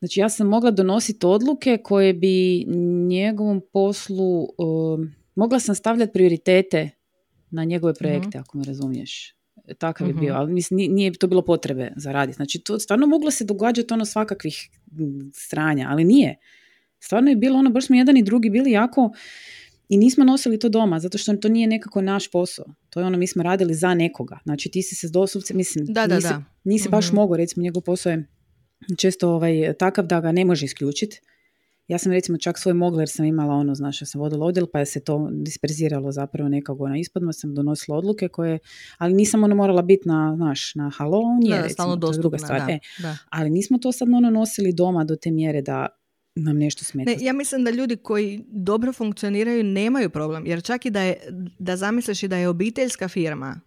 [0.02, 2.66] znači ja sam mogla donositi odluke koje bi
[3.08, 4.48] njegovom poslu
[5.36, 6.90] mogla sam stavljati prioritete
[7.50, 8.40] na njegove projekte mhm.
[8.40, 9.36] ako me razumiješ
[9.78, 10.42] takav je bio, mhm.
[10.42, 12.36] ali mislim, nije to bilo potrebe za raditi.
[12.36, 14.70] Znači, to stvarno moglo se događati ono svakakvih
[15.34, 16.38] stranja, ali nije.
[17.00, 19.12] Stvarno je bilo ono, baš smo jedan i drugi bili jako
[19.90, 22.66] i nismo nosili to doma, zato što to nije nekako naš posao.
[22.90, 24.40] To je ono, mi smo radili za nekoga.
[24.44, 26.44] Znači ti si se doslovce, mislim, da, da, nisi, da.
[26.64, 28.28] nisi baš mm mogao, recimo njegov posao je
[28.98, 31.22] često ovaj, takav da ga ne može isključiti.
[31.88, 34.80] Ja sam recimo čak svoj mogler sam imala ono, znaš, ja sam vodila odjel pa
[34.80, 38.60] je se to disperziralo zapravo nekako na ispadno, sam donosila odluke koje,
[38.98, 42.38] ali nisam ono morala biti na, znaš, na halo, on je recimo, to je druga
[42.38, 42.72] stvar.
[42.72, 42.80] E,
[43.30, 45.88] ali nismo to sad ono nosili doma do te mjere da
[46.36, 47.12] nam nešto smeta.
[47.12, 51.18] Ne, ja mislim da ljudi koji dobro funkcioniraju nemaju problem, jer čak i da, je,
[51.60, 53.60] da zamisliš i da je obiteljska firma,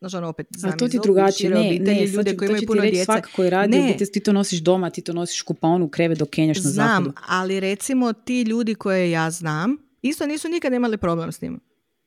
[0.00, 3.04] Znači, ono opet A to ti drugačije, ne, ne, ljude koji imaju puno djece.
[3.04, 3.96] Svak koji radi ne.
[4.12, 8.12] ti to nosiš doma, ti to nosiš kuponu, kreve do kenjaš na Znam, ali recimo
[8.12, 11.60] ti ljudi koje ja znam, isto nisu nikad imali problem s tim.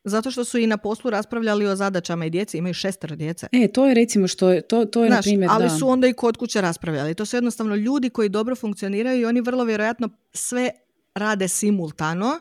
[0.04, 3.48] Zato što su i na poslu raspravljali o zadaćama i djeci, imaju šestero djece.
[3.52, 6.08] E, to je recimo što je, to, to je Znaš, na primjer, ali su onda
[6.08, 7.16] i kod kuće raspravljali.
[7.16, 10.70] To su jednostavno ljudi koji dobro funkcioniraju i oni vrlo vjerojatno sve
[11.16, 12.40] rade simultano,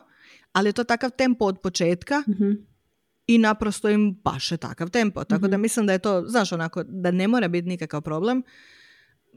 [0.53, 2.51] ali je to takav tempo od početka mhm.
[3.27, 5.23] I naprosto im paše takav tempo.
[5.23, 5.61] Tako da mhm.
[5.61, 8.43] mislim da je to, znaš, onako, da ne mora biti nikakav problem.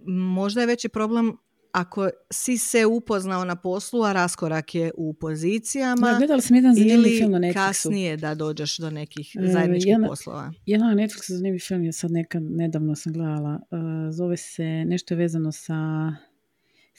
[0.07, 1.37] Možda je veći problem
[1.77, 6.79] ako si se upoznao na poslu, a raskorak je u pozicijama ja, gledala sam jedan
[6.79, 7.55] ili film na Netflixu.
[7.55, 10.53] kasnije da dođeš do nekih e, zajedničkih jedna, poslova.
[10.67, 13.61] Jedan na Netflixu zanimljiv film je sad neka, nedavno sam gledala.
[13.71, 13.79] Uh,
[14.11, 15.75] zove se, nešto je vezano sa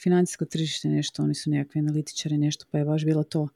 [0.02, 3.48] financijsko tržište nešto, oni su nekakvi analitičari nešto, pa je baš bilo to.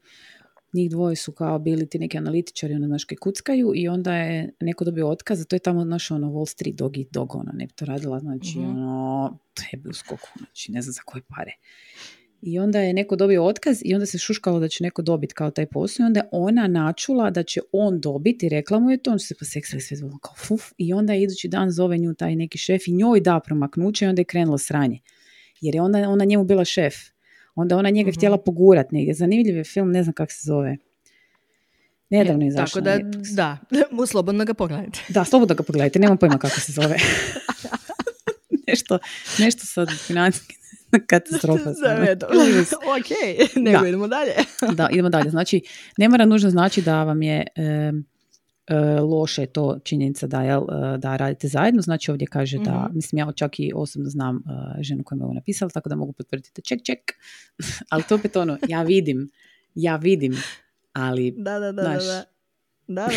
[0.72, 4.84] Njih dvoje su kao bili ti neki analitičari, ono, znaš, kuckaju i onda je neko
[4.84, 7.66] dobio otkaz, a to je tamo, naš ono, Wall Street dog i dog, ona, ne
[7.66, 11.22] bi to radila, znači, mm ono, to je bio skoku, znači, ne znam za koje
[11.22, 11.52] pare.
[12.42, 15.50] I onda je neko dobio otkaz i onda se šuškalo da će neko dobiti kao
[15.50, 19.02] taj posao i onda je ona načula da će on dobiti i rekla mu je
[19.02, 22.14] to, on se pa seksali sve kao fuf i onda je idući dan zove nju
[22.14, 25.00] taj neki šef i njoj da promaknuće i onda je krenulo sranje.
[25.60, 26.94] Jer je ona, ona njemu bila šef.
[27.54, 29.14] Onda ona njega uh htjela pogurat negdje.
[29.14, 30.76] Zanimljiv je film, ne znam kako se zove.
[32.10, 32.66] Nedavno je izašao.
[32.66, 32.98] Tako da,
[33.34, 33.58] da,
[34.10, 35.00] slobodno ga pogledajte.
[35.08, 36.96] Da, slobodno ga pogledajte, nemam pojma kako se zove.
[38.68, 38.98] nešto,
[39.38, 40.54] nešto sad financijski
[41.10, 41.70] katastrofa.
[42.74, 43.10] ok,
[43.56, 44.32] nego idemo dalje.
[44.72, 45.30] da, idemo dalje.
[45.30, 45.60] Znači,
[45.96, 47.92] ne mora nužno znači da vam je e,
[49.02, 51.82] loše to činjenica da, jel, e, da radite zajedno.
[51.82, 55.24] Znači ovdje kaže da, mm mislim ja čak i osobno znam uh, ženu koja me
[55.24, 56.98] ovo napisala, tako da mogu potvrditi ček, ček.
[57.90, 59.30] ali to opet ono, ja vidim,
[59.74, 60.36] ja vidim,
[60.92, 61.34] ali...
[61.36, 62.24] Da, da, da, da.
[62.86, 63.08] Da,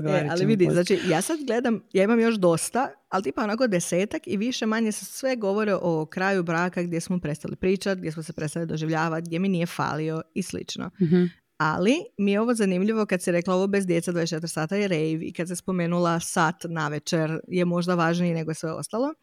[0.00, 0.10] da.
[0.18, 4.22] e, ali vidi, znači ja sad gledam, ja imam još dosta, ali tipa onako desetak
[4.26, 8.22] i više manje se sve govore o kraju braka gdje smo prestali pričati, gdje smo
[8.22, 10.90] se prestali doživljavati, gdje mi nije falio i slično.
[11.00, 14.88] mm Ali mi je ovo zanimljivo kad se rekla ovo bez djeca 24 sata je
[14.88, 19.14] rave i kad se spomenula sat na večer je možda važniji nego sve ostalo.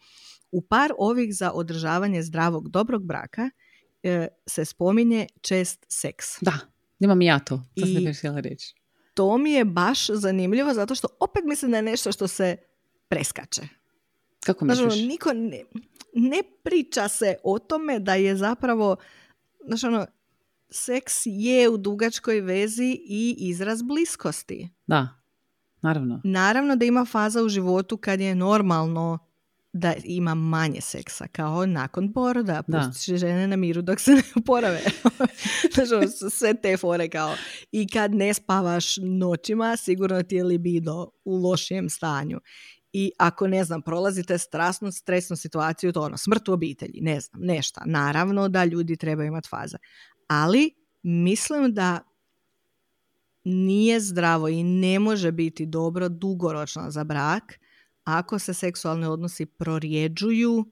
[0.51, 3.49] U par ovih za održavanje zdravog dobrog braka
[4.03, 6.25] e, se spominje čest seks.
[6.41, 6.53] Da,
[6.99, 7.57] imam ja to.
[7.57, 8.81] To I, htjela reći
[9.13, 12.57] to mi je baš zanimljivo zato što opet mislim da je nešto što se
[13.07, 13.61] preskače.
[14.45, 14.93] Kako ono, misliš?
[14.93, 15.63] Znači, niko ne,
[16.13, 18.95] ne priča se o tome da je zapravo,
[19.65, 20.05] znači ono,
[20.71, 24.69] seks je u dugačkoj vezi i izraz bliskosti.
[24.87, 25.07] Da,
[25.81, 26.21] naravno.
[26.23, 29.31] Naravno da ima faza u životu kad je normalno
[29.73, 34.81] da ima manje seksa, kao nakon poroda, pustiš žene na miru dok se ne uporave.
[35.73, 37.35] znači, ono, sve te fore kao.
[37.71, 42.39] I kad ne spavaš noćima, sigurno ti je libido u lošijem stanju.
[42.93, 47.41] I ako, ne znam, prolazite strasnu, stresnu situaciju, to ono, smrt u obitelji, ne znam,
[47.41, 47.83] nešta.
[47.85, 49.77] Naravno da ljudi trebaju imati faze.
[50.31, 50.71] Ali
[51.03, 51.99] mislim da
[53.43, 57.59] nije zdravo i ne može biti dobro dugoročno za brak
[58.03, 60.65] ako se seksualni odnosi prorjeđuju,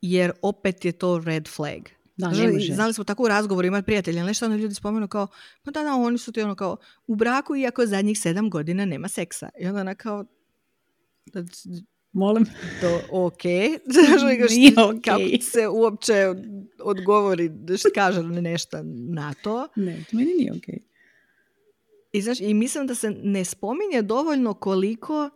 [0.00, 1.88] jer opet je to red flag.
[2.16, 5.26] Da, ne Znali smo tako u razgovoru imati prijatelja, nešto ono ljudi spomenu kao,
[5.62, 6.76] pa da, da, oni su ti ono kao,
[7.06, 9.48] u braku iako zadnjih sedam godina nema seksa.
[9.60, 10.24] I onda ona kao,
[12.12, 12.46] Molim.
[12.80, 13.42] To ok.
[15.04, 16.14] Kako se uopće
[16.82, 19.68] odgovori, što kaže nešto na to.
[19.76, 20.80] Ne, to meni nije ok.
[22.12, 25.30] I, znaš, I mislim da se ne spominje dovoljno koliko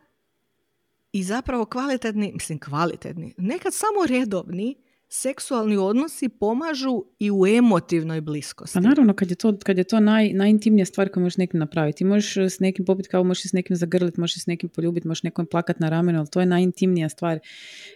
[1.12, 8.74] i zapravo kvalitetni, mislim kvalitetni, nekad samo redovni seksualni odnosi pomažu i u emotivnoj bliskosti.
[8.74, 12.04] Pa naravno, kad je to, kad je to naj, najintimnija stvar koju možeš nekim napraviti.
[12.04, 15.46] možeš s nekim popiti kao možeš s nekim zagrliti, možeš s nekim poljubiti, možeš nekom
[15.46, 17.38] plakat na ramenu, ali to je najintimnija stvar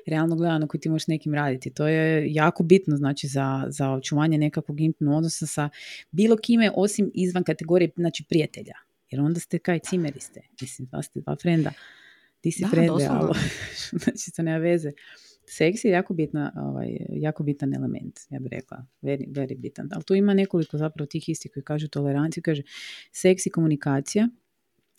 [0.06, 1.70] realno gledano koju ti možeš s nekim raditi.
[1.70, 5.68] To je jako bitno znači za, za očuvanje nekakvog intimnog odnosa sa
[6.10, 8.74] bilo kime osim izvan kategorije znači prijatelja.
[9.10, 10.40] Jer onda ste kaj cimeri ste.
[10.60, 11.72] Mislim, dva ste dva frenda
[12.40, 13.34] ti si frende, ali
[14.02, 14.92] znači to nema veze.
[15.50, 19.88] Seks je jako, bitna, ovaj, jako bitan element, ja bih rekla, very, very bitan.
[19.92, 22.62] Ali tu ima nekoliko zapravo tih istih koji kažu toleranciju, kaže
[23.12, 24.28] seks i komunikacija,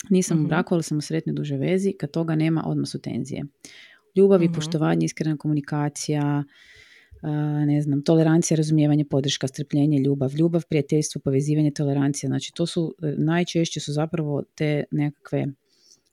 [0.10, 0.50] nisam uh u mhm.
[0.50, 3.44] braku, ali sam u sretnoj duže vezi, kad toga nema, odmah su tenzije.
[4.16, 6.44] Ljubav i uh poštovanje, iskrena komunikacija,
[7.66, 12.28] ne znam, tolerancija, razumijevanje, podrška, strpljenje, ljubav, ljubav, prijateljstvo, povezivanje, tolerancija.
[12.28, 15.46] Znači to su, e, najčešće su zapravo te nekakve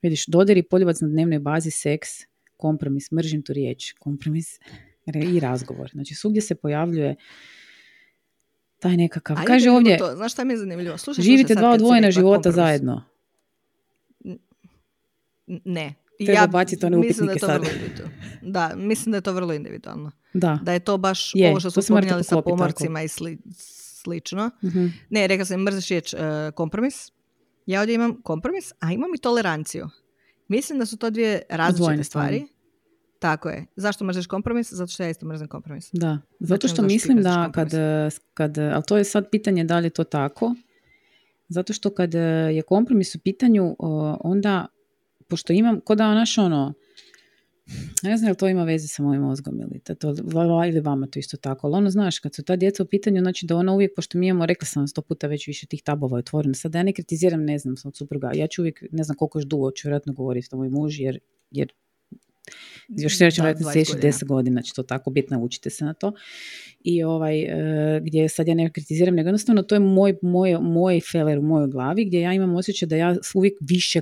[0.03, 2.09] Vidiš, dodir i poljubac na dnevnoj bazi, seks,
[2.57, 4.59] kompromis, mržim tu riječ, kompromis
[5.15, 5.91] i razgovor.
[5.93, 7.17] Znači, svugdje se pojavljuje
[8.79, 9.37] taj nekakav...
[9.47, 10.17] Kaže ovdje, to.
[10.17, 10.99] Znaš šta mi je zanimljivo?
[10.99, 13.05] Slušaj, živite dva odvojena života zajedno.
[15.47, 15.95] Ne.
[16.25, 17.61] Treba ja baciti one mislim da je to sad.
[17.61, 18.11] Vrlo
[18.43, 20.13] da, mislim da je to vrlo individualno.
[20.35, 20.59] Da.
[20.63, 23.39] Da je to baš je, ovo što smo spominjali sa pomorcima i sli,
[24.03, 24.51] slično.
[24.63, 24.75] uh
[25.11, 26.21] Ne, rekao sam mrziš riječ uh,
[26.55, 27.13] kompromis.
[27.67, 29.89] Ja ovdje imam kompromis, a imam i toleranciju.
[30.49, 32.47] Mislim da su to dvije različite stvari.
[33.19, 33.67] Tako je.
[33.77, 34.73] Zašto mrziš kompromis?
[34.73, 35.91] Zato što ja isto mrzim kompromis.
[35.93, 37.71] Da, zato što mislim da kad,
[38.35, 40.55] kad, ali to je sad pitanje da li je to tako,
[41.49, 42.15] zato što kad
[42.55, 43.77] je kompromis u pitanju,
[44.21, 44.67] onda,
[45.29, 46.75] pošto imam, ko da naš ono,
[48.03, 50.15] ne znam li to ima veze sa mojim mozgom ili, to,
[50.69, 53.47] ili vama to isto tako, ali ono znaš, kad su ta djeca u pitanju, znači
[53.47, 56.55] da ona uvijek, pošto mi imamo, rekla sam sto puta već više tih tabova otvoreno,
[56.55, 59.17] sad da ja ne kritiziram, ne znam, sam od supruga, ja ću uvijek, ne znam
[59.17, 61.19] koliko još dugo ću vjerojatno govoriti o moj muž, jer,
[61.51, 61.73] jer
[62.89, 66.13] Još sljedeće vratiti sljedećih deset godina će to tako biti, naučite se na to.
[66.85, 71.01] I ovaj, uh, gdje sad ja ne kritiziram, nego jednostavno to je moj, moj, moj
[71.13, 74.01] feler u mojoj glavi, gdje ja imam osjećaj da ja uvijek više,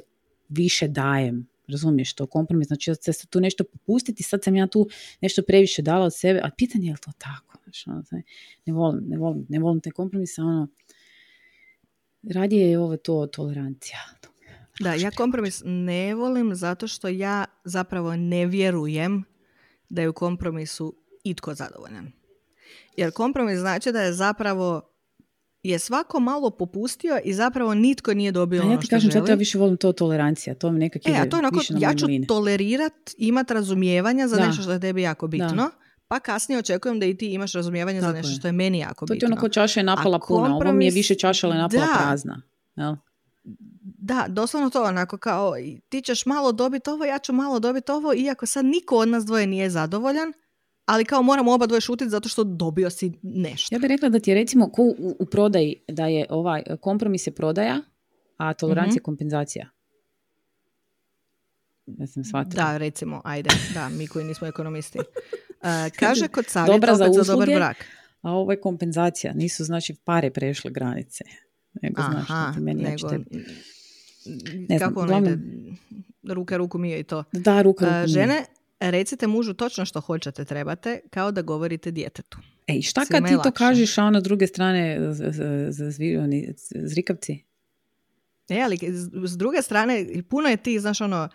[0.49, 1.54] više dajem.
[1.69, 4.89] Razumiješ to, kompromis, znači da se tu nešto popustiti, sad sam ja tu
[5.21, 7.59] nešto previše dala od sebe, a pitanje je li to tako?
[7.63, 8.03] Znači, ono,
[8.67, 10.69] ne, volim, ne, volim, ne volim te kompromise, ono,
[12.33, 13.99] radije je ovo to tolerancija.
[14.81, 19.25] Da, ja kompromis ne volim zato što ja zapravo ne vjerujem
[19.89, 22.13] da je u kompromisu itko zadovoljan.
[22.97, 24.94] Jer kompromis znači da je zapravo
[25.65, 29.31] je svako malo popustio i zapravo nitko nije dobio ono ja ti kažem, želi.
[29.31, 32.07] Ja više volim to tolerancija, to mi nekak e, a to je onako, ja ću
[32.29, 35.71] tolerirat, imat razumijevanja za nešto što je tebi jako bitno,
[36.09, 39.15] pa kasnije očekujem da i ti imaš razumijevanje za nešto što je meni jako bitno.
[39.15, 42.43] To ti onako čaša je napala puna, ovo mi je više čaša ali napala prazna.
[42.77, 42.95] Jel?
[43.99, 45.55] Da, doslovno to onako kao
[45.89, 49.25] ti ćeš malo dobiti ovo, ja ću malo dobiti ovo, iako sad niko od nas
[49.25, 50.33] dvoje nije zadovoljan,
[50.87, 53.75] ali kao moramo oba dvoje šutiti zato što dobio si nešto.
[53.75, 57.27] Ja bih rekla da ti je recimo ko u, u prodaji da je ovaj kompromis
[57.27, 57.81] je prodaja,
[58.37, 59.05] a tolerancija je mhm.
[59.05, 59.71] kompenzacija.
[61.87, 64.99] Ja sam Da, recimo, ajde, da, mi koji nismo ekonomisti.
[64.99, 65.05] Uh,
[66.01, 67.77] kaže kod savjeta Dobra za, za dobar brak.
[68.23, 71.25] A ovo je kompenzacija, nisu znači pare prešle granice.
[71.83, 73.19] Nego Aha, znaš, meni nego, ja
[74.69, 75.39] ne kako znam, ono ide,
[76.35, 77.25] ruka ruku mije i to.
[77.33, 78.45] Da, ruka ruku Žene,
[78.91, 82.39] recite mužu točno što hoćete, trebate, kao da govorite djetetu.
[82.67, 85.13] Ej, šta kad ti to kažeš, a ono druge strane
[86.71, 87.45] zrikavci?
[88.49, 88.79] E, ali
[89.25, 91.29] s druge strane, puno je ti, znaš, ono,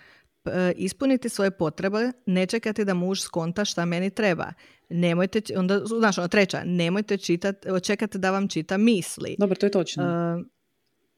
[0.76, 4.54] ispuniti svoje potrebe, ne čekati da muž skonta šta meni treba.
[4.90, 9.36] Nemojte, onda, znaš, ono, treća, nemojte čitati, čekati da vam čita misli.
[9.40, 10.36] Dobro, to je točno.
[10.40, 10.46] Uh,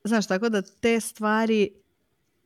[0.04, 1.70] Znaš, tako da te stvari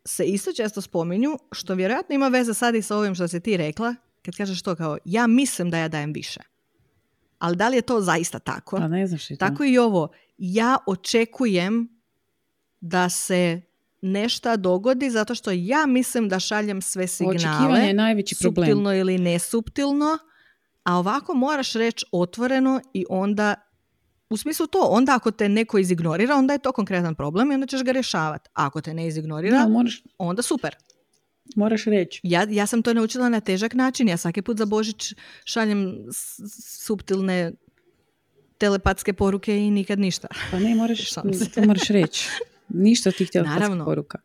[0.05, 3.57] se isto često spominju, što vjerojatno ima veze sad i sa ovim što si ti
[3.57, 6.39] rekla, kad kažeš to kao, ja mislim da ja dajem više.
[7.39, 8.77] Ali da li je to zaista tako?
[8.77, 10.07] Pa ne znaš i Tako i ovo.
[10.37, 11.89] Ja očekujem
[12.81, 13.61] da se
[14.01, 17.35] nešto dogodi zato što ja mislim da šaljem sve signale.
[17.35, 18.65] Očekivanje je najveći problem.
[18.65, 20.17] Subtilno ili nesuptilno.
[20.83, 23.55] A ovako moraš reći otvoreno i onda
[24.29, 27.67] u smislu to, onda ako te neko izignorira, onda je to konkretan problem i onda
[27.67, 28.49] ćeš ga rješavati.
[28.53, 29.67] Ako te ne izignorira,
[30.17, 30.75] onda super.
[31.55, 32.19] Moraš reći.
[32.23, 34.07] Ja, ja sam to naučila na težak način.
[34.07, 35.95] Ja svaki put za Božić šaljem
[36.85, 37.51] suptilne
[38.57, 40.27] telepatske poruke i nikad ništa.
[40.51, 41.13] Pa ne, moraš,
[41.55, 42.29] to moraš reći.
[42.69, 44.19] Ništa od tih telepatskih poruka.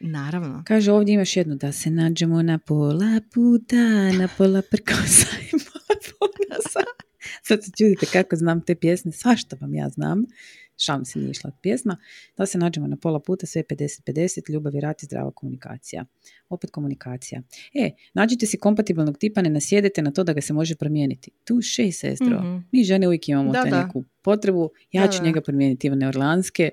[0.00, 0.62] Naravno.
[0.66, 5.82] Kaže ovdje imaš jednu da se nađemo na pola puta, na pola prkosa i pola
[7.42, 10.24] Sad se čudite kako znam te pjesme, svašta vam ja znam.
[10.76, 11.96] Šalim se nije išla pjesma.
[12.36, 16.04] Da se nađemo na pola puta, sve 50-50, ljubav i rat i zdrava komunikacija.
[16.48, 17.42] Opet komunikacija.
[17.74, 21.30] E, nađite si kompatibilnog tipa, ne nasjedete na to da ga se može promijeniti.
[21.44, 22.42] Tu še, sestro.
[22.42, 24.70] mm Mi žene uvijek imamo da, neku potrebu.
[24.92, 26.70] Ja ću njega promijeniti, Ivane Orlanske.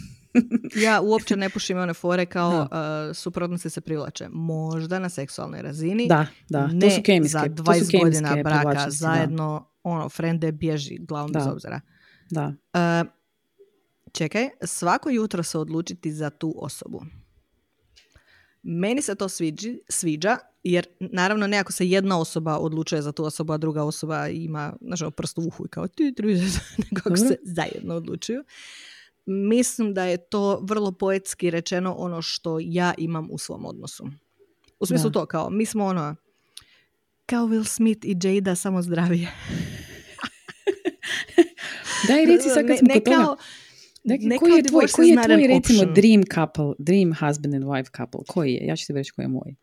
[0.84, 4.28] ja uopće ne pušim one fore kao uh, suprotnosti se privlače.
[4.30, 6.06] Možda na seksualnoj razini.
[6.08, 6.70] Da, da.
[6.80, 7.38] to su kemijske.
[7.38, 9.77] za 20 godina braka zajedno, da.
[9.90, 11.80] Ono, frende bježi glavom bez obzira.
[12.30, 12.54] Da.
[12.74, 13.10] Uh,
[14.12, 17.02] čekaj, svako jutro se odlučiti za tu osobu.
[18.62, 23.24] Meni se to sviđi, sviđa, jer naravno ne ako se jedna osoba odlučuje za tu
[23.24, 26.02] osobu, a druga osoba ima znaš, ono, prst u uhu i kao ti,
[26.78, 28.44] nego ako se zajedno odlučuju
[29.28, 34.08] mislim da je to vrlo poetski rečeno ono što ja imam u svom odnosu.
[34.80, 36.16] U smislu to kao, mi smo ono,
[37.28, 39.28] kao Will Smith i Jada samo zdravije.
[42.08, 43.36] Daj reci sad kad smo kod toga.
[44.04, 48.20] Dakle, koji je tvoj, koji je tvoj recimo dream couple, dream husband and wife couple?
[48.28, 48.66] Koji je?
[48.66, 49.54] Ja ću ti reći koji je moj.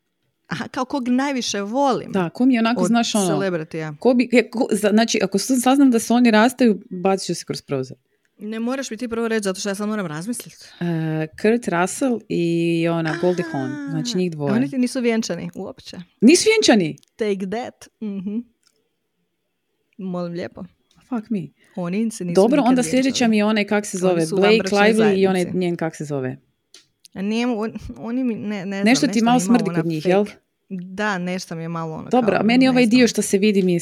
[0.47, 2.11] Aha, kao kog najviše volim.
[2.11, 3.27] Da, ko mi je onako, od znaš ono...
[3.27, 3.95] Celebritija.
[3.99, 7.97] Ko bi, ko, znači, ako saznam da se oni rastaju, bacit ću se kroz prozor.
[8.37, 10.65] Ne moraš mi ti prvo reći, zato što ja sad moram razmisliti.
[10.79, 10.87] Uh,
[11.41, 14.53] Kurt Russell i ona Goldie Hawn, znači njih dvoje.
[14.53, 15.97] Oni ti nisu vjenčani uopće.
[16.21, 16.97] Nisu vjenčani?
[17.15, 17.87] Take that.
[18.01, 18.39] mm
[19.97, 20.63] Molim lijepo.
[21.09, 21.47] Fuck me.
[21.75, 25.27] Oni se nisu Dobro, onda sljedeća mi je onaj kak se zove, Blake Lively i
[25.27, 26.37] onaj njen kak se zove.
[27.13, 30.25] Ne, on, oni mi, ne, ne znam, nešto ti malo smrdi kod njih, jel?
[30.69, 33.73] Da, nešto mi je malo ono Dobro, a meni ovaj dio što se vidi mi
[33.73, 33.79] je,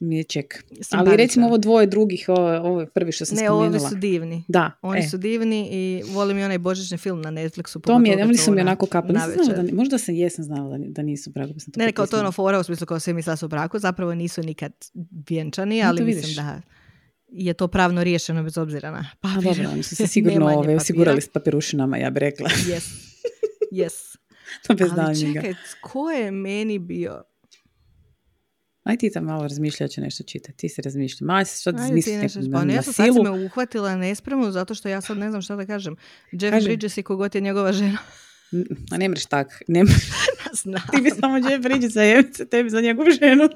[0.00, 0.64] mi je ček.
[0.90, 3.70] Ali recimo ovo dvoje drugih, ovo, ovo prvi što sam ne, spomenula.
[3.70, 4.44] Ne, ovi su divni.
[4.48, 4.70] Da.
[4.82, 5.08] Oni e.
[5.08, 7.80] su divni i volim i onaj božićni film na Netflixu.
[7.80, 9.18] To mi je, oni su mi onako kapali.
[9.56, 11.52] Da, možda sam jesam znala da, da nisu braku.
[11.76, 14.42] ne, ne, kao to ono fora u smislu kao svi misla su braku, zapravo nisu
[14.42, 14.72] nikad
[15.28, 16.60] vjenčani, ali mislim da
[17.28, 19.42] je to pravno riješeno bez obzira na papir.
[19.42, 22.48] Pa dobro, oni su se sigurno ove, osigurali s papirušinama, ja bih rekla.
[22.48, 23.14] Yes.
[23.72, 24.16] Yes.
[24.66, 27.22] To bez Ali čekaj, ko je meni bio?
[28.84, 30.56] Aj ti tam malo razmišlja će nešto čitati.
[30.56, 31.44] Ti se razmišlja.
[31.60, 31.78] Što ti
[32.22, 35.56] nešto na, ja sam sad me uhvatila nespremnu zato što ja sad ne znam šta
[35.56, 35.96] da kažem.
[36.32, 36.68] Jeff Kaži.
[36.68, 37.98] Bridges i kogod je njegova žena.
[38.90, 39.62] A ne mreš tak.
[39.68, 40.10] Ne mreš.
[40.96, 43.48] Ti bi samo Jeff Bridges, a se tebi za njegovu ženu.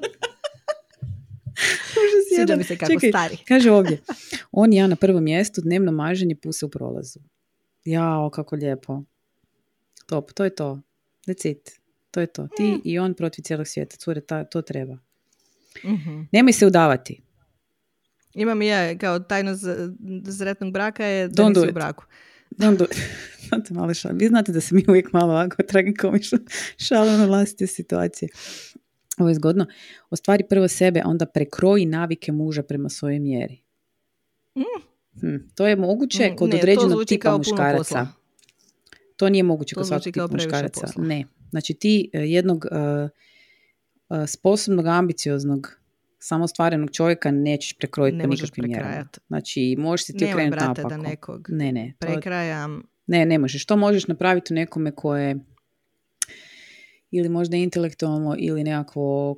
[2.35, 3.37] Sviđa mi se kako Čekaj, stari.
[3.47, 4.01] Kaže ovdje.
[4.51, 7.19] On ja na prvom mjestu, dnevno maženje puse u prolazu.
[7.85, 9.03] Jao, kako lijepo.
[10.05, 10.81] Top, to je to.
[11.29, 11.79] That's it.
[12.11, 12.47] To je to.
[12.57, 12.81] Ti mm.
[12.83, 13.97] i on protiv cijelog svijeta.
[13.97, 14.97] Cure, ta, to treba.
[15.83, 16.29] Mm-hmm.
[16.31, 17.21] Nemoj se udavati.
[18.33, 19.63] Imam i ja, kao tajnost
[20.23, 22.05] zretnog braka je da Don't nisi u braku.
[22.61, 23.69] Don't do it.
[23.69, 24.11] malo šal.
[24.15, 26.37] Vi znate da se mi uvijek malo ovako tragikomično
[26.77, 28.29] šalimo na vlastite situacije.
[29.17, 29.65] Ovo je zgodno.
[30.09, 33.61] Ostvari prvo sebe, onda prekroji navike muža prema svojoj mjeri.
[34.55, 34.81] Mm.
[35.19, 35.35] Hm.
[35.55, 38.07] To je moguće mm, kod ne, određenog tipa muškaraca.
[39.19, 40.81] To nije moguće kod svakog tipa muškaraca.
[40.81, 41.03] Posla.
[41.03, 41.25] Ne.
[41.49, 43.09] Znači ti e, jednog uh,
[44.09, 45.79] uh, sposobnog, ambicioznog,
[46.19, 49.07] samostvarenog čovjeka nećeš prekrojiti ne po nikakvim mjerama.
[49.27, 50.89] Znači, možeš si ti okrenuti naopako.
[50.89, 52.83] da nekog ne, ne, prekrajam.
[53.07, 53.65] Ne, ne možeš.
[53.65, 55.39] To možeš napraviti u nekome koje
[57.11, 59.35] ili možda intelektualno ili nekako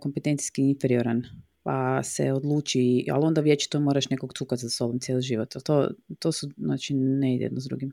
[0.00, 1.22] kompetencijski inferioran
[1.62, 5.54] pa se odluči, ali onda to moraš nekog cukati za sobom cijeli život.
[5.64, 7.92] To, to su, znači, ne ide jedno s drugim.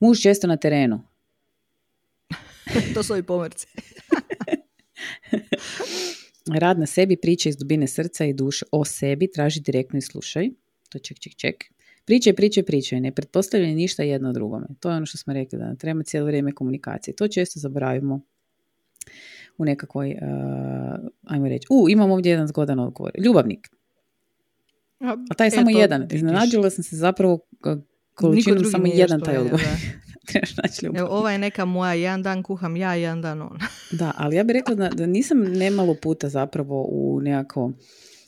[0.00, 1.00] Muž često na terenu.
[2.94, 3.66] to su ovi pomorci.
[6.60, 10.50] Rad na sebi, priča iz dubine srca i duše o sebi, traži direktno i slušaj.
[10.88, 11.64] To ček, ček, ček.
[12.04, 13.00] Pričaj, pričaj, pričaj.
[13.00, 14.66] Ne pretpostavljaj ništa jedno drugome.
[14.80, 17.16] To je ono što smo rekli, da treba cijelo vrijeme komunikacije.
[17.16, 18.20] To često zaboravimo
[19.58, 23.12] u nekakvoj, uh, ajmo reći, u, imam ovdje jedan zgodan odgovor.
[23.18, 23.68] Ljubavnik.
[25.00, 26.08] A taj je samo jedan.
[26.10, 27.38] Iznenađila sam se zapravo
[28.18, 29.60] količinom samo jedan taj odgovor.
[30.94, 33.58] Evo, ova je neka moja, jedan dan kuham ja, jedan dan on.
[34.00, 37.72] da, ali ja bih rekla da, da nisam nemalo puta zapravo u nekako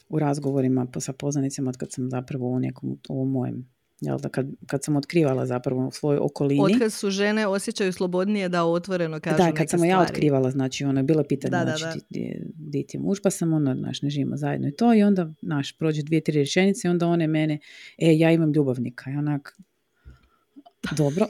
[0.09, 4.47] u razgovorima sa poznanicima od kad sam zapravo u nekom u mojem Jel da kad,
[4.67, 6.63] kad sam otkrivala zapravo u svojoj okolini.
[6.63, 11.01] Otkad su žene osjećaju slobodnije da otvoreno kažu Da, kad sam ja otkrivala, znači ono
[11.01, 12.01] je bilo pitanje, da, znači
[12.55, 15.33] di, ti je muž, pa sam ono, naš, ne živimo zajedno i to i onda,
[15.43, 17.59] naš, prođe dvije, tri rečenice i onda one mene,
[17.99, 19.61] e, ja imam ljubavnika i onak,
[20.97, 21.27] dobro.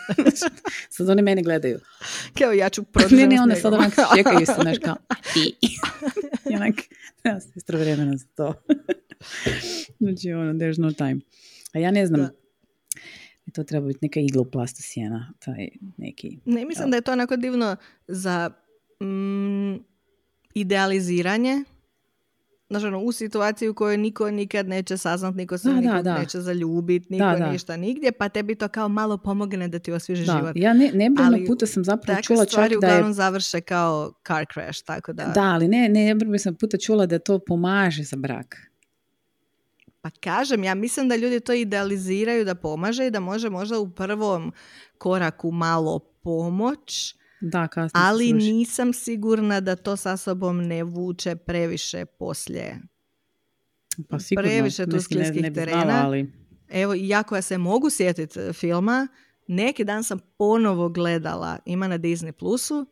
[0.90, 1.80] sad oni mene gledaju.
[2.38, 3.16] Kao ja ću produžiti.
[3.22, 4.96] Ne, ne, onda sad onak čekaju se, znaš kao,
[5.36, 5.54] i.
[6.50, 6.74] I onak,
[7.24, 8.54] ja sam istro vremena za to.
[10.00, 11.20] znači, ono, there's no time.
[11.72, 12.30] A ja ne znam, da.
[13.54, 16.38] to treba biti neka igloplasta sjena, taj neki...
[16.44, 17.76] Ne, mislim da je to onako divno
[18.06, 18.50] za
[19.02, 19.74] mm,
[20.54, 21.64] idealiziranje
[22.70, 26.18] Znaš, ono, u situaciji u kojoj niko nikad neće saznat, niko se da, nikog da,
[26.18, 30.52] neće zaljubit, niko ništa nigdje, pa tebi to kao malo pomogne da ti osvježi život.
[30.54, 32.76] Ja ne, nebrojno puta sam zapravo čula čak da je...
[32.76, 35.24] uglavnom završe kao car crash, tako da...
[35.24, 38.56] Da, ali ne, ne, nebrojno sam puta čula da to pomaže za brak.
[40.00, 43.90] Pa kažem, ja mislim da ljudi to idealiziraju da pomaže i da može možda u
[43.90, 44.52] prvom
[44.98, 52.80] koraku malo pomoć, da, ali nisam sigurna da to sa sobom ne vuče previše poslije.
[54.08, 54.96] Pa sigurno, previše tu
[55.40, 56.06] ne, terena.
[56.06, 56.32] ali...
[56.68, 59.08] Evo, jako ja se mogu sjetiti filma,
[59.46, 62.86] neki dan sam ponovo gledala, ima na Disney Plusu,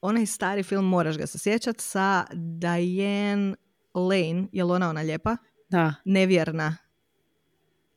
[0.00, 3.54] onaj stari film, moraš ga se sjećati, sa Diane
[3.94, 5.36] Lane, je li ona ona lijepa?
[5.68, 5.94] Da.
[6.04, 6.76] Nevjerna.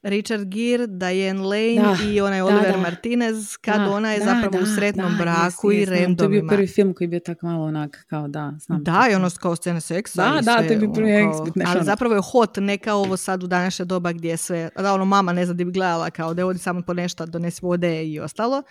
[0.03, 4.63] Richard Gere, Diane Lane da, i onaj Oliver da, Martinez kad da, ona je zapravo
[4.63, 6.17] u sretnom braku i randomima.
[6.17, 8.53] To je bio prvi film koji je bio tako malo onak kao da.
[8.59, 10.31] Znam da, i ono kao scene seksa.
[10.31, 11.83] Da, da, to je bio prvi ono, Ali ono.
[11.83, 15.33] zapravo je hot, ne kao ovo sad u današnje doba gdje sve, da ono mama
[15.33, 18.63] ne zna da bi gledala kao da odi samo po nešto, donesi vode i ostalo.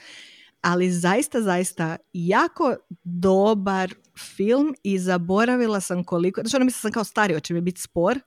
[0.60, 3.94] Ali zaista, zaista jako dobar
[4.36, 8.18] film i zaboravila sam koliko, znači ono mislim sam kao stari, će mi biti spor,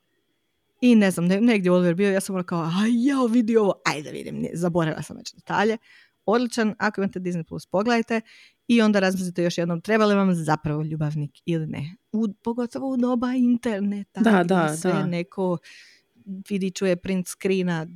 [0.85, 4.47] i ne znam, negdje Oliver bio, ja sam kao, a ja vidi ovo, ajde vidim,
[4.53, 5.77] zaboravila sam već detalje.
[6.25, 8.21] Odličan, ako imate Disney Plus, pogledajte
[8.67, 11.95] i onda razmislite još jednom, treba li vam zapravo ljubavnik ili ne.
[12.11, 15.05] U, pogotovo u doba interneta, da, da, sve da.
[15.05, 15.57] neko
[16.49, 17.87] vidi, čuje print screena,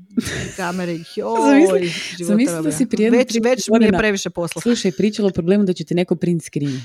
[0.56, 1.90] kamere, joj,
[2.20, 4.61] Zamisli da si prije već, već mi je previše posla.
[4.61, 6.82] Slušaj, pričalo o problemu da će ti neko print screen.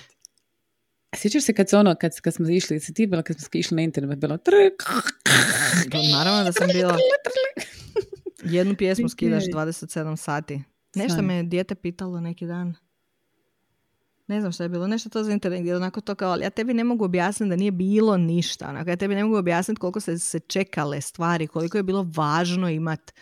[1.16, 3.82] Sjećaš se kad, ono, kad, kad smo išli, se ti bila kad smo išli na
[3.82, 4.82] internet, bilo trk.
[6.12, 6.96] Naravno da sam bila.
[8.44, 10.62] Jednu pjesmu skidaš 27 sati.
[10.94, 12.74] Nešto me dijete pitalo neki dan.
[14.26, 16.50] Ne znam što je bilo, nešto to za internet gdje onako to kao, ali ja
[16.50, 18.68] tebi ne mogu objasniti da nije bilo ništa.
[18.68, 22.68] Onako, ja tebi ne mogu objasniti koliko se, se čekale stvari, koliko je bilo važno
[22.68, 23.12] imat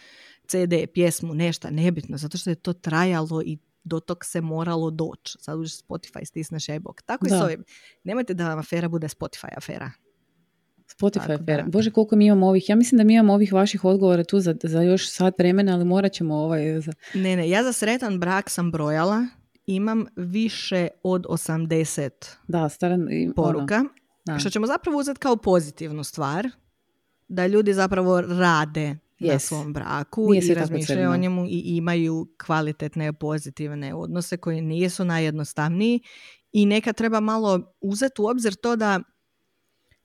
[0.47, 5.39] CD, pjesmu, nešto, nebitno, zato što je to trajalo i do tog se moralo doći.
[5.41, 7.03] Sad uđeš Spotify, stisneš e-book.
[7.03, 7.35] Tako da.
[7.35, 7.65] i s ovim.
[8.05, 9.91] Nemojte da vam afera bude Spotify afera.
[10.99, 11.65] Spotify afera.
[11.69, 12.69] Bože, koliko mi imamo ovih.
[12.69, 15.85] Ja mislim da mi imamo ovih vaših odgovora tu za, za još sat vremena, ali
[15.85, 16.81] morat ćemo ovaj...
[16.81, 16.93] Za...
[17.15, 19.27] Ne, ne, ja za sretan brak sam brojala.
[19.67, 22.11] Imam više od 80
[22.49, 23.77] da, staran, poruka.
[23.77, 23.89] Ono,
[24.25, 24.39] da.
[24.39, 26.49] Što ćemo zapravo uzeti kao pozitivnu stvar.
[27.29, 29.33] Da ljudi zapravo rade yes.
[29.33, 35.05] na svom braku Nije i razmišljaju o njemu i imaju kvalitetne pozitivne odnose koji nisu
[35.05, 36.01] najjednostavniji
[36.53, 39.01] i neka treba malo uzeti u obzir to da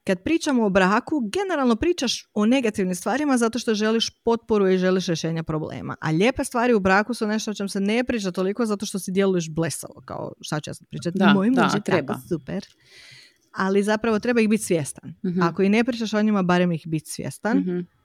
[0.08, 5.08] kad pričamo o braku, generalno pričaš o negativnim stvarima zato što želiš potporu i želiš
[5.08, 5.96] rješenja problema.
[6.02, 9.00] A lijepe stvari u braku su nešto o čem se ne priča toliko zato što
[9.00, 10.02] si djeluješ blesavo.
[10.06, 11.18] Kao šta ću ja sad pričati?
[11.18, 12.16] Da, Moj da, treba.
[12.30, 12.66] super.
[13.52, 15.14] Ali zapravo treba ih biti svjestan.
[15.24, 17.58] uh Ako i ne pričaš o njima, barem ih biti svjestan.
[17.58, 17.97] uh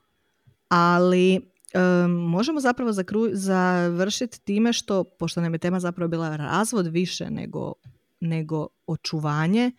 [0.69, 1.39] Ali
[1.73, 7.29] um, možemo zapravo zakru- završiti time što, pošto nam je tema zapravo bila razvod više
[7.29, 7.73] nego,
[8.19, 9.71] nego očuvanje,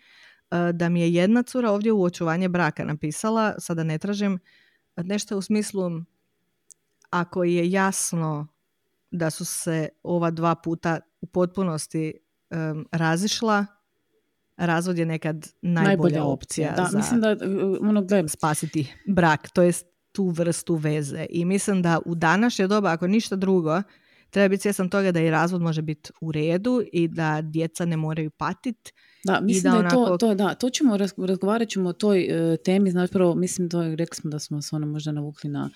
[0.54, 4.38] E, da mi je jedna cura ovdje u očuvanje braka napisala, sada ne tražim,
[4.96, 5.90] nešto u smislu
[7.10, 8.46] ako je jasno
[9.10, 12.14] da su se ova dva puta u potpunosti
[12.50, 13.66] um, razišla,
[14.56, 17.36] razvod je nekad najbolja, najbolja opcija, da, za mislim da, e,
[17.80, 21.26] ono, spasiti brak, to jest tu vrstu veze.
[21.30, 23.82] I mislim da u današnje doba, ako ništa drugo,
[24.30, 27.96] treba biti svjestan toga da i razvod može biti u redu i da djeca ne
[27.96, 28.92] moraju patiti
[29.24, 32.90] da, mislim da, je to, to, da, to ćemo, razgovarat ćemo o toj uh, temi,
[32.90, 35.70] znači prvo, mislim, to, rekli smo da smo se ono možda navukli na,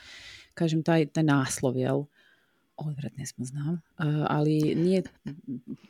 [0.54, 2.04] kažem, taj, taj naslov, jel?
[2.78, 3.72] Odvratne smo, znam.
[3.72, 3.80] Uh,
[4.28, 5.02] ali nije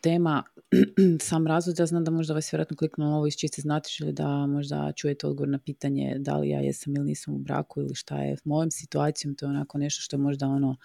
[0.01, 0.43] tema
[1.29, 4.47] sam razvod, ja znam da možda vas vjerojatno kliknulo ovo iz čiste znatiš ili da
[4.47, 8.19] možda čujete odgovor na pitanje da li ja jesam ili nisam u braku ili šta
[8.19, 10.77] je s mojom situacijom, to je onako nešto što je možda ono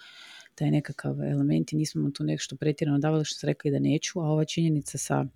[0.54, 4.24] taj nekakav element i nismo tu nešto pretjerano davali što ste rekli da neću, a
[4.24, 5.26] ova činjenica sa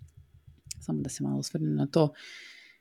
[0.79, 2.13] samo da se malo osvrnem na to,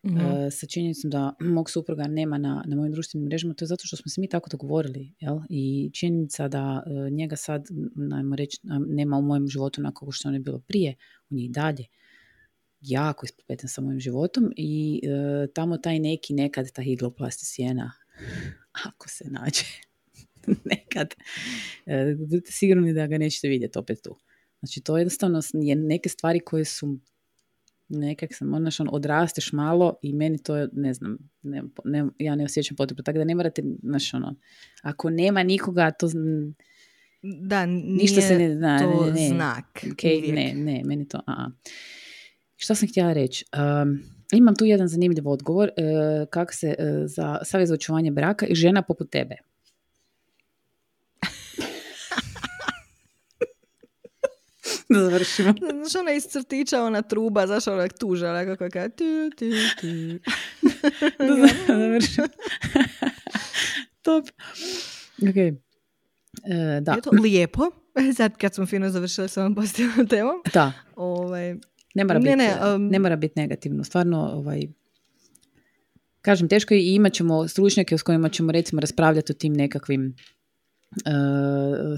[0.02, 3.86] mm sa činjenicom da mog supruga nema na, na mojim društvenim mrežama, to je zato
[3.86, 5.14] što smo se mi tako dogovorili.
[5.20, 5.38] Jel?
[5.48, 10.34] I činjenica da uh, njega sad, najmo reći, nema u mojem životu onako što on
[10.34, 10.94] je bilo prije,
[11.30, 11.84] on je i dalje
[12.80, 17.92] jako ispopletan sa mojim životom i uh, tamo taj neki nekad, ta higloplastisijena,
[18.86, 19.64] ako se nađe
[20.72, 21.14] nekad,
[22.18, 24.16] budite sigurni da ga nećete vidjeti opet tu.
[24.60, 26.98] Znači to jednostavno je neke stvari koje su
[27.88, 32.44] nekak sam, onaš, on, odrasteš malo i meni to, ne znam, ne, ne, ja ne
[32.44, 34.34] osjećam potrebu, tako da ne morate, znaš, ono,
[34.82, 36.08] ako nema nikoga, to...
[37.22, 39.66] Da, ništa se ne zna, to ne, ne, znak.
[39.82, 41.50] Okay, ne, ne, meni to, a
[42.56, 43.44] Što sam htjela reći?
[43.82, 44.00] Um,
[44.32, 48.54] imam tu jedan zanimljiv odgovor, uh, kako se uh, za savjet za očuvanje braka i
[48.54, 49.34] žena poput tebe.
[54.94, 55.54] da završimo.
[55.74, 59.04] Znaš, ona iz crtića, ona truba, znaš, ona tuža, ona kako je tu,
[59.36, 59.44] tu,
[59.80, 59.86] tu.
[61.68, 62.26] da završimo.
[64.02, 64.28] Top.
[65.22, 65.36] Ok.
[65.36, 66.92] E, da.
[66.92, 67.70] Je to lijepo.
[68.16, 70.42] Sad kad smo fino završili s ovom pozitivnom temom.
[70.54, 70.72] Da.
[70.96, 71.54] Ovaj,
[71.94, 73.84] ne mora biti ne, um, ne mora biti negativno.
[73.84, 74.62] Stvarno, ovaj,
[76.22, 80.14] kažem, teško je i imat ćemo stručnjake s kojima ćemo recimo raspravljati o tim nekakvim
[80.14, 80.37] E,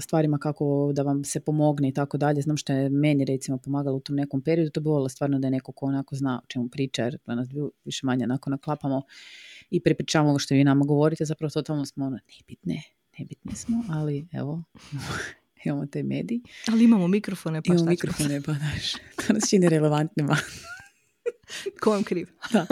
[0.01, 2.41] stvarima kako da vam se pomogne i tako dalje.
[2.41, 5.47] Znam što je meni recimo pomagalo u tom nekom periodu, to bi volila stvarno da
[5.47, 7.47] je neko ko onako zna o čemu priča, jer nas
[7.85, 9.01] više manje onako naklapamo
[9.69, 12.83] i prepričavamo ovo što vi nama govorite, zapravo totalno smo ono, nebitne,
[13.19, 14.63] nebitne smo, ali evo,
[15.65, 16.41] imamo te mediji.
[16.67, 20.37] Ali imamo mikrofone, pa Imamo mikrofone, pa daš, to nas čini relevantnima.
[21.81, 22.27] Ko vam kriv?
[22.53, 22.65] da.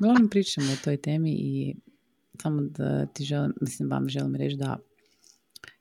[0.00, 1.74] Uglavnom pričamo o toj temi i
[2.42, 4.78] samo da ti želim, mislim vam želim reći da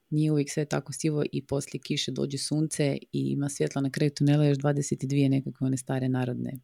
[0.09, 4.11] nije uvijek sve tako sivo i poslije kiše dođe sunce i ima svjetla na kraju
[4.11, 6.59] tunela još 22 nekakve one stare narodne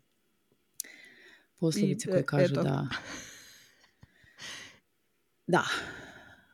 [1.58, 2.88] poslovice koje e, kažu da...
[5.48, 5.64] Da.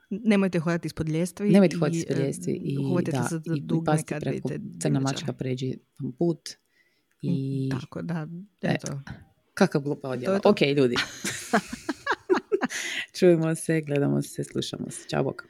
[0.09, 1.49] Nemojte hodati ispod ljestvi.
[1.49, 2.53] Nemojte hodati ispod ljestvi.
[2.53, 4.49] I, i, da, za i, pasti preko
[4.81, 6.49] crna mačka pređi vam put.
[7.21, 8.27] I, mm, Tako da,
[8.61, 8.91] e, eto.
[8.91, 9.13] E,
[9.53, 10.39] kakav glupa odjela.
[10.43, 10.95] Ok, ljudi.
[13.19, 15.09] Čujemo se, gledamo se, slušamo se.
[15.09, 15.43] Ćao, bok.